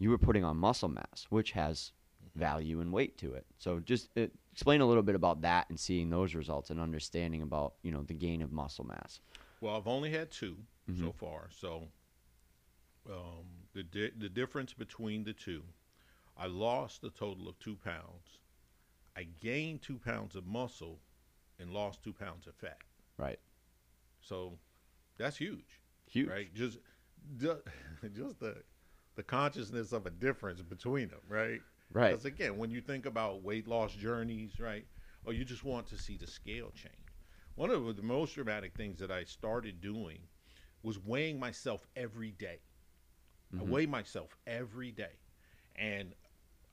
you 0.00 0.10
were 0.10 0.18
putting 0.18 0.42
on 0.44 0.56
muscle 0.56 0.88
mass, 0.88 1.26
which 1.30 1.52
has 1.52 1.92
value 2.34 2.80
and 2.80 2.92
weight 2.92 3.16
to 3.18 3.34
it. 3.34 3.46
So 3.58 3.78
just 3.80 4.08
uh, 4.16 4.26
explain 4.50 4.80
a 4.80 4.86
little 4.86 5.02
bit 5.04 5.14
about 5.14 5.42
that 5.42 5.68
and 5.68 5.78
seeing 5.78 6.10
those 6.10 6.34
results 6.34 6.70
and 6.70 6.80
understanding 6.80 7.42
about, 7.42 7.74
you 7.82 7.92
know, 7.92 8.02
the 8.02 8.14
gain 8.14 8.40
of 8.42 8.50
muscle 8.50 8.84
mass. 8.84 9.20
Well, 9.60 9.76
I've 9.76 9.86
only 9.86 10.10
had 10.10 10.30
2 10.32 10.56
so 10.88 10.92
Mhm. 11.12 11.14
far. 11.14 11.48
So 11.50 11.88
um, 13.08 13.44
the 13.72 13.82
di- 13.82 14.12
the 14.18 14.28
difference 14.28 14.72
between 14.72 15.24
the 15.24 15.32
two, 15.32 15.62
I 16.36 16.46
lost 16.46 17.04
a 17.04 17.10
total 17.10 17.48
of 17.48 17.58
two 17.58 17.76
pounds. 17.76 18.38
I 19.16 19.24
gained 19.40 19.82
two 19.82 19.98
pounds 19.98 20.36
of 20.36 20.46
muscle, 20.46 21.00
and 21.58 21.70
lost 21.72 22.02
two 22.02 22.12
pounds 22.14 22.46
of 22.46 22.54
fat. 22.54 22.78
Right. 23.18 23.38
So 24.20 24.58
that's 25.18 25.36
huge, 25.36 25.80
Huge. 26.06 26.28
right? 26.28 26.54
Just 26.54 26.78
ju- 27.36 27.62
just 28.14 28.38
the 28.40 28.62
the 29.20 29.24
consciousness 29.24 29.92
of 29.92 30.06
a 30.06 30.10
difference 30.10 30.62
between 30.62 31.08
them, 31.10 31.20
right? 31.28 31.60
Right. 31.92 32.08
Because 32.08 32.24
again, 32.24 32.56
when 32.56 32.70
you 32.70 32.80
think 32.80 33.04
about 33.04 33.42
weight 33.42 33.68
loss 33.68 33.92
journeys, 33.92 34.58
right, 34.58 34.86
or 35.26 35.34
you 35.34 35.44
just 35.44 35.62
want 35.62 35.86
to 35.88 35.98
see 35.98 36.16
the 36.16 36.26
scale 36.26 36.70
change. 36.74 36.94
One 37.54 37.70
of 37.70 37.96
the 37.96 38.02
most 38.02 38.34
dramatic 38.34 38.74
things 38.74 38.98
that 38.98 39.10
I 39.10 39.24
started 39.24 39.82
doing 39.82 40.20
was 40.82 40.98
weighing 40.98 41.38
myself 41.38 41.86
every 41.94 42.30
day. 42.30 42.60
I 43.58 43.62
Mhm. 43.62 43.70
weigh 43.70 43.86
myself 43.86 44.36
every 44.46 44.90
day. 44.90 45.18
And 45.76 46.14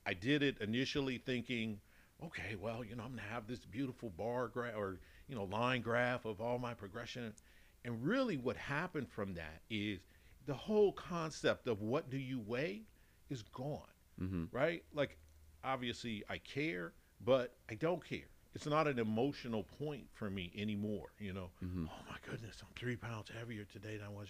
I 0.06 0.14
did 0.14 0.42
it 0.42 0.58
initially 0.62 1.18
thinking, 1.18 1.82
okay, 2.24 2.56
well, 2.56 2.84
you 2.84 2.96
know, 2.96 3.04
I'm 3.04 3.12
going 3.16 3.24
to 3.24 3.34
have 3.34 3.48
this 3.48 3.66
beautiful 3.66 4.10
bar 4.10 4.48
graph 4.48 4.76
or, 4.78 5.02
you 5.28 5.36
know, 5.36 5.44
line 5.46 5.82
graph 5.82 6.26
of 6.26 6.40
all 6.42 6.60
my 6.60 6.74
progression. 6.74 7.34
And 7.84 8.04
really 8.04 8.38
what 8.38 8.58
happened 8.58 9.10
from 9.10 9.34
that 9.36 9.62
is 9.70 10.00
the 10.48 10.54
whole 10.56 10.92
concept 10.94 11.68
of 11.68 11.82
what 11.82 12.10
do 12.10 12.18
you 12.18 12.40
weigh 12.40 12.82
is 13.30 13.44
gone 13.44 13.82
Mm-hmm. 14.20 14.46
right? 14.52 14.84
Like, 14.96 15.16
obviously, 15.64 16.24
I 16.28 16.40
care, 16.40 16.94
but 17.24 17.54
I 17.70 17.76
don't 17.76 18.04
care. 18.04 18.30
It's 18.56 18.66
not 18.66 18.88
an 18.88 18.98
emotional 18.98 19.62
point 19.78 20.08
for 20.16 20.32
me 20.32 20.52
anymore. 20.58 21.10
You 21.20 21.34
know, 21.34 21.52
Mhm. 21.64 21.88
oh 21.88 22.02
my 22.10 22.18
goodness, 22.28 22.64
I'm 22.64 22.74
three 22.76 22.96
pounds 22.96 23.30
heavier 23.30 23.66
today 23.66 23.98
than 23.98 24.08
I 24.08 24.10
was. 24.10 24.30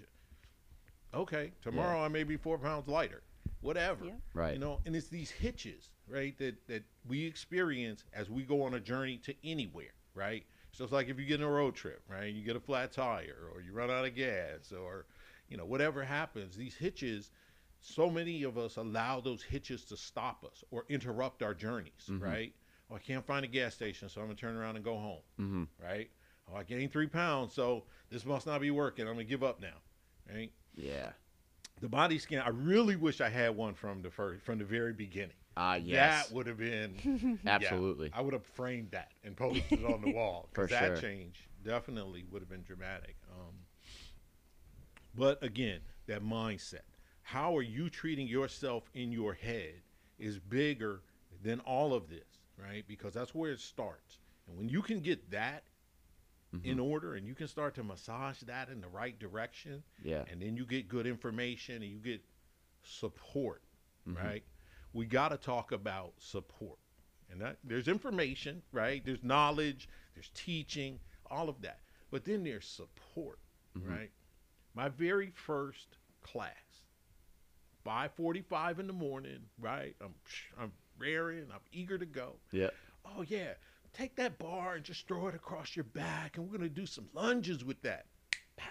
Okay, 1.13 1.53
tomorrow 1.61 2.03
I 2.03 2.09
may 2.09 2.23
be 2.25 2.35
four 2.35 2.57
pounds 2.57 2.87
lighter. 2.89 3.23
Whatever. 3.61 4.05
Yep. 4.05 4.19
Right. 4.33 4.53
You 4.55 4.59
know, 4.59 4.81
and 4.85 4.93
it's 4.95 5.07
these 5.07 5.31
hitches, 5.31 5.89
right, 6.07 6.37
that 6.37 6.67
that 6.67 6.83
we 7.07 7.23
experience 7.25 8.03
as 8.13 8.29
we 8.29 8.43
go 8.43 8.63
on 8.63 8.73
a 8.73 8.79
journey 8.79 9.17
to 9.19 9.33
anywhere, 9.43 9.93
right? 10.13 10.45
So 10.73 10.83
it's 10.83 10.91
like 10.93 11.07
if 11.07 11.17
you 11.17 11.25
get 11.25 11.39
in 11.39 11.47
a 11.47 11.49
road 11.49 11.75
trip, 11.75 12.01
right? 12.09 12.25
You 12.33 12.43
get 12.43 12.55
a 12.57 12.59
flat 12.59 12.91
tire, 12.91 13.49
or 13.53 13.61
you 13.61 13.71
run 13.71 13.89
out 13.89 14.05
of 14.05 14.15
gas, 14.15 14.71
or 14.73 15.05
you 15.49 15.57
know, 15.57 15.65
whatever 15.65 16.03
happens, 16.03 16.55
these 16.55 16.75
hitches. 16.75 17.31
So 17.79 18.09
many 18.09 18.43
of 18.43 18.57
us 18.57 18.75
allow 18.77 19.19
those 19.21 19.43
hitches 19.43 19.85
to 19.85 19.97
stop 19.97 20.43
us 20.43 20.63
or 20.71 20.85
interrupt 20.89 21.43
our 21.43 21.53
journeys, 21.53 22.07
Mhm. 22.09 22.21
right? 22.21 22.55
Oh, 22.89 22.95
I 22.95 22.99
can't 22.99 23.25
find 23.25 23.45
a 23.45 23.47
gas 23.47 23.75
station, 23.75 24.09
so 24.09 24.19
I'm 24.21 24.27
gonna 24.27 24.35
turn 24.37 24.55
around 24.55 24.77
and 24.77 24.83
go 24.85 24.97
home, 24.97 25.21
Mm-hmm. 25.39 25.63
right? 25.83 26.09
Oh, 26.47 26.55
I 26.55 26.63
gained 26.63 26.91
three 26.91 27.07
pounds, 27.07 27.53
so 27.53 27.85
this 28.09 28.25
must 28.25 28.47
not 28.47 28.61
be 28.61 28.71
working. 28.71 29.07
I'm 29.07 29.13
gonna 29.13 29.25
give 29.25 29.43
up 29.43 29.59
now, 29.61 29.77
right? 30.29 30.51
Yeah. 30.73 31.11
The 31.79 31.87
body 31.89 32.17
scan. 32.17 32.41
I 32.41 32.49
really 32.49 32.95
wish 32.95 33.21
I 33.21 33.29
had 33.29 33.55
one 33.55 33.75
from 33.75 34.01
the 34.01 34.09
first, 34.09 34.43
from 34.43 34.57
the 34.57 34.65
very 34.65 34.93
beginning. 34.93 35.35
Ah, 35.55 35.75
yes. 35.75 36.25
That 36.27 36.33
would 36.33 36.47
have 36.47 36.57
been 36.57 37.39
Absolutely. 37.45 38.09
I 38.13 38.21
would 38.21 38.33
have 38.33 38.45
framed 38.45 38.91
that 38.91 39.11
and 39.23 39.37
posted 39.37 39.71
it 39.71 39.85
on 39.85 40.01
the 40.01 40.11
wall 40.15 40.49
For 40.53 40.65
because 40.65 40.79
that 40.79 40.87
sure. 40.87 41.01
change 41.01 41.47
definitely 41.63 42.25
would 42.31 42.41
have 42.41 42.49
been 42.49 42.63
dramatic. 42.63 43.17
Um, 43.31 43.53
but 45.17 45.41
again, 45.43 45.81
that 46.05 46.23
mindset. 46.23 46.81
How 47.23 47.57
are 47.57 47.61
you 47.61 47.89
treating 47.89 48.27
yourself 48.27 48.89
in 48.93 49.11
your 49.11 49.33
head 49.33 49.81
is 50.17 50.39
bigger 50.39 51.01
than 51.43 51.59
all 51.61 51.93
of 51.93 52.07
this, 52.09 52.39
right? 52.57 52.85
Because 52.87 53.13
that's 53.13 53.35
where 53.35 53.51
it 53.51 53.59
starts. 53.59 54.19
And 54.47 54.57
when 54.57 54.69
you 54.69 54.81
can 54.81 55.01
get 55.01 55.29
that 55.31 55.63
in 56.63 56.77
Mhm. 56.77 56.83
order 56.85 57.15
and 57.15 57.27
you 57.27 57.35
can 57.35 57.47
start 57.47 57.75
to 57.75 57.83
massage 57.83 58.39
that 58.41 58.69
in 58.69 58.79
the 58.79 58.87
right 58.87 59.19
direction, 59.19 59.83
Yeah. 60.01 60.23
and 60.29 60.41
then 60.41 60.55
you 60.55 60.65
get 60.65 60.87
good 60.87 61.05
information 61.05 61.81
and 61.83 61.91
you 61.91 61.99
get 61.99 62.23
support, 62.83 63.63
Mhm. 64.07 64.15
right? 64.15 64.43
We 64.93 65.05
got 65.05 65.29
to 65.29 65.37
talk 65.37 65.71
about 65.73 66.13
support. 66.21 66.79
And 67.29 67.41
that, 67.41 67.59
there's 67.63 67.89
information, 67.89 68.63
right? 68.71 69.03
There's 69.03 69.23
knowledge, 69.23 69.89
there's 70.13 70.29
teaching, 70.29 71.01
all 71.25 71.49
of 71.49 71.61
that. 71.61 71.81
But 72.09 72.23
then 72.23 72.43
there's 72.45 72.65
support, 72.65 73.39
Mhm. 73.75 73.89
right? 73.89 74.11
My 74.77 74.89
very 74.89 75.31
first 75.31 75.97
class, 76.21 76.53
5:45 77.83 78.77
in 78.77 78.85
the 78.85 78.93
morning, 78.93 79.39
right? 79.59 79.95
I'm 79.99 80.13
I'm 80.55 80.71
raring, 80.99 81.47
I'm 81.51 81.61
eager 81.71 81.97
to 81.97 82.05
go. 82.05 82.35
Yeah. 82.51 82.69
Oh 83.03 83.23
yeah, 83.27 83.53
take 83.91 84.15
that 84.17 84.37
bar 84.37 84.75
and 84.75 84.85
just 84.85 85.07
throw 85.07 85.29
it 85.29 85.33
across 85.33 85.75
your 85.75 85.83
back, 85.85 86.37
and 86.37 86.45
we're 86.47 86.55
gonna 86.55 86.69
do 86.69 86.85
some 86.85 87.09
lunges 87.13 87.65
with 87.65 87.81
that. 87.81 88.05
Pow. 88.55 88.69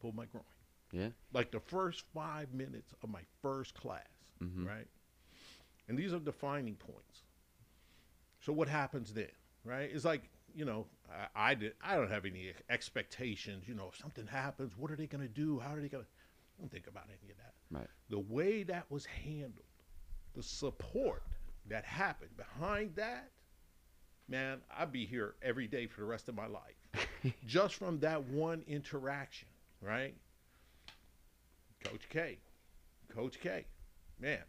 Pull 0.00 0.10
my 0.10 0.24
groin. 0.26 0.42
Yeah. 0.90 1.10
Like 1.32 1.52
the 1.52 1.60
first 1.60 2.02
five 2.12 2.52
minutes 2.52 2.92
of 3.00 3.10
my 3.10 3.22
first 3.40 3.74
class, 3.74 4.32
Mhm. 4.40 4.66
right? 4.66 4.88
And 5.86 5.96
these 5.96 6.12
are 6.12 6.18
defining 6.18 6.74
points. 6.74 7.22
So 8.40 8.52
what 8.52 8.66
happens 8.66 9.14
then, 9.14 9.30
right? 9.62 9.88
It's 9.88 10.04
like 10.04 10.28
you 10.54 10.64
know, 10.64 10.86
I, 11.10 11.50
I 11.50 11.54
did. 11.54 11.74
I 11.82 11.96
don't 11.96 12.10
have 12.10 12.24
any 12.24 12.52
expectations. 12.70 13.64
You 13.66 13.74
know, 13.74 13.88
if 13.92 13.98
something 13.98 14.26
happens, 14.26 14.72
what 14.76 14.90
are 14.90 14.96
they 14.96 15.06
gonna 15.06 15.28
do? 15.28 15.58
How 15.58 15.74
are 15.74 15.80
they 15.80 15.88
gonna? 15.88 16.04
Don't 16.58 16.70
think 16.70 16.86
about 16.86 17.04
any 17.06 17.30
of 17.30 17.36
that. 17.38 17.54
Right. 17.70 17.86
The 18.10 18.18
way 18.18 18.62
that 18.64 18.90
was 18.90 19.06
handled, 19.06 19.66
the 20.34 20.42
support 20.42 21.22
that 21.68 21.84
happened 21.84 22.36
behind 22.36 22.96
that, 22.96 23.30
man, 24.28 24.60
I'd 24.76 24.92
be 24.92 25.06
here 25.06 25.34
every 25.42 25.66
day 25.68 25.86
for 25.86 26.00
the 26.00 26.06
rest 26.06 26.28
of 26.28 26.34
my 26.34 26.46
life. 26.46 27.34
Just 27.46 27.74
from 27.74 28.00
that 28.00 28.24
one 28.24 28.64
interaction, 28.66 29.48
right? 29.80 30.14
Coach 31.84 32.08
K. 32.08 32.38
Coach 33.14 33.40
K. 33.40 33.66
Man, 34.18 34.42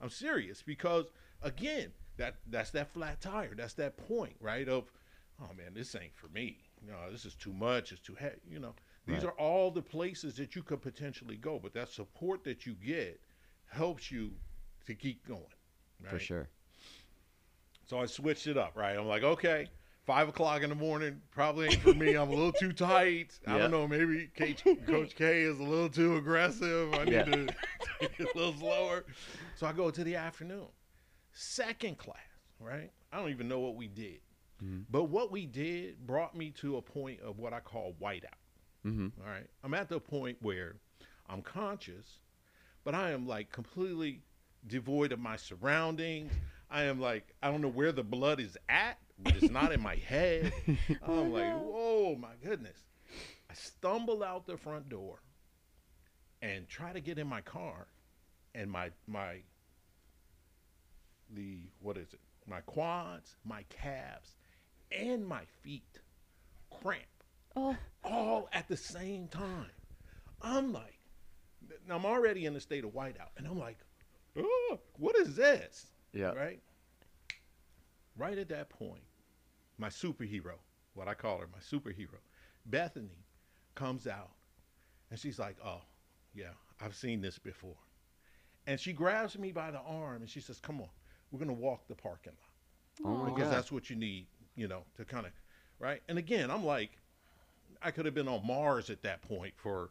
I'm 0.00 0.10
serious 0.10 0.62
because 0.62 1.06
again, 1.42 1.92
that 2.16 2.36
that's 2.46 2.70
that 2.70 2.92
flat 2.92 3.20
tire. 3.20 3.54
That's 3.54 3.74
that 3.74 3.96
point, 4.08 4.36
right? 4.40 4.68
Of, 4.68 4.84
oh 5.42 5.52
man, 5.54 5.74
this 5.74 5.94
ain't 5.94 6.14
for 6.16 6.28
me. 6.28 6.58
No, 6.86 7.10
this 7.10 7.24
is 7.24 7.34
too 7.34 7.52
much. 7.52 7.92
It's 7.92 8.00
too 8.00 8.14
heavy. 8.14 8.40
You 8.48 8.58
know, 8.60 8.74
these 9.06 9.22
Right. 9.24 9.32
are 9.32 9.38
all 9.38 9.70
the 9.70 9.82
places 9.82 10.36
that 10.36 10.54
you 10.56 10.62
could 10.62 10.80
potentially 10.82 11.36
go, 11.36 11.58
but 11.58 11.72
that 11.74 11.88
support 11.88 12.44
that 12.44 12.66
you 12.66 12.74
get 12.74 13.20
helps 13.66 14.10
you 14.10 14.32
to 14.86 14.94
keep 14.94 15.26
going, 15.26 15.44
for 16.02 16.18
sure. 16.18 16.48
So 17.86 17.98
I 17.98 18.06
switched 18.06 18.46
it 18.46 18.56
up, 18.56 18.76
right? 18.76 18.96
I'm 18.96 19.06
like, 19.06 19.22
okay, 19.24 19.68
five 20.06 20.28
o'clock 20.28 20.62
in 20.62 20.70
the 20.70 20.76
morning 20.76 21.20
probably 21.32 21.68
ain't 21.68 21.82
for 21.82 21.92
me. 21.94 22.14
I'm 22.14 22.30
a 22.30 22.32
little 22.34 22.52
too 22.52 22.72
tight. 22.72 23.38
I 23.46 23.52
Yeah. 23.52 23.58
don't 23.58 23.70
know. 23.72 23.88
Maybe 23.88 24.30
K- 24.34 24.54
Coach 24.86 25.14
K 25.16 25.42
is 25.42 25.58
a 25.58 25.62
little 25.64 25.88
too 25.88 26.16
aggressive. 26.16 26.94
I 26.94 27.04
need 27.04 27.12
Yeah. 27.12 27.24
to 27.24 27.54
take 28.00 28.12
it 28.18 28.30
a 28.34 28.38
little 28.38 28.54
slower. 28.54 29.04
So 29.54 29.66
I 29.66 29.72
go 29.72 29.90
to 29.90 30.04
the 30.04 30.14
afternoon, 30.16 30.68
second 31.32 31.98
class, 31.98 32.18
right? 32.60 32.90
I 33.12 33.18
don't 33.18 33.30
even 33.30 33.48
know 33.48 33.58
what 33.60 33.74
we 33.74 33.88
did, 33.88 34.20
Mhm. 34.62 34.84
but 34.90 35.04
what 35.04 35.30
we 35.30 35.46
did 35.46 36.06
brought 36.06 36.34
me 36.36 36.50
to 36.52 36.76
a 36.76 36.82
point 36.82 37.20
of 37.20 37.38
what 37.38 37.52
I 37.52 37.60
call 37.60 37.94
whiteout. 38.00 38.38
hmm 38.82 39.08
All 39.20 39.26
right. 39.26 39.48
I'm 39.62 39.74
at 39.74 39.88
the 39.88 40.00
point 40.00 40.38
where 40.42 40.76
I'm 41.26 41.42
conscious, 41.42 42.18
but 42.84 42.94
I 42.94 43.10
am 43.12 43.26
like 43.26 43.50
completely 43.50 44.22
devoid 44.66 45.12
of 45.12 45.18
my 45.18 45.36
surroundings. 45.36 46.32
I 46.70 46.84
am 46.84 47.00
like, 47.00 47.34
I 47.42 47.50
don't 47.50 47.60
know 47.62 47.68
where 47.68 47.92
the 47.92 48.04
blood 48.04 48.40
is 48.40 48.56
at, 48.68 48.98
but 49.18 49.34
it's 49.36 49.50
not 49.50 49.72
in 49.72 49.80
my 49.80 49.96
head. 50.08 50.52
I'm 51.02 51.32
like, 51.32 51.52
whoa, 51.52 52.16
my 52.16 52.34
goodness. 52.42 52.78
I 53.50 53.54
stumble 53.54 54.22
out 54.22 54.46
the 54.46 54.56
front 54.56 54.88
door 54.88 55.22
and 56.42 56.68
try 56.68 56.92
to 56.92 57.00
get 57.00 57.18
in 57.18 57.26
my 57.26 57.40
car, 57.40 57.88
and 58.54 58.70
my, 58.70 58.90
my, 59.06 59.42
the, 61.30 61.60
what 61.80 61.96
is 61.96 62.12
it? 62.12 62.20
My 62.46 62.60
quads, 62.62 63.36
my 63.44 63.64
calves, 63.68 64.34
and 64.92 65.26
my 65.26 65.42
feet 65.62 66.00
cramp 66.70 67.02
Oh, 67.56 67.76
all 68.04 68.48
at 68.52 68.68
the 68.68 68.76
same 68.76 69.26
time. 69.28 69.70
I'm 70.40 70.72
like, 70.72 71.00
now 71.88 71.96
I'm 71.96 72.06
already 72.06 72.46
in 72.46 72.54
a 72.56 72.60
state 72.60 72.84
of 72.84 72.90
whiteout, 72.92 73.30
and 73.36 73.46
I'm 73.46 73.58
like, 73.58 73.78
oh, 74.38 74.78
what 74.98 75.16
is 75.16 75.34
this? 75.34 75.86
Yeah. 76.12 76.32
Right? 76.32 76.60
Right 78.16 78.38
at 78.38 78.48
that 78.50 78.70
point, 78.70 79.02
my 79.78 79.88
superhero, 79.88 80.54
what 80.94 81.08
I 81.08 81.14
call 81.14 81.38
her, 81.38 81.48
my 81.52 81.58
superhero, 81.58 82.18
Bethany, 82.66 83.24
comes 83.74 84.06
out, 84.06 84.30
and 85.10 85.18
she's 85.18 85.38
like, 85.38 85.56
oh, 85.64 85.80
yeah, 86.34 86.52
I've 86.80 86.94
seen 86.94 87.20
this 87.20 87.38
before. 87.38 87.76
And 88.66 88.78
she 88.78 88.92
grabs 88.92 89.38
me 89.38 89.50
by 89.52 89.70
the 89.70 89.80
arm, 89.80 90.22
and 90.22 90.30
she 90.30 90.40
says, 90.40 90.60
come 90.60 90.80
on, 90.80 90.88
we're 91.30 91.38
going 91.38 91.48
to 91.48 91.54
walk 91.54 91.88
the 91.88 91.94
parking 91.94 92.32
lot 92.32 93.06
Oh 93.06 93.16
my 93.16 93.24
because 93.26 93.48
God. 93.48 93.56
that's 93.56 93.72
what 93.72 93.90
you 93.90 93.96
need, 93.96 94.26
you 94.60 94.68
know, 94.68 94.82
to 94.98 95.04
kind 95.06 95.24
of, 95.24 95.32
right? 95.78 96.02
And 96.08 96.18
again, 96.18 96.50
I'm 96.50 96.64
like, 96.64 96.90
I 97.82 97.90
could 97.90 98.04
have 98.04 98.14
been 98.14 98.28
on 98.28 98.46
Mars 98.46 98.90
at 98.90 99.02
that 99.02 99.22
point 99.22 99.54
for 99.56 99.88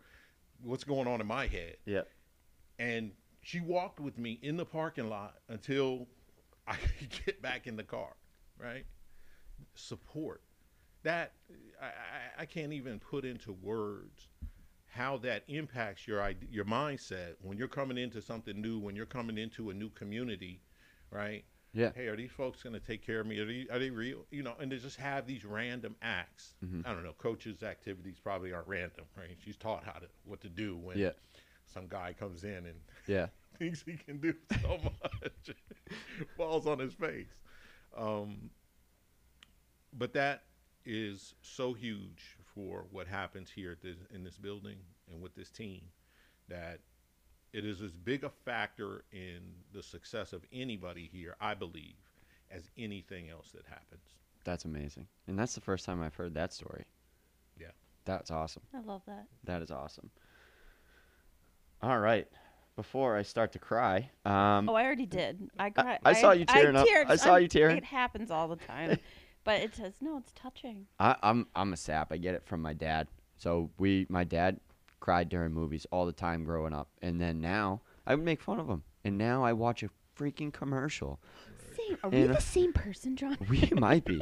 what's 0.63 0.83
going 0.83 1.07
on 1.07 1.21
in 1.21 1.27
my 1.27 1.47
head. 1.47 1.77
Yeah. 1.85 2.03
And 2.77 3.11
she 3.41 3.61
walked 3.61 3.99
with 3.99 4.17
me 4.19 4.39
in 4.43 4.57
the 4.57 4.65
parking 4.65 5.09
lot 5.09 5.35
until 5.47 6.07
I 6.67 6.75
could 6.99 7.09
get 7.25 7.41
back 7.41 7.65
in 7.65 7.75
the 7.75 7.83
car, 7.83 8.15
right? 8.59 8.85
Support. 9.73 10.43
That, 11.03 11.31
I, 11.81 12.41
I, 12.43 12.45
can't 12.45 12.73
even 12.73 12.99
put 12.99 13.23
into 13.23 13.53
words 13.53 14.27
how 14.85 15.17
that 15.19 15.43
impacts 15.47 16.05
your 16.05 16.29
your 16.51 16.65
mindset 16.65 17.35
when 17.41 17.57
you're 17.57 17.69
coming 17.69 17.97
into 17.97 18.21
something 18.21 18.61
new, 18.61 18.79
when 18.79 18.97
you're 18.97 19.05
coming 19.05 19.37
into 19.37 19.69
a 19.69 19.73
new 19.73 19.89
community, 19.91 20.61
right? 21.09 21.45
Yeah. 21.73 21.91
hey, 21.95 22.07
are 22.07 22.15
these 22.15 22.31
folks 22.31 22.63
going 22.63 22.73
to 22.73 22.79
take 22.79 23.05
care 23.05 23.19
of 23.19 23.27
me? 23.27 23.37
Are 23.39 23.45
they, 23.45 23.67
are 23.71 23.77
they 23.79 23.89
real? 23.91 24.25
You 24.31 24.41
know, 24.43 24.55
and 24.59 24.71
they 24.71 24.77
just 24.77 24.97
have 24.97 25.27
these 25.27 25.45
random 25.45 25.95
acts. 26.01 26.55
Mhm. 26.65 26.85
I 26.85 26.93
don't 26.93 27.03
know. 27.03 27.13
Coaches' 27.13 27.61
activities 27.63 28.19
probably 28.19 28.51
aren't 28.51 28.67
random, 28.67 29.05
right? 29.15 29.37
She's 29.43 29.55
taught 29.57 29.83
how 29.83 29.93
to 29.99 30.07
what 30.23 30.41
to 30.41 30.49
do 30.49 30.77
when 30.77 30.97
Yeah. 30.97 31.11
some 31.65 31.87
guy 31.87 32.13
comes 32.13 32.43
in 32.43 32.65
and 32.65 32.81
Yeah. 33.07 33.27
thinks 33.59 33.83
he 33.83 33.97
can 33.97 34.17
do 34.19 34.33
so 34.61 34.79
much, 35.21 35.55
falls 36.37 36.65
on 36.65 36.79
his 36.79 36.93
face. 36.93 37.39
Um, 37.95 38.49
but 39.93 40.13
that 40.13 40.43
is 40.85 41.35
so 41.41 41.73
huge 41.73 42.37
for 42.55 42.85
what 42.91 43.07
happens 43.07 43.51
here 43.51 43.71
at 43.71 43.81
this, 43.81 43.97
in 44.11 44.23
this 44.23 44.37
building 44.37 44.77
and 45.11 45.21
with 45.21 45.35
this 45.35 45.49
team 45.51 45.81
that 46.47 46.79
it 47.53 47.65
is 47.65 47.81
as 47.81 47.91
big 47.91 48.23
a 48.23 48.29
factor 48.29 49.03
in 49.11 49.39
the 49.73 49.81
success 49.83 50.33
of 50.33 50.43
anybody 50.53 51.09
here, 51.11 51.35
I 51.41 51.53
believe, 51.55 51.95
as 52.51 52.69
anything 52.77 53.29
else 53.29 53.51
that 53.53 53.65
happens. 53.67 54.01
That's 54.43 54.65
amazing. 54.65 55.07
And 55.27 55.37
that's 55.37 55.55
the 55.55 55.61
first 55.61 55.85
time 55.85 56.01
I've 56.01 56.15
heard 56.15 56.33
that 56.35 56.53
story. 56.53 56.85
Yeah. 57.59 57.67
That's 58.05 58.31
awesome. 58.31 58.63
I 58.73 58.79
love 58.81 59.01
that. 59.07 59.25
That 59.43 59.61
is 59.61 59.71
awesome. 59.71 60.09
All 61.81 61.99
right. 61.99 62.27
Before 62.75 63.17
I 63.17 63.23
start 63.23 63.51
to 63.53 63.59
cry, 63.59 64.09
um, 64.25 64.69
Oh, 64.69 64.75
I 64.75 64.85
already 64.85 65.05
did. 65.05 65.49
I 65.59 65.69
cried. 65.69 65.99
I 66.05 66.13
saw 66.13 66.31
you 66.31 66.45
tearing 66.45 66.75
up. 66.77 66.87
teared. 66.87 67.05
I 67.09 67.15
saw 67.17 67.33
I'm- 67.33 67.41
you 67.43 67.47
tearing. 67.49 67.77
It 67.77 67.83
happens 67.83 68.31
all 68.31 68.47
the 68.47 68.55
time, 68.55 68.97
but 69.43 69.59
it 69.61 69.75
says 69.75 69.95
no. 69.99 70.17
It's 70.17 70.31
touching. 70.31 70.85
I, 70.99 71.15
I'm 71.21 71.47
I'm 71.55 71.73
a 71.73 71.77
sap. 71.77 72.11
I 72.13 72.17
get 72.17 72.35
it 72.35 72.45
from 72.45 72.61
my 72.61 72.73
dad. 72.73 73.09
So 73.37 73.69
we, 73.77 74.05
my 74.09 74.23
dad, 74.23 74.59
cried 74.99 75.29
during 75.29 75.53
movies 75.53 75.85
all 75.91 76.05
the 76.05 76.11
time 76.11 76.43
growing 76.43 76.73
up, 76.73 76.89
and 77.01 77.19
then 77.19 77.39
now 77.41 77.81
I 78.05 78.15
would 78.15 78.25
make 78.25 78.41
fun 78.41 78.59
of 78.59 78.67
him, 78.67 78.83
and 79.03 79.17
now 79.17 79.43
I 79.43 79.53
watch 79.53 79.83
a 79.83 79.89
freaking 80.17 80.51
commercial. 80.51 81.19
Same. 81.75 81.97
Are 82.03 82.09
we 82.09 82.23
the 82.23 82.41
same 82.41 82.73
person, 82.73 83.15
John? 83.15 83.37
We 83.49 83.69
might 83.77 84.03
be. 84.05 84.21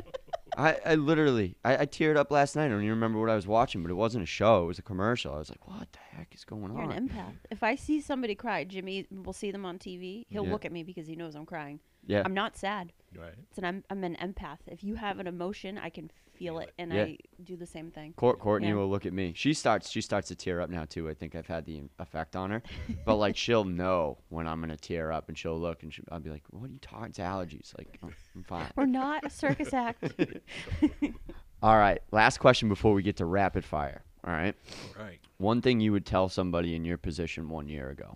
I, 0.55 0.77
I 0.85 0.95
literally 0.95 1.55
I, 1.63 1.77
I 1.79 1.85
teared 1.85 2.15
up 2.17 2.31
last 2.31 2.55
night. 2.55 2.65
I 2.65 2.69
don't 2.69 2.79
even 2.79 2.89
remember 2.89 3.19
what 3.19 3.29
I 3.29 3.35
was 3.35 3.45
watching, 3.47 3.81
but 3.83 3.91
it 3.91 3.95
wasn't 3.95 4.23
a 4.23 4.27
show. 4.27 4.63
It 4.63 4.67
was 4.67 4.79
a 4.79 4.83
commercial. 4.83 5.33
I 5.33 5.37
was 5.37 5.49
like, 5.49 5.67
what 5.67 5.91
the 5.91 5.99
heck 6.17 6.33
is 6.33 6.43
going 6.43 6.71
You're 6.73 6.81
on? 6.83 6.91
an 6.91 7.09
empath. 7.09 7.33
If 7.51 7.61
I 7.63 7.75
see 7.75 8.01
somebody 8.01 8.33
cry, 8.35 8.63
Jimmy 8.63 9.05
will 9.11 9.33
see 9.33 9.51
them 9.51 9.65
on 9.65 9.77
TV. 9.77 10.25
He'll 10.29 10.45
Yeah. 10.45 10.51
look 10.51 10.65
at 10.65 10.71
me 10.71 10.83
because 10.83 11.05
he 11.07 11.15
knows 11.15 11.35
I'm 11.35 11.45
crying. 11.45 11.79
Yeah. 12.07 12.23
I'm 12.25 12.33
not 12.33 12.57
sad. 12.57 12.91
Right. 13.17 13.33
It's 13.49 13.57
an 13.57 13.65
I'm, 13.65 13.83
I'm 13.89 14.03
an 14.03 14.17
empath. 14.21 14.57
If 14.67 14.83
you 14.83 14.95
have 14.95 15.19
an 15.19 15.27
emotion, 15.27 15.77
I 15.77 15.89
can 15.89 16.07
feel 16.09 16.53
Feel 16.53 16.59
it, 16.59 16.67
it. 16.69 16.73
and 16.77 16.93
Yeah. 16.93 17.03
I 17.03 17.17
do 17.43 17.55
the 17.55 17.65
same 17.65 17.89
thing. 17.89 18.13
Court, 18.13 18.37
Courtney 18.37 18.67
Yeah. 18.67 18.75
will 18.75 18.89
look 18.89 19.07
at 19.07 19.13
me. 19.13 19.33
She 19.35 19.53
starts. 19.55 19.89
She 19.89 20.01
starts 20.01 20.27
to 20.27 20.35
tear 20.35 20.61
up 20.61 20.69
now 20.69 20.85
too. 20.85 21.09
I 21.09 21.15
think 21.15 21.33
I've 21.35 21.47
had 21.47 21.65
the 21.65 21.81
effect 21.99 22.35
on 22.35 22.51
her. 22.51 22.61
but 23.05 23.15
like 23.15 23.35
she'll 23.43 23.63
know 23.63 24.19
when 24.29 24.47
I'm 24.47 24.59
gonna 24.61 24.77
tear 24.77 25.11
up, 25.11 25.29
and 25.29 25.37
she'll 25.37 25.59
look, 25.59 25.81
and 25.83 25.91
she, 25.93 26.03
I'll 26.11 26.19
be 26.19 26.29
like, 26.29 26.43
"What 26.51 26.69
are 26.69 26.73
you 26.73 26.79
talking? 26.79 27.07
It's 27.07 27.17
allergies." 27.17 27.75
Like, 27.77 27.97
"Oh, 28.03 28.09
I'm 28.35 28.43
fine. 28.43 28.67
We're 28.75 28.85
not 28.85 29.25
a 29.25 29.29
circus 29.31 29.73
act. 29.73 30.03
All 31.63 31.77
right. 31.77 32.01
Last 32.11 32.37
question 32.37 32.69
before 32.69 32.93
we 32.93 33.01
get 33.01 33.17
to 33.17 33.25
rapid 33.25 33.65
fire. 33.65 34.03
All 34.23 34.31
right. 34.33 34.55
Right. 34.99 35.19
One 35.37 35.61
thing 35.61 35.79
you 35.79 35.91
would 35.91 36.05
tell 36.05 36.29
somebody 36.29 36.75
in 36.75 36.85
your 36.85 36.97
position 36.97 37.49
one 37.49 37.67
year 37.67 37.89
ago. 37.89 38.15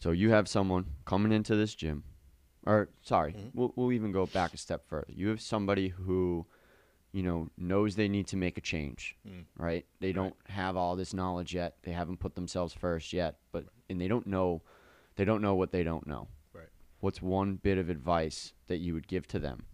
So 0.00 0.12
you 0.12 0.30
have 0.30 0.46
someone 0.48 0.86
coming 1.04 1.32
into 1.32 1.56
this 1.56 1.74
gym, 1.74 2.04
or 2.64 2.88
sorry, 3.02 3.32
Mhm. 3.32 3.50
we'll, 3.54 3.72
we'll 3.76 3.92
even 3.92 4.12
go 4.12 4.26
back 4.26 4.54
a 4.54 4.56
step 4.56 4.86
further. 4.86 5.06
You 5.12 5.28
have 5.28 5.40
somebody 5.40 5.88
who, 5.88 6.46
you 7.12 7.22
know, 7.22 7.48
knows 7.56 7.96
they 7.96 8.08
need 8.08 8.26
to 8.28 8.36
make 8.36 8.56
a 8.58 8.60
change, 8.60 9.16
Mm. 9.26 9.46
right? 9.56 9.86
They 9.98 10.08
Right. 10.08 10.14
don't 10.14 10.36
have 10.50 10.76
all 10.76 10.94
this 10.94 11.12
knowledge 11.12 11.52
yet. 11.54 11.78
They 11.82 11.92
haven't 11.92 12.18
put 12.18 12.34
themselves 12.36 12.72
first 12.74 13.12
yet, 13.12 13.40
but 13.50 13.66
and 13.90 14.00
they 14.00 14.06
don't 14.08 14.26
know, 14.26 14.62
they 15.16 15.24
don't 15.24 15.42
know 15.42 15.54
what 15.56 15.72
they 15.72 15.82
don't 15.82 16.06
know. 16.06 16.28
Right. 16.52 16.68
What's 17.00 17.20
one 17.20 17.56
bit 17.56 17.78
of 17.78 17.88
advice 17.88 18.52
that 18.68 18.78
you 18.78 18.94
would 18.94 19.08
give 19.08 19.26
to 19.28 19.38
them 19.40 19.66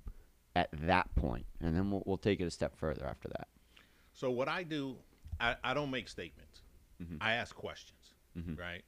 at 0.56 0.70
that 0.72 1.14
point? 1.16 1.46
and 1.60 1.74
then 1.76 1.90
we'll 1.90 2.02
we'll 2.06 2.18
take 2.18 2.40
it 2.40 2.44
a 2.44 2.50
step 2.50 2.76
further 2.76 3.04
after 3.06 3.28
that. 3.28 3.48
So 4.12 4.30
what 4.30 4.48
I 4.48 4.62
do, 4.62 4.96
I, 5.40 5.56
I 5.64 5.74
don't 5.74 5.90
make 5.90 6.08
statements. 6.08 6.62
Mhm. 7.02 7.18
I 7.20 7.34
ask 7.34 7.54
questions, 7.54 8.14
Mhm. 8.38 8.58
right? 8.58 8.84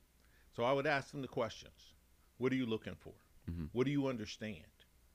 So 0.57 0.65
I 0.65 0.73
would 0.73 0.87
ask 0.87 1.11
them 1.11 1.21
the 1.21 1.29
questions. 1.29 1.93
What 2.39 2.51
are 2.51 2.57
you 2.57 2.65
looking 2.67 2.95
for? 2.97 3.13
Mhm. 3.51 3.69
What 3.73 3.85
do 3.85 3.91
you 3.91 4.07
understand? 4.09 4.65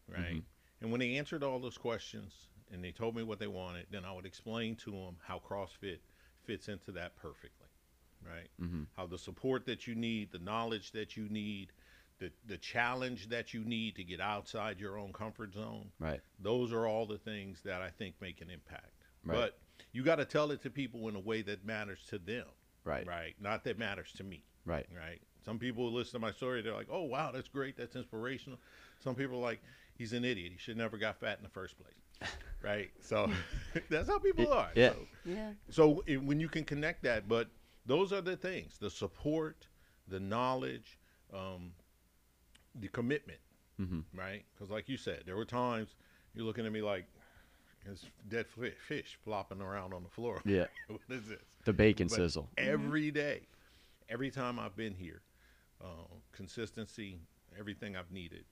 Right? 0.07 0.35
Mhm. 0.35 0.45
And 0.81 0.91
when 0.91 0.99
they 0.99 1.17
answered 1.17 1.43
all 1.43 1.59
those 1.59 1.77
questions 1.79 2.47
and 2.69 2.83
they 2.83 2.91
told 2.91 3.15
me 3.15 3.23
what 3.23 3.39
they 3.39 3.47
wanted, 3.47 3.87
then 3.89 4.05
I 4.05 4.11
would 4.13 4.25
explain 4.25 4.75
to 4.77 4.91
them 4.91 5.17
how 5.23 5.39
CrossFit 5.39 5.99
fits 6.43 6.69
into 6.69 6.91
that 6.93 7.15
perfectly. 7.15 7.67
Right? 8.23 8.51
hmm 8.59 8.83
How 8.95 9.07
the 9.07 9.17
support 9.17 9.65
that 9.65 9.87
you 9.87 9.95
need, 9.95 10.31
the 10.31 10.37
knowledge 10.39 10.91
that 10.91 11.17
you 11.17 11.27
need, 11.27 11.73
the, 12.19 12.31
the 12.45 12.59
challenge 12.59 13.29
that 13.29 13.51
you 13.51 13.63
need 13.63 13.95
to 13.95 14.03
get 14.03 14.21
outside 14.21 14.79
your 14.79 14.95
own 14.99 15.11
comfort 15.11 15.53
zone 15.53 15.91
Right. 15.97 16.21
those 16.37 16.71
are 16.71 16.85
all 16.85 17.07
the 17.07 17.17
things 17.17 17.63
that 17.63 17.81
I 17.81 17.89
think 17.89 18.21
make 18.21 18.41
an 18.41 18.51
impact. 18.51 18.93
Right. 19.23 19.35
But 19.35 19.59
you 19.91 20.03
got 20.03 20.17
to 20.17 20.25
tell 20.25 20.51
it 20.51 20.61
to 20.61 20.69
people 20.69 21.09
in 21.09 21.15
a 21.15 21.19
way 21.19 21.41
that 21.41 21.65
matters 21.65 22.05
to 22.09 22.19
them, 22.19 22.47
Right. 22.83 23.07
right? 23.07 23.41
Not 23.41 23.63
that 23.63 23.79
matters 23.79 24.13
to 24.13 24.23
me, 24.23 24.43
Right. 24.65 24.87
right? 24.95 25.19
Some 25.43 25.57
people 25.57 25.89
who 25.89 25.95
listen 25.95 26.13
to 26.13 26.19
my 26.19 26.31
story, 26.31 26.61
they're 26.61 26.73
like, 26.73 26.89
"Oh, 26.89 27.03
wow, 27.03 27.31
that's 27.31 27.47
great, 27.47 27.77
that's 27.77 27.95
inspirational." 27.95 28.59
Some 28.99 29.15
people 29.15 29.37
are 29.37 29.41
like, 29.41 29.61
"He's 29.97 30.13
an 30.13 30.23
idiot. 30.23 30.51
He 30.51 30.57
should 30.57 30.77
never 30.77 30.97
got 30.97 31.19
fat 31.19 31.37
in 31.37 31.43
the 31.43 31.49
first 31.49 31.75
place," 31.77 32.31
right? 32.61 32.91
So 33.01 33.29
that's 33.89 34.07
how 34.07 34.19
people 34.19 34.51
are. 34.51 34.69
yeah. 34.75 34.89
So, 34.89 35.07
yeah. 35.25 35.51
so 35.69 36.03
it, 36.05 36.21
when 36.21 36.39
you 36.39 36.47
can 36.49 36.63
connect 36.63 37.03
that, 37.03 37.27
but 37.27 37.49
those 37.85 38.13
are 38.13 38.21
the 38.21 38.37
things: 38.37 38.77
the 38.77 38.89
support, 38.89 39.67
the 40.07 40.19
knowledge, 40.19 40.99
um, 41.33 41.71
the 42.75 42.87
commitment 42.87 43.39
hmm 43.77 43.99
right? 44.13 44.43
Because 44.53 44.69
like 44.69 44.89
you 44.89 44.97
said, 44.97 45.23
there 45.25 45.35
were 45.35 45.45
times 45.45 45.95
you're 46.33 46.45
looking 46.45 46.65
at 46.65 46.71
me 46.71 46.81
like 46.81 47.05
there's 47.85 48.05
dead 48.27 48.47
fi- 48.47 48.73
fish 48.87 49.17
flopping 49.23 49.61
around 49.61 49.93
on 49.93 50.03
the 50.03 50.09
floor. 50.09 50.41
Yeah. 50.45 50.65
what 50.87 51.01
is 51.09 51.27
this? 51.27 51.39
The 51.65 51.73
bacon 51.73 52.09
But 52.09 52.17
sizzle. 52.17 52.49
Every 52.57 53.11
day, 53.11 53.47
every 54.09 54.31
time 54.31 54.59
I've 54.59 54.75
been 54.75 54.93
here, 54.93 55.21
uh, 55.83 56.15
consistency 56.31 57.19
everything 57.57 57.95
I've 57.95 58.11
needed 58.11 58.45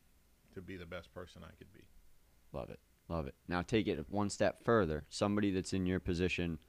to 0.54 0.62
be 0.62 0.78
the 0.78 0.86
best 0.86 1.14
person 1.14 1.42
I 1.44 1.54
could 1.58 1.72
be. 1.74 1.84
Love 2.52 2.70
it. 2.70 2.80
Love 3.08 3.28
it. 3.28 3.36
Now 3.48 3.62
take 3.62 3.88
it 3.88 4.06
one 4.10 4.30
step 4.30 4.64
further. 4.64 5.06
Somebody 5.10 5.52
that's 5.52 5.74
in 5.74 5.86
your 5.86 6.00
position, 6.00 6.60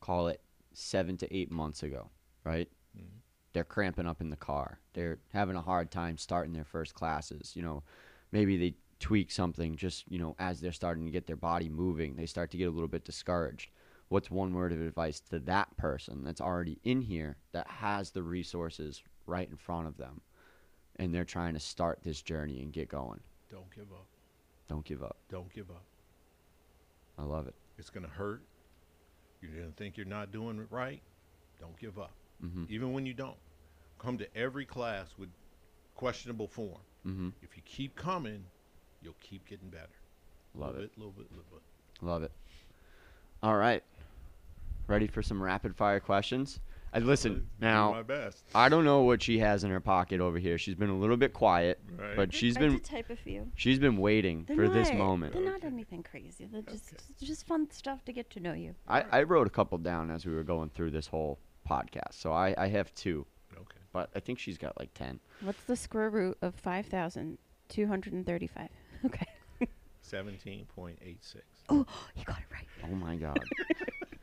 call 0.00 0.28
it 0.28 0.40
seven 0.72 1.16
to 1.18 1.36
eight 1.36 1.50
months 1.50 1.82
ago, 1.82 2.10
right? 2.44 2.70
Mhm. 2.96 3.20
They're 3.52 3.64
cramping 3.64 4.06
up 4.06 4.20
in 4.20 4.30
the 4.30 4.36
car. 4.36 4.80
They're 4.92 5.18
having 5.32 5.56
a 5.56 5.62
hard 5.62 5.90
time 5.90 6.18
starting 6.18 6.52
their 6.52 6.64
first 6.64 6.94
classes. 6.94 7.56
You 7.56 7.62
know, 7.62 7.82
maybe 8.30 8.56
they 8.56 8.76
tweak 9.00 9.30
something 9.30 9.76
just, 9.76 10.10
you 10.10 10.18
know, 10.18 10.36
as 10.38 10.60
they're 10.60 10.72
starting 10.72 11.04
to 11.04 11.10
get 11.10 11.26
their 11.26 11.36
body 11.36 11.68
moving. 11.68 12.16
They 12.16 12.26
start 12.26 12.50
to 12.52 12.56
get 12.56 12.68
a 12.68 12.70
little 12.70 12.88
bit 12.88 13.04
discouraged. 13.04 13.70
What's 14.08 14.30
one 14.30 14.54
word 14.54 14.72
of 14.72 14.80
advice 14.80 15.20
to 15.20 15.38
that 15.40 15.76
person 15.76 16.24
that's 16.24 16.40
already 16.40 16.78
in 16.82 17.02
here 17.02 17.36
that 17.52 17.68
has 17.68 18.10
the 18.10 18.22
resources 18.22 19.02
right 19.28 19.48
in 19.48 19.56
front 19.56 19.86
of 19.86 19.96
them 19.96 20.20
and 20.96 21.14
they're 21.14 21.24
trying 21.24 21.54
to 21.54 21.60
start 21.60 22.00
this 22.02 22.22
journey 22.22 22.60
and 22.62 22.72
get 22.72 22.88
going? 22.88 23.20
Don't 23.50 23.70
give 23.74 23.92
up. 23.92 24.06
Don't 24.68 24.84
give 24.84 25.02
up. 25.02 25.16
Don't 25.30 25.52
give 25.52 25.70
up. 25.70 25.84
I 27.18 27.22
love 27.22 27.46
it. 27.46 27.54
It's 27.78 27.90
going 27.90 28.04
to 28.04 28.10
hurt. 28.10 28.42
You're 29.40 29.52
going 29.52 29.70
to 29.70 29.76
think 29.76 29.96
you're 29.96 30.06
not 30.06 30.32
doing 30.32 30.58
it 30.58 30.66
right. 30.70 31.00
Don't 31.60 31.78
give 31.78 31.98
up. 31.98 32.12
Mm-hmm. 32.44 32.64
Even 32.68 32.92
when 32.92 33.06
you 33.06 33.14
don't. 33.14 33.36
Come 33.98 34.18
to 34.18 34.36
every 34.36 34.64
class 34.64 35.14
with 35.18 35.28
questionable 35.94 36.46
form. 36.46 36.80
Mm-hmm. 37.06 37.30
If 37.42 37.56
you 37.56 37.62
keep 37.64 37.96
coming, 37.96 38.44
you'll 39.02 39.16
keep 39.20 39.46
getting 39.48 39.68
better. 39.68 39.86
Love 40.54 40.74
little 40.74 40.84
it. 40.84 40.90
Bit, 40.94 40.98
little 40.98 41.12
bit, 41.12 41.26
little 41.30 41.44
bit. 41.52 41.62
Love 42.00 42.22
it. 42.22 42.32
All 43.42 43.56
right. 43.56 43.82
Ready 44.86 45.06
for 45.06 45.22
some 45.22 45.42
rapid 45.42 45.76
fire 45.76 46.00
questions? 46.00 46.60
I 46.92 47.00
listen 47.00 47.48
now. 47.60 47.92
my 47.92 48.02
best. 48.02 48.44
I 48.54 48.68
don't 48.68 48.84
know 48.84 49.02
what 49.02 49.22
she 49.22 49.38
has 49.40 49.62
in 49.64 49.70
her 49.70 49.80
pocket 49.80 50.20
over 50.20 50.38
here. 50.38 50.56
She's 50.58 50.74
been 50.74 50.88
a 50.90 50.96
little 50.98 51.16
bit 51.16 51.32
quiet, 51.32 51.80
Right. 51.96 52.16
but 52.16 52.32
she's 52.34 52.56
I 52.56 52.60
been 52.60 52.72
did 52.72 52.84
type 52.84 53.10
a 53.10 53.16
few. 53.16 53.50
she's 53.54 53.78
been 53.78 53.96
waiting 53.98 54.44
They're 54.48 54.56
for 54.56 54.68
this 54.68 54.88
not- 54.88 54.96
moment. 54.98 55.32
They're 55.34 55.44
not 55.44 55.64
anything 55.64 56.02
crazy. 56.02 56.48
They're 56.50 56.62
just 56.62 56.94
just 57.20 57.46
fun 57.46 57.70
stuff 57.70 58.04
to 58.06 58.12
get 58.12 58.30
to 58.30 58.40
know 58.40 58.54
you. 58.54 58.74
I, 58.88 59.02
I 59.10 59.22
wrote 59.24 59.46
a 59.46 59.50
couple 59.50 59.76
down 59.78 60.10
as 60.10 60.24
we 60.24 60.34
were 60.34 60.44
going 60.44 60.70
through 60.70 60.90
this 60.92 61.06
whole 61.06 61.38
podcast, 61.68 62.14
so 62.14 62.32
I, 62.32 62.54
I 62.56 62.68
have 62.68 62.94
two, 62.94 63.26
okay. 63.54 63.78
but 63.92 64.08
I 64.16 64.20
think 64.20 64.38
she's 64.38 64.56
got 64.58 64.78
like 64.78 64.94
ten. 64.94 65.20
What's 65.42 65.62
the 65.64 65.76
square 65.76 66.08
root 66.10 66.38
of 66.42 66.54
five 66.54 66.86
thousand 66.86 67.38
two 67.68 67.86
hundred 67.86 68.12
and 68.14 68.24
thirty-five? 68.26 68.70
Okay. 69.04 69.26
17.86. 70.04 70.96
Oh, 71.68 71.84
you 72.16 72.24
got 72.24 72.38
it 72.38 72.44
right. 72.50 72.66
Oh 72.84 72.94
my 72.94 73.16
god. 73.16 73.38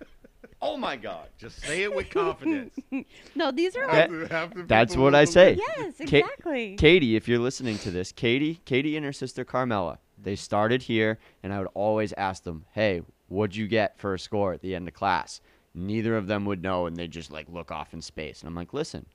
oh 0.62 0.78
my 0.78 0.95
god. 0.95 1.28
Just 1.38 1.62
say 1.62 1.84
it 1.84 1.93
with 1.95 2.10
confidence. 2.10 2.76
No, 3.36 3.51
these 3.51 3.76
are 3.76 3.86
That- 3.88 4.10
all. 4.10 4.16
Half 4.20 4.28
the- 4.30 4.34
half 4.36 4.53
the 4.53 4.64
that's 4.64 4.95
what 4.95 5.14
I 5.16 5.26
say. 5.26 5.56
believe. 5.56 5.68
Yes, 5.99 6.10
Ka- 6.10 6.18
exactly. 6.18 6.76
Katie, 6.78 7.16
if 7.16 7.28
you're 7.28 7.39
listening 7.39 7.78
to 7.80 7.91
this, 7.91 8.12
Katie, 8.12 8.62
Katie 8.66 8.95
and 8.95 9.06
her 9.06 9.14
sister 9.14 9.43
Carmela, 9.43 9.99
they 10.22 10.36
started 10.36 10.84
here, 10.84 11.20
and 11.43 11.53
I 11.53 11.60
would 11.60 11.68
always 11.74 12.14
ask 12.14 12.43
them, 12.43 12.66
"Hey, 12.72 13.01
what'd 13.28 13.56
you 13.56 13.68
get 13.68 13.97
for 13.99 14.14
a 14.14 14.20
score 14.20 14.53
at 14.53 14.62
the 14.62 14.74
end 14.76 14.88
of 14.88 14.93
class?" 14.93 15.41
Neither 15.74 16.16
of 16.16 16.28
them 16.28 16.45
would 16.45 16.62
know, 16.64 16.86
and 16.86 16.95
they 16.95 17.08
just 17.08 17.32
like 17.32 17.49
look 17.49 17.70
off 17.72 17.93
in 17.93 18.01
space. 18.01 18.39
And 18.41 18.47
I'm 18.47 18.56
like, 18.56 18.74
"Listen, 18.74 19.06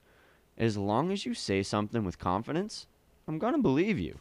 as 0.57 0.77
long 0.77 1.11
as 1.11 1.25
you 1.25 1.33
say 1.33 1.63
something 1.63 2.03
with 2.03 2.19
confidence, 2.19 2.85
I'm 3.27 3.39
gonna 3.39 3.57
believe 3.57 3.97
you." 3.97 4.19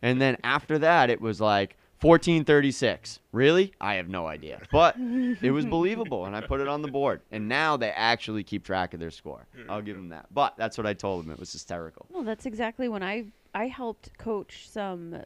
And 0.00 0.20
then 0.20 0.36
after 0.44 0.78
that, 0.78 1.10
it 1.10 1.20
was 1.20 1.40
like 1.40 1.76
1436. 2.02 3.20
Really? 3.32 3.72
I 3.80 3.94
have 3.94 4.08
no 4.08 4.26
idea, 4.26 4.60
but 4.70 4.96
it 4.98 5.52
was 5.52 5.64
believable, 5.64 6.26
and 6.26 6.34
I 6.34 6.40
put 6.40 6.60
it 6.60 6.68
on 6.68 6.82
the 6.82 6.88
board. 6.88 7.22
And 7.30 7.48
now 7.48 7.76
they 7.76 7.90
actually 7.90 8.42
keep 8.44 8.64
track 8.64 8.94
of 8.94 9.00
their 9.00 9.10
score. 9.10 9.46
I'll 9.68 9.82
give 9.82 9.96
them 9.96 10.08
that. 10.10 10.26
But 10.32 10.54
that's 10.56 10.76
what 10.76 10.86
I 10.86 10.94
told 10.94 11.24
them. 11.24 11.32
It 11.32 11.38
was 11.38 11.52
hysterical. 11.52 12.06
Well, 12.10 12.24
that's 12.24 12.46
exactly 12.46 12.88
when 12.88 13.02
I 13.02 13.26
I 13.54 13.66
helped 13.68 14.16
coach 14.18 14.68
some 14.68 15.16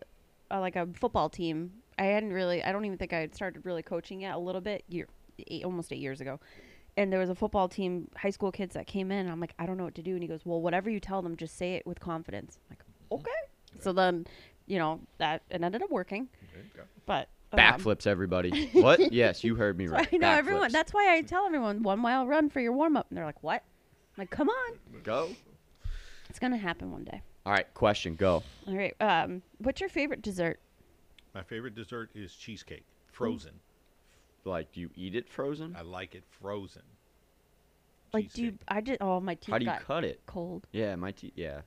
uh, 0.50 0.60
like 0.60 0.76
a 0.76 0.86
football 0.94 1.28
team. 1.28 1.72
I 1.98 2.04
hadn't 2.04 2.32
really 2.32 2.62
I 2.62 2.72
don't 2.72 2.84
even 2.84 2.98
think 2.98 3.12
I 3.12 3.20
had 3.20 3.34
started 3.34 3.64
really 3.64 3.82
coaching 3.82 4.20
yet 4.20 4.34
a 4.34 4.38
little 4.38 4.60
bit 4.60 4.84
year 4.88 5.08
eight, 5.48 5.64
almost 5.64 5.92
8 5.92 5.98
years 5.98 6.20
ago. 6.20 6.40
And 6.98 7.12
there 7.12 7.20
was 7.20 7.28
a 7.28 7.34
football 7.34 7.68
team, 7.68 8.08
high 8.16 8.30
school 8.30 8.50
kids 8.50 8.74
that 8.74 8.86
came 8.86 9.12
in 9.12 9.18
and 9.18 9.30
I'm 9.30 9.40
like, 9.40 9.52
I 9.58 9.66
don't 9.66 9.76
know 9.76 9.84
what 9.84 9.94
to 9.96 10.02
do 10.02 10.12
and 10.14 10.22
he 10.22 10.28
goes, 10.28 10.40
"Well, 10.44 10.62
whatever 10.62 10.88
you 10.88 10.98
tell 11.00 11.20
them, 11.22 11.36
just 11.36 11.56
say 11.56 11.74
it 11.74 11.86
with 11.86 12.00
confidence." 12.00 12.58
I'm 12.70 12.76
like, 12.76 13.20
"Okay." 13.20 13.30
So 13.80 13.92
then, 13.92 14.26
you 14.66 14.78
know, 14.78 15.00
that 15.18 15.42
it 15.50 15.62
ended 15.62 15.82
up 15.82 15.90
working. 15.90 16.28
Okay. 16.58 16.86
But 17.06 17.28
um, 17.52 17.58
Backflips, 17.58 18.06
everybody. 18.06 18.66
what? 18.72 19.12
Yes, 19.12 19.44
you 19.44 19.54
heard 19.54 19.78
me 19.78 19.86
right. 19.86 20.08
I 20.12 20.16
know 20.16 20.30
everyone. 20.30 20.70
Backflips. 20.70 20.72
That's 20.72 20.94
why 20.94 21.14
I 21.14 21.22
tell 21.22 21.46
everyone 21.46 21.82
one 21.82 21.98
mile 22.00 22.26
run 22.26 22.50
for 22.50 22.60
your 22.60 22.72
warm 22.72 22.96
up, 22.96 23.06
and 23.08 23.16
they're 23.16 23.24
like, 23.24 23.42
"What?" 23.42 23.62
I'm 24.16 24.22
like, 24.22 24.30
"Come 24.30 24.48
on, 24.48 24.78
go. 25.02 25.30
it's 26.28 26.38
gonna 26.38 26.56
happen 26.56 26.90
one 26.90 27.04
day." 27.04 27.22
All 27.44 27.52
right, 27.52 27.72
question. 27.74 28.16
Go. 28.16 28.42
All 28.66 28.76
right. 28.76 28.94
Um, 29.00 29.42
what's 29.58 29.80
your 29.80 29.90
favorite 29.90 30.22
dessert? 30.22 30.58
My 31.34 31.42
favorite 31.42 31.74
dessert 31.74 32.10
is 32.14 32.34
cheesecake, 32.34 32.84
frozen. 33.12 33.52
Like, 34.44 34.72
do 34.72 34.80
you 34.80 34.90
eat 34.94 35.14
it 35.14 35.28
frozen? 35.28 35.74
I 35.78 35.82
like 35.82 36.14
it 36.14 36.24
frozen. 36.40 36.82
Like, 38.12 38.32
do 38.32 38.42
you? 38.42 38.50
Cheesecake. 38.52 38.64
I 38.68 38.80
did. 38.80 38.98
Oh, 39.00 39.20
my 39.20 39.34
teeth 39.34 39.52
How 39.52 39.58
do 39.58 39.64
you 39.64 39.70
got 39.70 39.82
cut 39.82 40.04
it? 40.04 40.20
cold. 40.26 40.66
Yeah, 40.72 40.96
my 40.96 41.12
teeth. 41.12 41.32
Yeah. 41.36 41.60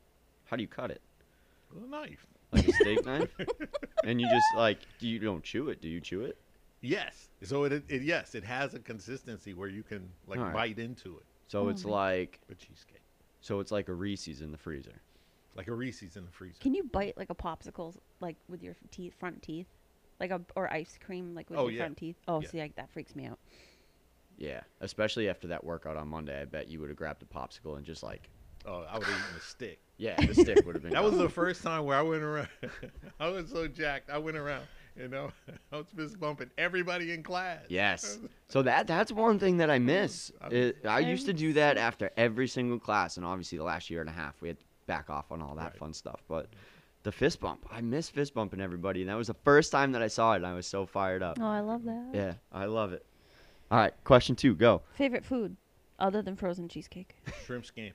How 0.45 0.57
do 0.57 0.63
you 0.63 0.67
cut 0.67 0.91
it? 0.91 1.01
With 1.73 1.83
a 1.83 1.87
knife. 1.87 2.25
Like 2.51 2.65
a 2.67 2.73
steak 2.73 3.05
knife? 3.05 3.29
And 4.03 4.19
you 4.19 4.27
just 4.27 4.55
like 4.55 4.79
do 4.99 5.07
you 5.07 5.19
don't 5.19 5.43
chew 5.43 5.69
it? 5.69 5.81
Do 5.81 5.87
you 5.89 6.01
chew 6.01 6.21
it? 6.21 6.37
Yes. 6.81 7.29
So 7.43 7.65
it, 7.65 7.83
it 7.89 8.01
yes, 8.01 8.33
it 8.35 8.43
has 8.43 8.73
a 8.73 8.79
consistency 8.79 9.53
where 9.53 9.67
you 9.67 9.83
can 9.83 10.09
like 10.25 10.39
Alright. 10.39 10.53
bite 10.53 10.79
into 10.79 11.17
it. 11.17 11.25
So 11.47 11.65
Oh 11.65 11.69
it's 11.69 11.85
like 11.85 12.39
A 12.49 12.55
cheesecake, 12.55 13.03
so 13.41 13.59
it's 13.59 13.71
like 13.71 13.89
a 13.89 13.93
Reese's 13.93 14.41
in 14.41 14.51
the 14.51 14.57
freezer. 14.57 15.01
like 15.55 15.67
a 15.67 15.73
Reese's 15.73 16.15
in 16.15 16.25
the 16.25 16.31
freezer. 16.31 16.57
Can 16.59 16.73
you 16.73 16.83
bite 16.83 17.17
like 17.17 17.29
a 17.29 17.35
popsicle, 17.35 17.95
like 18.19 18.37
with 18.47 18.63
your 18.63 18.75
teeth, 18.91 19.13
front 19.19 19.41
teeth, 19.43 19.67
like 20.19 20.31
a 20.31 20.41
or 20.55 20.71
ice 20.71 20.97
cream, 21.03 21.35
like 21.35 21.49
with 21.49 21.59
Oh, 21.59 21.63
your 21.63 21.73
yeah. 21.73 21.79
front 21.79 21.97
teeth? 21.97 22.15
Oh, 22.27 22.41
Yeah. 22.41 22.47
see, 22.49 22.59
like, 22.59 22.75
that 22.75 22.89
freaks 22.91 23.15
me 23.15 23.25
out. 23.25 23.39
Yeah, 24.37 24.61
especially 24.79 25.27
after 25.27 25.47
that 25.49 25.63
workout 25.63 25.97
on 25.97 26.07
Monday, 26.07 26.39
I 26.41 26.45
bet 26.45 26.69
you 26.69 26.79
would 26.79 26.89
have 26.89 26.97
grabbed 26.97 27.21
a 27.23 27.25
popsicle 27.25 27.75
and 27.77 27.85
just 27.85 28.03
like 28.03 28.29
Oh, 28.65 28.85
I 28.89 28.97
would 28.97 29.07
have 29.07 29.15
eaten 29.15 29.37
a 29.37 29.41
stick. 29.41 29.79
yeah, 29.97 30.15
the 30.25 30.33
stick 30.33 30.65
would 30.65 30.75
have 30.75 30.83
been. 30.83 30.91
That 30.93 31.03
was 31.03 31.17
the 31.17 31.29
first 31.29 31.63
time 31.63 31.85
where 31.85 31.97
I 31.97 32.01
went 32.01 32.23
around. 32.23 32.47
I 33.19 33.29
was 33.29 33.49
so 33.49 33.67
jacked. 33.67 34.09
I 34.09 34.17
went 34.17 34.37
around, 34.37 34.63
you 34.97 35.07
know, 35.07 35.31
I 35.71 35.77
was 35.77 35.87
fist 35.95 36.19
bumping 36.19 36.49
everybody 36.57 37.11
in 37.13 37.23
class. 37.23 37.59
Yes. 37.69 38.19
So 38.47 38.61
that 38.63 38.85
that's 38.87 39.11
one 39.11 39.39
thing 39.39 39.57
that 39.57 39.69
I 39.71 39.79
miss. 39.79 40.31
I- 40.41 40.47
It- 40.47 40.85
I 40.85 40.99
used 40.99 41.25
to 41.27 41.33
do 41.33 41.53
that 41.53 41.77
after 41.77 42.11
every 42.17 42.47
single 42.47 42.79
class, 42.79 43.17
and 43.17 43.25
obviously 43.25 43.57
the 43.57 43.63
last 43.63 43.89
year 43.89 44.01
and 44.01 44.09
a 44.09 44.13
half 44.13 44.41
we 44.41 44.49
had 44.49 44.59
to 44.59 44.65
back 44.87 45.09
off 45.09 45.31
on 45.31 45.41
all 45.41 45.55
that 45.55 45.63
Right. 45.63 45.77
fun 45.77 45.93
stuff. 45.93 46.21
But 46.27 46.47
the 47.03 47.11
fist 47.13 47.39
bump, 47.39 47.65
I 47.71 47.79
miss 47.81 48.09
fist 48.09 48.33
bumping 48.33 48.59
everybody, 48.59 49.01
and 49.01 49.09
that 49.09 49.15
was 49.17 49.27
the 49.27 49.33
first 49.45 49.71
time 49.71 49.93
that 49.93 50.01
I 50.01 50.07
saw 50.07 50.33
it, 50.33 50.37
and 50.37 50.45
I 50.47 50.53
was 50.53 50.67
so 50.67 50.85
fired 50.85 51.23
up. 51.23 51.37
Oh, 51.39 51.45
I 51.45 51.61
love 51.61 51.83
that. 51.85 52.09
Yeah, 52.13 52.33
I 52.51 52.65
love 52.65 52.91
it. 52.91 53.05
All 53.71 53.77
right, 53.77 53.93
question 54.03 54.35
two, 54.35 54.53
go. 54.55 54.81
Favorite 54.95 55.23
food, 55.23 55.55
other 55.97 56.21
than 56.21 56.35
frozen 56.35 56.67
cheesecake. 56.67 57.15
Shrimp 57.45 57.63
scampi, 57.65 57.93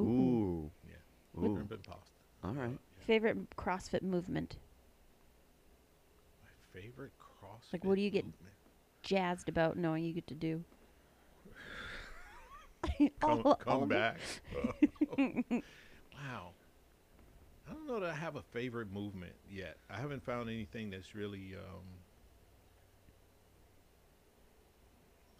Ooh. 0.00 0.70
Yeah. 0.86 1.42
Ooh. 1.42 1.54
shrimp 1.54 1.70
and 1.72 1.82
pasta. 1.82 2.10
All 2.44 2.52
right. 2.52 2.78
Favorite 3.06 3.36
CrossFit 3.56 4.02
movement. 4.02 4.56
My 6.42 6.80
favorite 6.80 7.12
CrossFit. 7.20 7.72
Like, 7.72 7.84
what 7.84 7.94
do 7.96 8.02
you 8.02 8.10
get- 8.10 8.24
movement. 8.24 8.52
Jazzed 9.02 9.48
about 9.48 9.76
knowing 9.76 10.04
you 10.04 10.12
get 10.12 10.26
to 10.26 10.34
do. 10.34 10.64
Come, 13.20 13.42
All- 13.44 13.54
come 13.56 13.72
all 13.80 13.86
back. 13.86 14.18
wow. 15.18 16.50
I 17.68 17.72
don't 17.72 17.86
know 17.88 17.98
that 18.00 18.10
I 18.10 18.14
have 18.14 18.36
a 18.36 18.42
favorite 18.52 18.92
movement 18.92 19.32
yet. 19.50 19.76
I 19.90 19.96
haven't 19.96 20.24
found 20.24 20.48
anything 20.48 20.90
that's 20.90 21.14
really. 21.14 21.54
Um, 21.56 21.82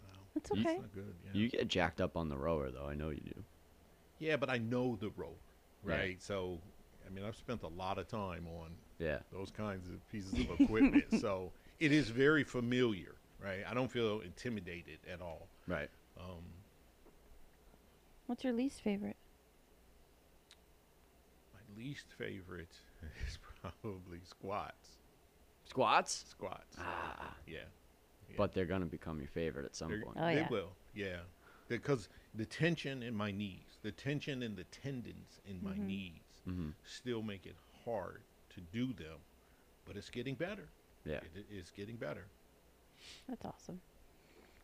wow, 0.03 0.19
That's 0.33 0.51
okay. 0.51 0.61
it's 0.61 0.81
not 0.81 0.93
good. 0.93 1.13
Yeah. 1.25 1.31
You 1.33 1.49
get 1.49 1.67
jacked 1.69 2.01
up 2.01 2.17
on 2.17 2.27
the 2.29 2.37
rower, 2.37 2.69
though. 2.69 2.85
I 2.85 2.95
know 2.95 3.09
you 3.09 3.21
do. 3.21 3.43
Yeah, 4.19 4.35
but 4.37 4.49
I 4.49 4.57
know 4.57 4.95
the 4.99 5.09
rope, 5.17 5.39
Yeah. 5.85 5.95
right? 5.95 6.21
So, 6.21 6.59
I 7.05 7.09
mean, 7.09 7.23
I've 7.25 7.35
spent 7.35 7.63
a 7.63 7.67
lot 7.67 7.97
of 7.97 8.07
time 8.07 8.47
on 8.47 8.71
Yeah. 8.99 9.19
those 9.31 9.51
kinds 9.51 9.87
of 9.89 10.07
pieces 10.11 10.33
of 10.33 10.59
equipment. 10.61 11.05
so 11.21 11.51
it 11.79 11.91
is 11.91 12.09
very 12.09 12.43
familiar, 12.43 13.15
right? 13.43 13.63
I 13.67 13.73
don't 13.73 13.91
feel 13.91 14.21
intimidated 14.21 14.99
at 15.11 15.21
all. 15.21 15.47
Right. 15.67 15.89
Um, 16.19 16.43
What's 18.25 18.43
your 18.43 18.53
least 18.53 18.81
favorite? 18.81 19.15
my 21.53 21.81
least 21.81 22.05
favorite 22.17 22.75
is 23.27 23.37
probably 23.61 24.19
squats. 24.23 24.89
Squats. 25.65 26.25
Squats. 26.29 26.75
Ah. 26.79 27.35
Yeah. 27.45 27.57
Yeah. 28.29 28.35
But 28.37 28.53
they're 28.53 28.65
gonna 28.65 28.85
become 28.85 29.19
your 29.19 29.29
favorite 29.29 29.65
at 29.65 29.75
some 29.75 29.89
They're- 29.89 30.01
point. 30.01 30.17
Oh, 30.19 30.25
they 30.25 30.35
yeah. 30.35 30.49
will. 30.49 30.71
Yeah. 30.93 31.17
Because 31.67 32.07
the 32.33 32.45
tension 32.45 33.03
in 33.03 33.13
my 33.15 33.31
knees, 33.31 33.77
the 33.81 33.91
tension 33.91 34.41
in 34.41 34.55
the 34.55 34.63
tendons 34.65 35.39
in 35.45 35.61
my 35.63 35.73
Mhm. 35.73 35.85
knees 35.87 36.41
hmm 36.45 36.69
still 36.85 37.21
make 37.21 37.45
it 37.45 37.55
hard 37.83 38.23
to 38.49 38.61
do 38.61 38.93
them, 38.93 39.19
but 39.85 39.97
it's 39.97 40.09
getting 40.09 40.35
better. 40.35 40.69
Yeah. 41.05 41.19
It 41.35 41.45
is 41.49 41.71
getting 41.71 41.97
better. 41.97 42.27
That's 43.27 43.43
awesome. 43.45 43.81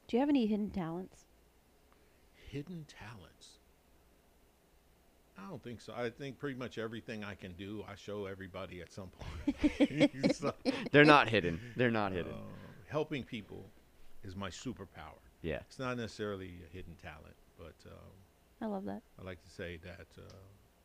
Do 0.08 0.16
you 0.18 0.22
have 0.22 0.30
any 0.30 0.46
hidden 0.46 0.70
talents? 0.72 1.26
Hidden 2.50 2.86
talents. 2.86 3.60
I 5.38 5.48
don't 5.50 5.64
think 5.64 5.82
so. 5.82 5.94
I 5.94 6.10
think 6.10 6.38
pretty 6.38 6.58
much 6.58 6.78
everything 6.78 7.24
I 7.24 7.36
can 7.36 7.54
do, 7.54 7.84
I 7.88 7.96
show 7.96 8.28
everybody 8.28 8.82
at 8.82 8.92
some 8.92 9.10
point. 9.10 10.36
So, 10.36 10.54
They're 10.92 11.04
not 11.06 11.28
hidden. 11.28 11.60
They're 11.76 11.92
not 11.92 12.12
hidden. 12.12 12.34
uh, 12.34 12.38
helping 12.88 13.24
people 13.24 13.70
is 14.24 14.36
my 14.36 14.50
superpower. 14.50 15.20
Yeah. 15.44 15.60
It's 15.68 15.78
not 15.78 15.98
necessarily 15.98 16.52
a 16.68 16.74
hidden 16.76 16.96
talent, 16.96 17.36
but 17.58 17.76
um, 17.86 18.12
I 18.62 18.66
love 18.66 18.86
that. 18.86 19.02
I 19.20 19.24
like 19.24 19.44
to 19.44 19.50
say 19.50 19.78
that 19.84 20.08
uh, 20.18 20.24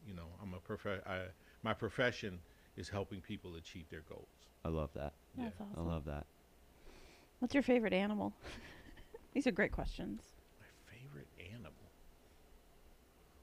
you 0.07 0.15
know 0.15 0.27
I'm 0.43 0.53
a 0.53 0.59
prof- 0.59 1.01
I, 1.07 1.21
my 1.63 1.73
profession 1.73 2.41
is 2.77 2.89
helping 2.89 3.21
people 3.21 3.55
achieve 3.57 3.89
their 3.89 4.03
goals. 4.09 4.29
I 4.65 4.69
love 4.69 4.91
that. 4.95 5.15
That's 5.37 5.55
awesome. 5.61 5.75
I 5.77 5.81
love 5.93 6.05
that. 6.07 6.27
What's 7.39 7.55
your 7.55 7.63
favorite 7.63 7.93
animal? 7.93 8.33
These 9.33 9.47
are 9.47 9.53
great 9.53 9.73
questions. 9.73 10.23
My 10.61 10.67
favorite 10.93 11.29
animal. 11.53 11.73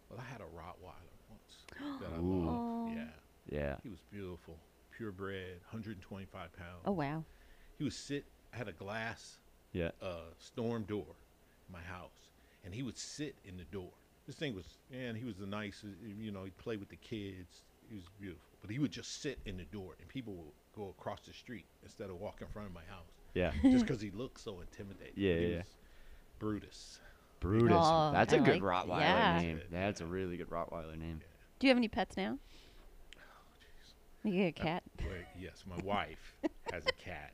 Well, 0.10 0.20
I 0.20 0.30
had 0.32 0.42
a 0.42 0.44
Rottweiler 0.44 1.16
once 1.30 2.00
that 2.02 2.14
I 2.14 2.20
Ooh. 2.20 2.46
Loved. 2.46 2.98
Yeah, 2.98 3.58
Yeah. 3.58 3.76
he 3.84 3.90
was 3.90 4.00
beautiful, 4.12 4.58
purebred, 4.96 5.62
125 5.72 6.54
pounds. 6.58 6.82
Oh 6.86 6.92
wow. 6.92 7.24
He 7.78 7.84
would 7.86 7.94
sit. 7.94 8.26
I 8.54 8.58
had 8.58 8.68
a 8.68 8.74
glass 8.74 9.38
Yeah. 9.76 9.92
uh, 10.02 10.32
storm 10.40 10.84
door 10.84 11.06
in 11.68 11.74
my 11.74 11.82
house, 11.82 12.30
and 12.64 12.74
he 12.74 12.82
would 12.84 12.98
sit 12.98 13.36
in 13.46 13.58
the 13.58 13.66
door. 13.66 13.90
This 14.26 14.36
thing 14.38 14.56
was, 14.56 14.66
man, 14.92 15.16
he 15.16 15.26
was 15.26 15.36
the 15.36 15.46
nicest. 15.46 15.96
You 16.18 16.32
know, 16.32 16.46
he'd 16.46 16.58
play 16.58 16.78
with 16.78 16.90
the 16.90 16.96
kids. 16.96 17.62
He 17.90 17.96
was 17.96 18.06
beautiful, 18.20 18.42
but 18.62 18.72
he 18.72 18.80
would 18.80 18.92
just 18.92 19.22
sit 19.22 19.38
in 19.46 19.58
the 19.58 19.66
door, 19.66 19.96
and 20.00 20.08
people 20.08 20.34
would 20.34 20.54
go 20.76 20.90
across 20.98 21.20
the 21.28 21.34
street 21.34 21.66
instead 21.84 22.10
of 22.10 22.20
walk 22.20 22.42
in 22.42 22.48
front 22.48 22.68
of 22.70 22.74
my 22.74 22.82
house, 22.90 23.12
Yeah. 23.34 23.52
just 23.72 23.86
because 23.86 24.02
he 24.02 24.12
looked 24.12 24.40
so 24.40 24.62
intimidating. 24.62 25.14
Yeah, 25.16 25.34
He 25.36 25.42
yeah, 25.42 25.48
yeah. 25.50 25.58
was 25.58 25.68
Brutus. 26.40 27.00
Brutus. 27.42 27.78
Oh, 27.80 28.12
That's 28.14 28.34
I 28.34 28.38
a 28.38 28.40
good 28.40 28.62
like- 28.62 28.88
Rottweiler 28.88 29.00
yeah. 29.02 29.40
name. 29.42 29.62
That's 29.72 30.02
a 30.02 30.06
really 30.06 30.38
good 30.38 30.50
Rottweiler 30.50 30.98
name. 30.98 31.22
Do 31.60 31.68
you 31.68 31.70
have 31.72 31.78
any 31.78 31.88
pets 31.90 32.18
now? 32.18 32.38
Oh, 33.18 33.20
jeez. 33.60 34.32
You 34.32 34.38
get 34.52 34.60
a 34.60 34.64
cat. 34.64 34.84
Wait, 35.00 35.26
yes, 35.40 35.64
my 35.70 35.78
wife 35.84 36.36
has 36.72 36.84
a 36.88 36.92
cat 36.94 37.34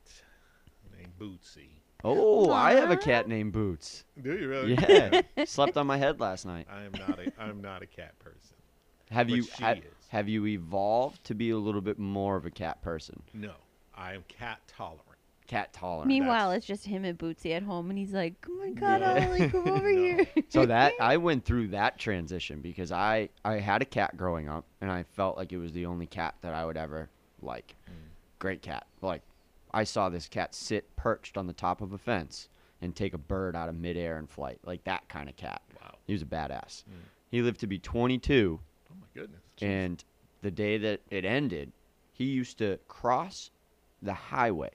named 0.97 1.13
Bootsy. 1.19 1.69
Oh, 2.03 2.51
I 2.51 2.73
have 2.73 2.91
a 2.91 2.97
cat 2.97 3.27
named 3.27 3.53
Boots. 3.53 4.05
Do 4.21 4.33
you 4.37 4.47
really? 4.49 4.73
Yeah. 4.73 5.21
Slept 5.45 5.77
on 5.77 5.87
my 5.87 5.97
head 5.97 6.19
last 6.19 6.45
night. 6.45 6.67
I 6.71 6.83
am 6.83 6.91
not 6.93 7.19
a 7.19 7.31
I'm 7.41 7.61
not 7.61 7.81
a 7.83 7.87
cat 7.87 8.17
person. 8.19 8.55
Have 9.11 9.27
But 9.27 9.35
you 9.35 9.43
she 9.43 9.63
ha- 9.63 9.71
is. 9.71 9.83
have 10.09 10.29
you 10.29 10.45
evolved 10.47 11.23
to 11.25 11.35
be 11.35 11.49
a 11.49 11.57
little 11.57 11.81
bit 11.81 11.99
more 11.99 12.35
of 12.37 12.45
a 12.45 12.49
cat 12.51 12.81
person? 12.81 13.21
No, 13.33 13.53
I 13.95 14.13
am 14.13 14.23
cat 14.27 14.59
tolerant. 14.67 15.05
Cat 15.47 15.73
tolerant. 15.73 16.07
Meanwhile, 16.07 16.49
that's- 16.51 16.59
it's 16.59 16.67
just 16.67 16.85
him 16.85 17.03
and 17.03 17.17
Bootsy 17.19 17.51
at 17.53 17.61
home, 17.63 17.89
and 17.89 17.99
he's 17.99 18.13
like, 18.13 18.35
"Oh 18.49 18.53
my 18.53 18.69
God, 18.71 19.01
Yeah. 19.01 19.27
Ollie, 19.27 19.49
come 19.49 19.67
over 19.67 19.91
No. 19.91 19.99
here." 20.01 20.25
so 20.47 20.65
that 20.65 20.93
I 21.01 21.17
went 21.17 21.43
through 21.43 21.67
that 21.69 21.99
transition 21.99 22.61
because 22.61 22.91
I 22.93 23.27
I 23.43 23.55
had 23.59 23.81
a 23.81 23.85
cat 23.85 24.15
growing 24.15 24.47
up 24.47 24.65
and 24.79 24.89
I 24.89 25.03
felt 25.03 25.35
like 25.35 25.51
it 25.51 25.57
was 25.57 25.73
the 25.73 25.85
only 25.87 26.05
cat 26.07 26.35
that 26.41 26.53
I 26.53 26.65
would 26.65 26.77
ever 26.77 27.09
like. 27.41 27.75
Mm. 27.89 27.93
Great 28.39 28.61
cat. 28.61 28.87
Like 29.01 29.23
I 29.73 29.83
saw 29.83 30.09
this 30.09 30.27
cat 30.27 30.53
sit 30.53 30.95
perched 30.95 31.37
on 31.37 31.47
the 31.47 31.53
top 31.53 31.81
of 31.81 31.93
a 31.93 31.97
fence 31.97 32.49
and 32.81 32.95
take 32.95 33.13
a 33.13 33.17
bird 33.17 33.55
out 33.55 33.69
of 33.69 33.75
midair 33.75 34.17
in 34.17 34.27
flight. 34.27 34.59
Like 34.65 34.83
that 34.85 35.07
kind 35.07 35.29
of 35.29 35.35
cat. 35.35 35.61
Wow. 35.81 35.95
He 36.05 36.13
was 36.13 36.21
a 36.21 36.25
badass. 36.25 36.83
Mm. 36.83 37.03
He 37.29 37.41
lived 37.41 37.59
to 37.61 37.67
be 37.67 37.79
22 37.79 38.59
Oh 38.59 38.93
my 38.99 39.07
goodness. 39.21 39.41
and 39.61 40.03
the 40.41 40.51
day 40.51 40.77
that 40.79 41.01
it 41.09 41.23
ended, 41.23 41.71
he 42.13 42.25
used 42.25 42.57
to 42.57 42.79
cross 42.87 43.51
the 44.01 44.13
highway 44.13 44.71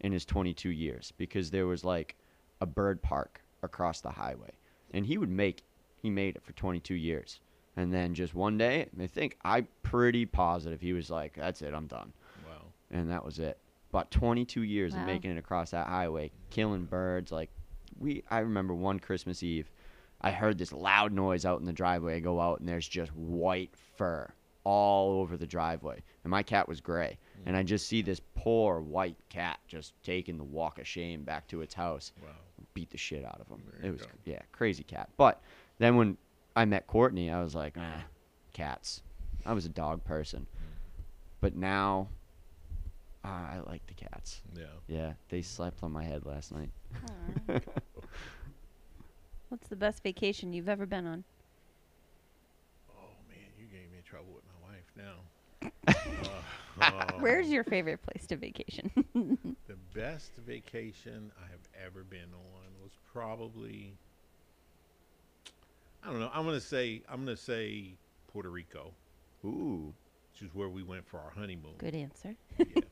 in 0.00 0.12
his 0.12 0.24
22 0.24 0.70
years 0.70 1.12
because 1.16 1.50
there 1.50 1.66
was 1.66 1.84
like 1.84 2.16
a 2.60 2.66
bird 2.66 3.00
park 3.00 3.40
across 3.62 4.00
the 4.00 4.10
highway. 4.10 4.50
And 4.92 5.06
he 5.06 5.16
would 5.18 5.30
make 5.30 5.62
he 6.02 6.10
made 6.10 6.36
it 6.36 6.42
for 6.42 6.52
22 6.52 6.94
years. 6.94 7.40
And 7.76 7.92
then 7.92 8.14
just 8.14 8.34
one 8.34 8.58
day, 8.58 8.88
I 9.00 9.06
think 9.06 9.36
I'm 9.44 9.68
pretty 9.82 10.26
positive 10.26 10.80
he 10.80 10.92
was 10.92 11.10
like, 11.10 11.34
"That's 11.34 11.62
it, 11.62 11.74
I'm 11.74 11.86
done." 11.86 12.12
Wow. 12.46 12.62
And 12.90 13.10
that 13.10 13.24
was 13.24 13.38
it. 13.38 13.58
But 13.90 14.10
22 14.10 14.62
years 14.62 14.94
of 14.94 15.00
making 15.06 15.30
it 15.30 15.38
across 15.38 15.70
that 15.70 15.86
highway, 15.86 16.30
killing 16.50 16.84
birds 16.84 17.32
like 17.32 17.50
we 17.98 18.22
I 18.30 18.40
remember 18.40 18.74
one 18.74 19.00
Christmas 19.00 19.42
Eve 19.42 19.70
I 20.20 20.30
heard 20.32 20.58
this 20.58 20.72
loud 20.72 21.12
noise 21.12 21.44
out 21.44 21.60
in 21.60 21.66
the 21.66 21.72
driveway. 21.72 22.16
I 22.16 22.20
go 22.20 22.40
out 22.40 22.58
and 22.60 22.68
there's 22.68 22.88
just 22.88 23.14
white 23.14 23.70
fur 23.96 24.28
all 24.64 25.20
over 25.20 25.36
the 25.36 25.46
driveway. 25.46 26.02
And 26.24 26.30
my 26.30 26.42
cat 26.42 26.68
was 26.68 26.80
gray. 26.80 27.18
And 27.46 27.56
I 27.56 27.62
just 27.62 27.86
see 27.86 28.02
this 28.02 28.20
poor 28.34 28.80
white 28.80 29.16
cat 29.28 29.60
just 29.68 29.94
taking 30.02 30.36
the 30.36 30.44
walk 30.44 30.78
of 30.80 30.88
shame 30.88 31.22
back 31.22 31.46
to 31.48 31.62
its 31.62 31.72
house. 31.72 32.12
Wow. 32.20 32.30
Beat 32.74 32.90
the 32.90 32.98
shit 32.98 33.24
out 33.24 33.40
of 33.40 33.46
him. 33.46 33.62
There 33.80 33.90
It 33.90 33.92
was 33.92 34.02
go. 34.02 34.08
yeah, 34.24 34.42
crazy 34.50 34.82
cat. 34.82 35.08
But 35.16 35.40
then 35.78 35.96
when 35.96 36.16
I 36.56 36.64
met 36.64 36.88
Courtney, 36.88 37.30
I 37.30 37.40
was 37.40 37.54
like, 37.54 37.76
ah, 37.78 38.02
cats. 38.52 39.02
I 39.46 39.52
was 39.52 39.66
a 39.66 39.70
dog 39.70 40.04
person. 40.04 40.48
But 41.40 41.54
now 41.54 42.08
ah, 43.24 43.52
I 43.54 43.60
like 43.60 43.86
the 43.86 43.94
cats. 43.94 44.42
Yeah. 44.56 44.64
Yeah, 44.86 45.12
they 45.28 45.42
slept 45.42 45.82
on 45.82 45.92
my 45.92 46.02
head 46.04 46.24
last 46.24 46.52
night. 46.52 46.70
Aw. 47.06 47.58
What's 49.48 49.68
the 49.68 49.76
best 49.76 50.02
vacation 50.02 50.52
you've 50.52 50.68
ever 50.68 50.86
been 50.86 51.06
on? 51.06 51.24
Oh 52.90 53.10
man, 53.28 53.38
you 53.58 53.66
gave 53.66 53.90
me 53.90 53.98
trouble 54.04 54.32
with 54.34 54.44
my 54.46 54.68
wife 54.68 54.90
now. 54.96 55.14
Uh, 56.80 56.82
uh, 56.82 57.12
Where's 57.18 57.48
your 57.48 57.64
favorite 57.64 58.00
place 58.02 58.26
to 58.28 58.36
vacation? 58.36 58.90
the 59.66 59.76
best 59.94 60.32
vacation 60.36 61.32
I 61.38 61.50
have 61.50 61.60
ever 61.86 62.04
been 62.04 62.32
on 62.34 62.82
was 62.82 62.92
probably 63.12 63.96
I 66.02 66.10
don't 66.10 66.20
know. 66.20 66.30
I'm 66.32 66.44
gonna 66.44 66.60
say 66.60 67.02
I'm 67.08 67.24
gonna 67.24 67.36
say 67.36 67.96
Puerto 68.28 68.50
Rico, 68.50 68.94
Ooh. 69.44 69.92
Which 70.38 70.48
is 70.48 70.54
where 70.54 70.68
we 70.68 70.82
went 70.82 71.06
for 71.06 71.18
our 71.18 71.30
honeymoon. 71.30 71.74
Good 71.78 71.94
answer. 71.94 72.34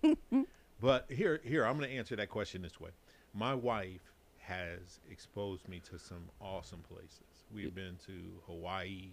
Yeah. 0.02 0.14
but 0.80 1.06
here, 1.10 1.40
here, 1.44 1.64
I'm 1.64 1.76
going 1.78 1.88
to 1.90 1.96
answer 1.96 2.16
that 2.16 2.28
question 2.28 2.62
this 2.62 2.80
way. 2.80 2.90
My 3.34 3.54
wife 3.54 4.00
has 4.38 5.00
exposed 5.10 5.68
me 5.68 5.80
to 5.90 5.98
some 5.98 6.24
awesome 6.40 6.80
places. 6.88 7.20
We've 7.54 7.74
been 7.74 7.96
to 8.06 8.12
Hawaii. 8.46 9.10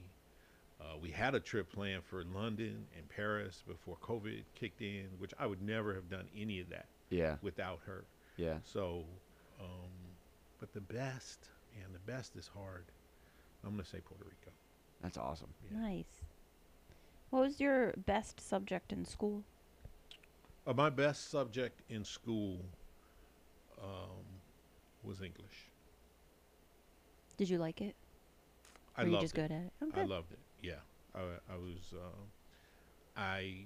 Uh, 0.81 0.97
we 1.01 1.11
had 1.11 1.35
a 1.35 1.39
trip 1.39 1.71
planned 1.71 2.03
for 2.03 2.23
London 2.23 2.85
and 2.97 3.07
Paris 3.09 3.63
before 3.67 3.97
COVID 4.01 4.43
kicked 4.55 4.81
in, 4.81 5.07
which 5.19 5.33
I 5.39 5.45
would 5.45 5.61
never 5.61 5.93
have 5.93 6.09
done 6.09 6.25
any 6.37 6.59
of 6.59 6.69
that 6.69 6.87
Yeah, 7.09 7.35
without 7.41 7.79
her. 7.85 8.05
yeah. 8.37 8.55
So, 8.63 9.03
um, 9.59 9.89
but 10.59 10.73
the 10.73 10.81
best, 10.81 11.49
and 11.83 11.93
the 11.93 12.11
best 12.11 12.35
is 12.35 12.47
hard. 12.47 12.85
I'm 13.63 13.71
going 13.71 13.83
to 13.83 13.89
say 13.89 13.99
Puerto 14.03 14.25
Rico. 14.25 14.51
That's 15.01 15.17
awesome. 15.17 15.49
Yeah. 15.71 15.79
Nice. 15.79 16.21
What 17.33 17.41
was 17.41 17.59
your 17.59 17.93
best 17.97 18.39
subject 18.39 18.93
in 18.93 19.05
school? 19.05 19.43
Uh, 20.67 20.73
my 20.73 20.91
best 20.91 21.31
subject 21.31 21.81
in 21.89 22.05
school 22.05 22.59
um, 23.81 24.23
was 25.01 25.19
English. 25.19 25.71
Did 27.35 27.49
you 27.49 27.57
like 27.57 27.81
it? 27.81 27.95
I 28.95 29.01
Were 29.01 29.07
you 29.07 29.13
loved 29.15 29.23
just 29.23 29.33
it. 29.33 29.37
good 29.37 29.51
at 29.51 29.61
it? 29.63 29.73
Oh, 29.81 29.87
I 29.95 29.95
good. 30.01 30.09
loved 30.09 30.31
it. 30.31 30.37
Yeah, 30.61 30.81
I, 31.15 31.21
I 31.51 31.57
was. 31.57 31.91
Uh, 31.91 33.19
I 33.19 33.65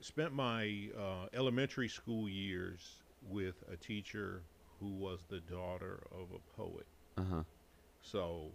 spent 0.00 0.32
my 0.32 0.88
uh, 0.98 1.26
elementary 1.34 1.88
school 1.88 2.30
years 2.30 3.02
with 3.28 3.62
a 3.70 3.76
teacher 3.76 4.44
who 4.80 4.88
was 4.88 5.26
the 5.28 5.40
daughter 5.40 6.02
of 6.10 6.28
a 6.34 6.56
poet. 6.56 6.86
Uh 7.18 7.24
huh. 7.30 7.42
So 8.00 8.52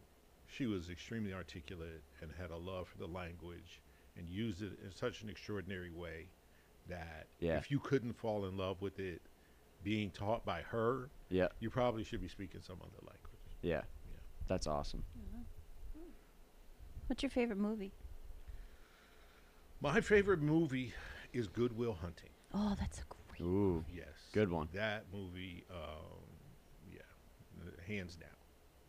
she 0.48 0.66
was 0.66 0.90
extremely 0.90 1.32
articulate 1.32 2.02
and 2.24 2.32
had 2.40 2.50
a 2.50 2.58
love 2.58 2.88
for 2.88 2.98
the 2.98 3.06
language 3.06 3.82
and 4.18 4.30
used 4.30 4.62
it 4.62 4.78
in 4.84 4.92
such 4.92 5.22
an 5.22 5.30
extraordinary 5.30 5.90
way 5.92 6.30
that 6.88 7.28
Yeah. 7.40 7.58
if 7.58 7.70
you 7.72 7.80
couldn't 7.80 8.14
fall 8.14 8.46
in 8.46 8.58
love 8.58 8.82
with 8.82 9.00
it 9.00 9.22
being 9.84 10.12
taught 10.12 10.46
by 10.46 10.62
her, 10.62 11.10
Yeah, 11.30 11.48
you 11.60 11.70
probably 11.70 12.04
should 12.04 12.22
be 12.22 12.28
speaking 12.28 12.62
some 12.62 12.78
other 12.82 12.98
language. 13.02 13.42
yeah. 13.62 13.82
That's 14.48 14.68
awesome. 14.68 15.04
What's 17.08 17.24
your 17.24 17.30
favorite 17.32 17.58
movie? 17.58 17.94
My 19.82 20.02
favorite 20.02 20.42
movie 20.42 20.94
is 21.34 21.48
Good 21.48 21.74
Will 21.76 21.94
Hunting. 21.94 22.30
Oh, 22.54 22.76
that's 22.80 23.00
a 23.00 23.04
great. 23.10 23.42
Ooh, 23.42 23.84
Yes. 23.94 24.08
Good 24.34 24.50
one. 24.52 24.70
That 24.74 25.06
movie, 25.12 25.66
um, 25.70 26.22
yeah, 26.92 27.02
hands 27.88 28.16
down. 28.16 28.30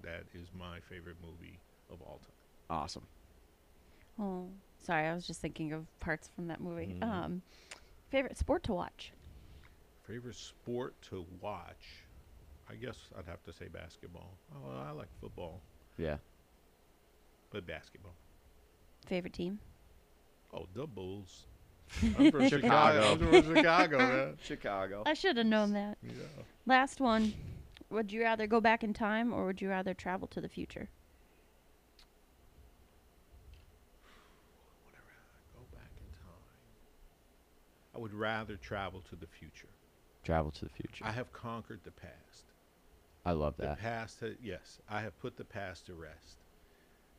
That 0.03 0.25
is 0.35 0.49
my 0.53 0.81
favorite 0.81 1.17
movie 1.23 1.59
of 1.91 2.01
all 2.03 2.19
time. 2.23 2.33
awesome. 2.71 3.07
Oh, 4.19 4.49
sorry, 4.87 5.07
I 5.09 5.15
was 5.15 5.27
just 5.27 5.41
thinking 5.41 5.73
of 5.73 5.85
parts 6.01 6.31
from 6.35 6.47
that 6.47 6.61
movie. 6.61 6.97
Mhm. 7.01 7.03
Um, 7.03 7.43
favorite 8.11 8.39
sport 8.39 8.63
to 8.65 8.73
watch? 8.73 9.13
Favorite 10.07 10.37
sport 10.37 10.95
to 11.11 11.27
watch? 11.41 12.05
I 12.71 12.75
guess 12.77 13.11
I'd 13.19 13.27
have 13.27 13.43
to 13.45 13.53
say 13.53 13.67
basketball. 13.69 14.37
Oh, 14.55 14.71
I 14.71 14.91
like 14.93 15.09
football, 15.21 15.61
Yeah. 15.99 16.19
but 17.51 17.67
basketball. 17.67 18.15
Favorite 19.07 19.33
team? 19.33 19.59
Oh, 20.53 20.67
the 20.75 20.87
Bulls. 20.87 21.47
I'm 22.19 22.31
from 22.33 22.49
Chicago. 22.49 23.13
I'm 23.13 23.19
from 23.19 23.55
Chicago, 23.55 23.99
man. 23.99 24.39
Chicago. 24.43 25.03
I 25.07 25.15
should 25.15 25.37
have 25.37 25.47
known 25.47 25.73
that. 25.75 25.99
Yeah. 26.03 26.13
Last 26.67 27.01
one. 27.01 27.35
Would 27.91 28.11
you 28.11 28.23
rather 28.23 28.49
go 28.49 28.61
back 28.61 28.83
in 28.83 28.93
time 28.93 29.33
or 29.33 29.47
would 29.47 29.61
you 29.61 29.69
rather 29.69 29.95
travel 29.95 30.27
to 30.29 30.41
the 30.41 30.49
future? 30.49 30.89
I 37.97 38.01
would 38.01 38.15
rather 38.15 38.57
travel 38.57 39.03
to 39.09 39.17
the 39.17 39.27
future. 39.27 39.69
Travel 40.23 40.51
to 40.53 40.65
the 40.65 40.71
future. 40.71 41.05
I 41.05 41.13
have 41.13 41.33
conquered 41.33 41.81
the 41.85 41.93
past. 41.93 42.45
I 43.25 43.33
love 43.33 43.55
that. 43.59 43.77
The 43.77 43.83
past, 43.83 44.21
ha- 44.21 44.37
yes, 44.43 44.81
I 44.89 45.01
have 45.01 45.19
put 45.19 45.37
the 45.37 45.45
past 45.45 45.87
to 45.87 45.95
rest, 45.95 46.39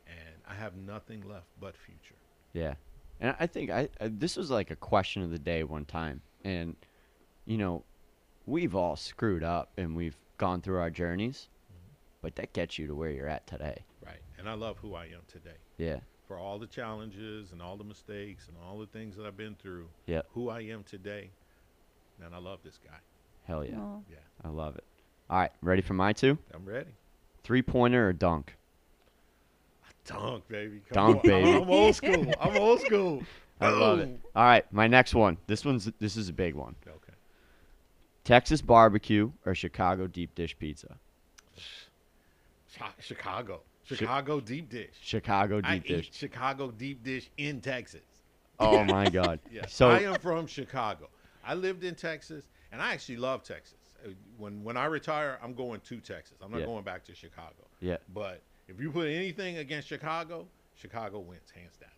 and 0.06 0.36
I 0.48 0.54
have 0.54 0.76
nothing 0.76 1.28
left 1.28 1.48
but 1.60 1.76
future. 1.76 2.16
Yeah, 2.54 2.76
and 3.20 3.36
I 3.40 3.48
think 3.48 3.72
I, 3.72 3.90
I 4.00 4.08
this 4.08 4.38
was 4.38 4.52
like 4.52 4.72
a 4.72 4.76
question 4.76 5.22
of 5.24 5.32
the 5.32 5.40
day 5.40 5.64
one 5.64 5.86
time, 5.86 6.22
and 6.44 6.76
you 7.46 7.58
know, 7.58 7.84
we've 8.46 8.76
all 8.76 8.96
screwed 8.96 9.44
up 9.44 9.72
and 9.78 9.96
we've 9.96 10.18
gone 10.38 10.62
through 10.62 10.78
our 10.80 10.90
journeys, 10.90 11.48
mm-hmm. 11.72 11.94
but 12.22 12.36
that 12.36 12.54
gets 12.54 12.78
you 12.78 12.88
to 12.88 12.96
where 12.96 13.10
you're 13.10 13.28
at 13.28 13.48
today. 13.48 13.84
Right. 14.06 14.22
And 14.38 14.48
I 14.48 14.54
love 14.54 14.78
who 14.78 14.96
I 14.96 15.06
am 15.06 15.22
today. 15.28 15.58
Yeah, 15.78 16.00
For 16.28 16.38
all 16.38 16.60
the 16.60 16.68
challenges 16.68 17.52
and 17.54 17.62
all 17.62 17.78
the 17.78 17.84
mistakes 17.86 18.48
and 18.50 18.58
all 18.66 18.78
the 18.80 18.86
things 18.88 19.16
that 19.16 19.26
I've 19.26 19.38
been 19.38 19.56
through, 19.56 19.88
Yep. 20.08 20.28
who 20.34 20.50
I 20.50 20.60
am 20.62 20.84
today, 20.84 21.30
man, 22.20 22.34
I 22.34 22.38
love 22.40 22.60
this 22.64 22.78
guy. 22.84 22.98
hell 23.46 23.64
yeah, 23.64 23.78
Oh. 23.80 24.04
Yeah, 24.10 24.18
I 24.44 24.50
love 24.50 24.76
it. 24.76 24.84
All 25.30 25.40
right, 25.40 25.52
ready 25.62 25.82
for 25.82 25.94
my 25.94 26.12
two? 26.14 26.38
I'm 26.54 26.66
ready. 26.66 26.92
Three 27.44 27.62
pointer 27.62 28.10
or 28.10 28.14
dunk? 28.14 28.58
Dunk, 30.06 30.48
baby. 30.50 30.82
Dunk, 30.92 31.18
on. 31.18 31.22
baby. 31.24 31.50
I'm, 31.50 31.62
I'm 31.64 31.70
old 31.70 31.96
school. 31.96 32.34
I'm 32.42 32.58
old 32.58 32.82
school. 32.82 33.24
I 33.62 33.70
love 33.70 34.00
it. 34.00 34.20
All 34.36 34.44
right, 34.44 34.72
my 34.74 34.88
next 34.88 35.16
one. 35.16 35.38
This 35.48 35.64
one's 35.66 35.90
this 36.00 36.16
is 36.18 36.30
a 36.30 36.34
big 36.34 36.56
one. 36.56 36.76
Okay. 36.88 37.14
Texas 38.24 38.62
barbecue 38.62 39.32
or 39.46 39.56
Chicago 39.56 40.08
deep 40.08 40.36
dish 40.36 40.58
pizza? 40.60 40.98
Chi- 42.78 42.92
Chicago. 43.96 44.40
Deep 44.40 44.70
dish. 44.70 44.90
Chicago 45.02 45.62
I 45.64 45.76
deep 45.80 45.88
dish. 45.88 46.08
eat 46.08 46.14
Chicago 46.14 46.72
deep 46.72 47.04
dish 47.04 47.30
in 47.38 47.62
Texas. 47.62 48.02
Oh 48.60 48.84
my 48.84 49.10
God. 49.10 49.40
Yeah. 49.52 49.66
So 49.68 49.90
I 49.90 50.00
am 50.00 50.16
from 50.20 50.48
Chicago. 50.48 51.10
I 51.44 51.54
lived 51.54 51.84
in 51.84 51.96
Texas, 51.96 52.50
and 52.72 52.82
I 52.82 52.94
actually 52.94 53.18
love 53.18 53.44
Texas. 53.44 53.78
Uh, 54.06 54.10
When 54.38 54.64
when 54.64 54.78
I 54.78 54.86
retire, 54.86 55.40
I'm 55.44 55.54
going 55.54 55.80
to 55.82 55.98
Texas. 56.00 56.38
I'm 56.42 56.52
not 56.52 56.60
Yeah. 56.62 56.66
going 56.66 56.84
back 56.84 57.04
to 57.06 57.16
Chicago. 57.16 57.68
yeah, 57.80 57.98
But 58.14 58.42
if 58.68 58.80
you 58.82 58.92
put 58.92 59.08
anything 59.08 59.58
against 59.58 59.88
Chicago, 59.88 60.48
Chicago 60.76 61.20
wins 61.20 61.50
hands 61.56 61.78
down. 61.78 61.90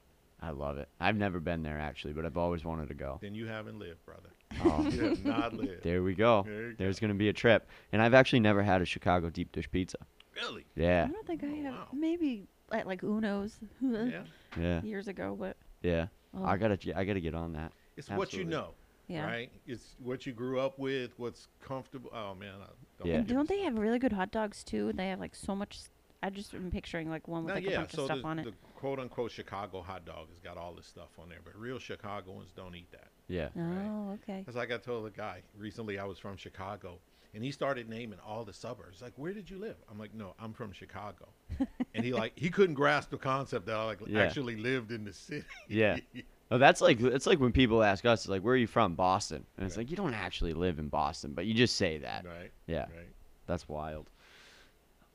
I 0.42 0.52
love 0.52 0.78
it. 0.78 0.88
I've 1.02 1.18
never 1.18 1.40
been 1.42 1.64
there 1.64 1.78
actually, 1.80 2.14
but 2.14 2.26
I've 2.26 2.38
always 2.38 2.64
wanted 2.64 2.88
to 2.90 2.94
go. 2.94 3.18
Then 3.22 3.36
you 3.36 3.48
haven't 3.48 3.78
lived, 3.80 4.06
brother. 4.06 4.30
Oh, 4.64 4.88
You 4.90 5.02
have 5.10 5.26
not 5.26 5.54
lived. 5.54 5.84
there 5.84 6.02
we 6.04 6.14
go. 6.16 6.44
There 6.46 6.74
There's 6.78 7.00
go. 7.00 7.08
gonna 7.08 7.18
be 7.18 7.28
a 7.30 7.34
trip, 7.34 7.68
and 7.92 8.02
I've 8.02 8.14
actually 8.14 8.40
never 8.40 8.62
had 8.64 8.82
a 8.82 8.86
Chicago 8.86 9.30
deep 9.30 9.52
dish 9.52 9.70
pizza. 9.70 9.98
Really? 10.42 10.66
Yeah, 10.76 11.06
I 11.10 11.12
don't 11.12 11.26
think 11.28 11.44
I 11.44 11.48
Oh, 11.48 11.64
have. 11.64 11.74
wow. 11.74 11.88
Maybe 11.94 12.48
at 12.72 12.88
like 12.88 13.02
Uno's 13.04 13.58
Yeah. 13.82 14.24
yeah, 14.60 14.82
years 14.82 15.08
ago, 15.08 15.36
but 15.40 15.58
yeah. 15.82 16.08
oh, 16.38 16.44
I 16.46 16.58
gotta, 16.58 16.78
I 16.96 17.04
gotta 17.04 17.20
get 17.22 17.36
on 17.36 17.54
that. 17.54 17.72
It's 17.98 18.10
what 18.10 18.34
you 18.34 18.44
know, 18.46 18.72
yeah. 19.08 19.26
right? 19.26 19.52
It's 19.68 19.96
what 20.02 20.26
you 20.26 20.32
grew 20.34 20.60
up 20.60 20.80
with, 20.80 21.12
what's 21.18 21.48
comfortable. 21.62 22.12
Oh 22.14 22.36
man, 22.36 22.54
I, 22.62 22.68
don't 23.00 23.08
Yeah. 23.08 23.16
And 23.16 23.28
get 23.28 23.34
me 23.34 23.36
don't 23.36 23.50
they 23.50 23.62
have 23.62 23.78
really 23.78 24.00
good 24.00 24.14
hot 24.14 24.32
dogs 24.32 24.64
too? 24.64 24.94
They 24.94 25.10
have 25.10 25.20
like 25.20 25.36
so 25.36 25.56
much. 25.56 25.80
I 26.22 26.30
just 26.30 26.54
am 26.54 26.70
picturing 26.70 27.10
like 27.10 27.28
one 27.30 27.46
with 27.46 27.50
Now, 27.50 27.62
like 27.62 27.64
yeah, 27.70 27.76
a 27.78 27.80
bunch 27.80 27.92
so 27.94 28.02
of 28.02 28.06
stuff 28.08 28.22
the, 28.22 28.28
on 28.28 28.40
it. 28.40 28.46
the 28.46 28.54
quote 28.76 29.00
unquote 29.00 29.32
Chicago 29.32 29.82
hot 29.82 30.06
dog 30.06 30.30
has 30.30 30.40
got 30.40 30.58
all 30.58 30.74
this 30.74 30.86
stuff 30.86 31.10
on 31.18 31.30
there, 31.30 31.40
but 31.44 31.58
real 31.58 31.80
Chicagoans 31.80 32.52
don't 32.56 32.76
eat 32.76 32.92
that. 32.92 33.08
Yeah, 33.28 33.50
Oh, 33.58 34.12
okay. 34.24 34.40
Because 34.40 34.56
like 34.56 34.72
I 34.72 34.78
told 34.78 35.06
a 35.08 35.12
guy 35.12 35.44
recently, 35.58 35.98
I 36.00 36.04
was 36.06 36.18
from 36.20 36.36
Chicago, 36.36 37.00
and 37.34 37.44
he 37.44 37.52
started 37.52 37.88
naming 37.90 38.20
all 38.26 38.44
the 38.44 38.54
suburbs. 38.54 39.02
Like, 39.02 39.14
where 39.18 39.34
did 39.34 39.50
you 39.50 39.58
live? 39.60 39.76
I'm 39.90 40.00
like, 40.00 40.14
no, 40.14 40.34
I'm 40.40 40.54
from 40.54 40.72
Chicago. 40.72 41.28
and 41.94 42.04
he 42.04 42.14
like 42.14 42.34
he 42.36 42.50
couldn't 42.50 42.76
grasp 42.76 43.10
the 43.12 43.18
concept 43.18 43.66
that 43.68 43.76
I 43.76 43.84
like 43.86 44.00
Yeah. 44.08 44.22
actually 44.24 44.56
lived 44.56 44.92
in 44.92 45.04
the 45.06 45.14
city. 45.14 45.46
Yeah. 45.68 45.98
Oh, 46.52 46.58
that's 46.58 46.82
like 46.82 47.00
it's 47.00 47.28
like 47.28 47.40
when 47.40 47.52
people 47.52 47.84
ask 47.84 48.06
us, 48.06 48.28
like, 48.28 48.42
where 48.42 48.56
are 48.56 48.58
you 48.58 48.66
from? 48.66 48.96
Boston, 48.96 49.46
and 49.58 49.68
it's 49.68 49.78
Right. 49.78 49.84
like 49.84 49.92
you 49.92 49.96
don't 49.98 50.16
actually 50.16 50.56
live 50.56 50.80
in 50.80 50.88
Boston, 50.88 51.34
but 51.34 51.46
you 51.46 51.54
just 51.54 51.76
say 51.76 52.00
that. 52.00 52.26
right. 52.26 52.50
Yeah, 52.66 52.88
Right. 52.98 53.08
that's 53.46 53.70
wild. 53.70 54.10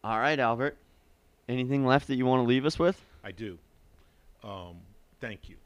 All 0.04 0.16
right, 0.16 0.38
Albert. 0.38 0.76
Anything 1.48 1.84
left 1.84 2.06
that 2.06 2.14
you 2.14 2.24
want 2.24 2.38
to 2.44 2.46
leave 2.48 2.64
us 2.64 2.78
with? 2.78 3.04
I 3.24 3.32
do. 3.32 3.58
Um, 4.44 4.76
thank 5.20 5.48
you. 5.48 5.56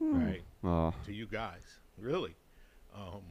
Hmm. 0.00 0.18
Right 0.26 0.42
Oh, 0.64 0.92
to 1.06 1.12
you 1.14 1.26
guys. 1.28 1.62
Really. 1.96 2.34
Um, 2.92 3.22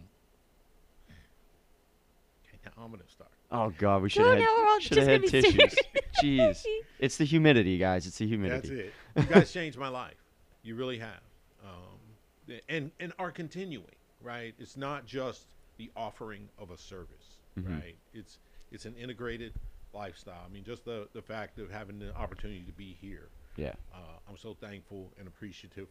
okay, 2.68 2.76
now 2.78 2.84
I'm 2.84 2.91
gonna 2.91 3.03
start. 3.07 3.32
oh 3.51 3.74
God, 3.78 4.01
we 4.01 4.09
should 4.09 4.26
have 4.26 4.38
now 4.38 4.45
we're 4.57 4.65
had, 4.65 4.82
should 4.84 4.97
have 4.97 5.07
had 5.07 5.24
tissues. 5.28 5.76
Jeez, 6.24 6.63
it's 6.99 7.18
the 7.18 7.26
humidity, 7.26 7.78
guys. 7.78 8.07
It's 8.07 8.18
the 8.18 8.28
humidity. 8.28 8.76
That's 8.76 8.88
it. 8.88 8.93
You 9.30 9.34
guys 9.34 9.51
changed 9.51 9.78
my 9.78 9.88
life. 9.88 10.18
You 10.63 10.76
really 10.76 10.99
have. 10.99 11.22
Um, 11.63 12.57
and 12.70 12.91
and 12.99 13.13
are 13.20 13.32
continuing. 13.32 13.86
Right. 14.22 14.53
It's 14.59 14.78
not 14.78 15.05
just 15.05 15.47
the 15.78 15.91
offering 15.95 16.49
of 16.57 16.72
a 16.72 16.78
service. 16.78 17.38
Mhm. 17.59 17.82
Right. 17.82 17.95
It's 18.13 18.39
it's 18.72 18.86
an 18.86 18.95
integrated 18.95 19.53
lifestyle. 19.93 20.43
I 20.45 20.51
mean, 20.51 20.63
just 20.63 20.86
the 20.86 21.07
the 21.13 21.22
fact 21.22 21.59
of 21.59 21.72
having 21.72 21.99
the 21.99 22.15
opportunity 22.15 22.61
to 22.65 22.72
be 22.74 22.97
here. 23.01 23.30
Yeah. 23.55 23.74
Uh, 23.93 23.97
I'm 24.30 24.38
so 24.38 24.55
thankful 24.59 25.11
and 25.18 25.28
appreciative 25.28 25.88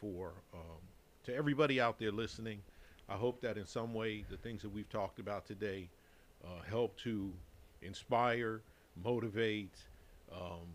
for 0.00 0.32
um, 0.54 0.80
to 1.24 1.34
everybody 1.34 1.80
out 1.80 1.98
there 1.98 2.12
listening. 2.12 2.60
I 3.08 3.14
hope 3.14 3.40
that 3.40 3.56
in 3.56 3.66
some 3.66 3.94
way 3.94 4.24
the 4.30 4.36
things 4.36 4.62
that 4.62 4.68
we've 4.68 4.88
talked 4.90 5.18
about 5.18 5.46
today 5.46 5.88
uh, 6.44 6.62
help 6.68 6.96
to 6.98 7.32
inspire, 7.82 8.62
motivate, 9.02 9.76
um, 10.32 10.68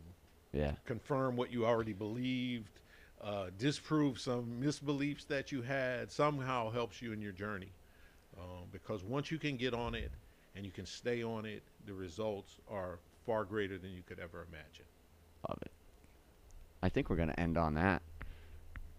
Yeah. 0.52 0.74
confirm 0.86 1.36
what 1.36 1.52
you 1.52 1.66
already 1.66 1.94
believed, 1.94 2.80
uh, 3.22 3.50
disprove 3.58 4.20
some 4.20 4.62
misbeliefs 4.62 5.26
that 5.28 5.52
you 5.52 5.62
had, 5.62 6.12
somehow 6.12 6.70
helps 6.70 7.02
you 7.02 7.14
in 7.14 7.22
your 7.22 7.32
journey. 7.32 7.72
Um, 8.38 8.68
because 8.72 9.04
once 9.04 9.32
you 9.32 9.38
can 9.38 9.58
get 9.58 9.74
on 9.74 9.96
it 9.96 10.12
and 10.56 10.66
you 10.66 10.72
can 10.72 10.86
stay 10.86 11.24
on 11.24 11.46
it, 11.46 11.64
the 11.86 11.94
results 11.94 12.60
are 12.68 13.00
far 13.26 13.44
greater 13.46 13.78
than 13.78 13.92
you 13.92 14.02
could 14.02 14.20
ever 14.20 14.46
imagine. 14.50 14.86
Love 15.48 15.60
it. 15.62 15.72
I 16.82 16.90
think 16.90 17.10
we're 17.10 17.16
gonna 17.16 17.36
end 17.38 17.58
on 17.58 17.76
that. 17.76 18.02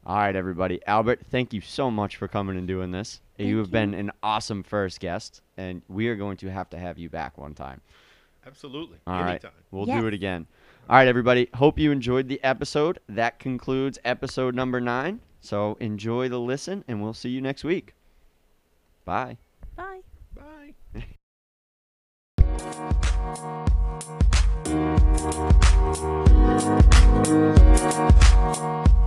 All 0.06 0.16
right, 0.16 0.36
everybody. 0.36 0.80
Albert, 0.86 1.20
thank 1.30 1.54
you 1.54 1.62
so 1.62 1.90
much 1.90 2.16
for 2.16 2.28
coming 2.28 2.58
and 2.58 2.68
doing 2.68 2.90
this. 2.90 3.22
you 3.38 3.56
have 3.58 3.68
you. 3.68 3.72
been 3.72 3.94
an 3.94 4.12
awesome 4.22 4.62
first 4.62 5.00
guest, 5.00 5.40
and 5.56 5.80
we 5.88 6.08
are 6.08 6.16
going 6.16 6.36
to 6.38 6.50
have 6.50 6.68
to 6.70 6.78
have 6.78 6.98
you 6.98 7.08
back 7.08 7.38
one 7.38 7.54
time. 7.54 7.80
Absolutely. 8.46 8.98
All 9.06 9.20
right. 9.22 9.30
Anytime. 9.30 9.52
We'll 9.70 9.86
do 9.86 10.06
it 10.06 10.12
again. 10.12 10.46
All 10.90 10.96
right, 10.96 11.08
everybody. 11.08 11.48
Hope 11.54 11.78
you 11.78 11.90
enjoyed 11.90 12.28
the 12.28 12.42
episode. 12.44 12.98
That 13.08 13.38
concludes 13.38 13.98
episode 14.04 14.54
number 14.54 14.80
nine. 14.80 15.20
So 15.40 15.78
enjoy 15.80 16.28
the 16.28 16.38
listen, 16.38 16.84
and 16.86 17.02
we'll 17.02 17.14
see 17.14 17.30
you 17.30 17.40
next 17.40 17.64
week. 17.64 17.94
Bye. 19.06 19.38
Bye. 19.76 20.00
Bye. 20.34 20.74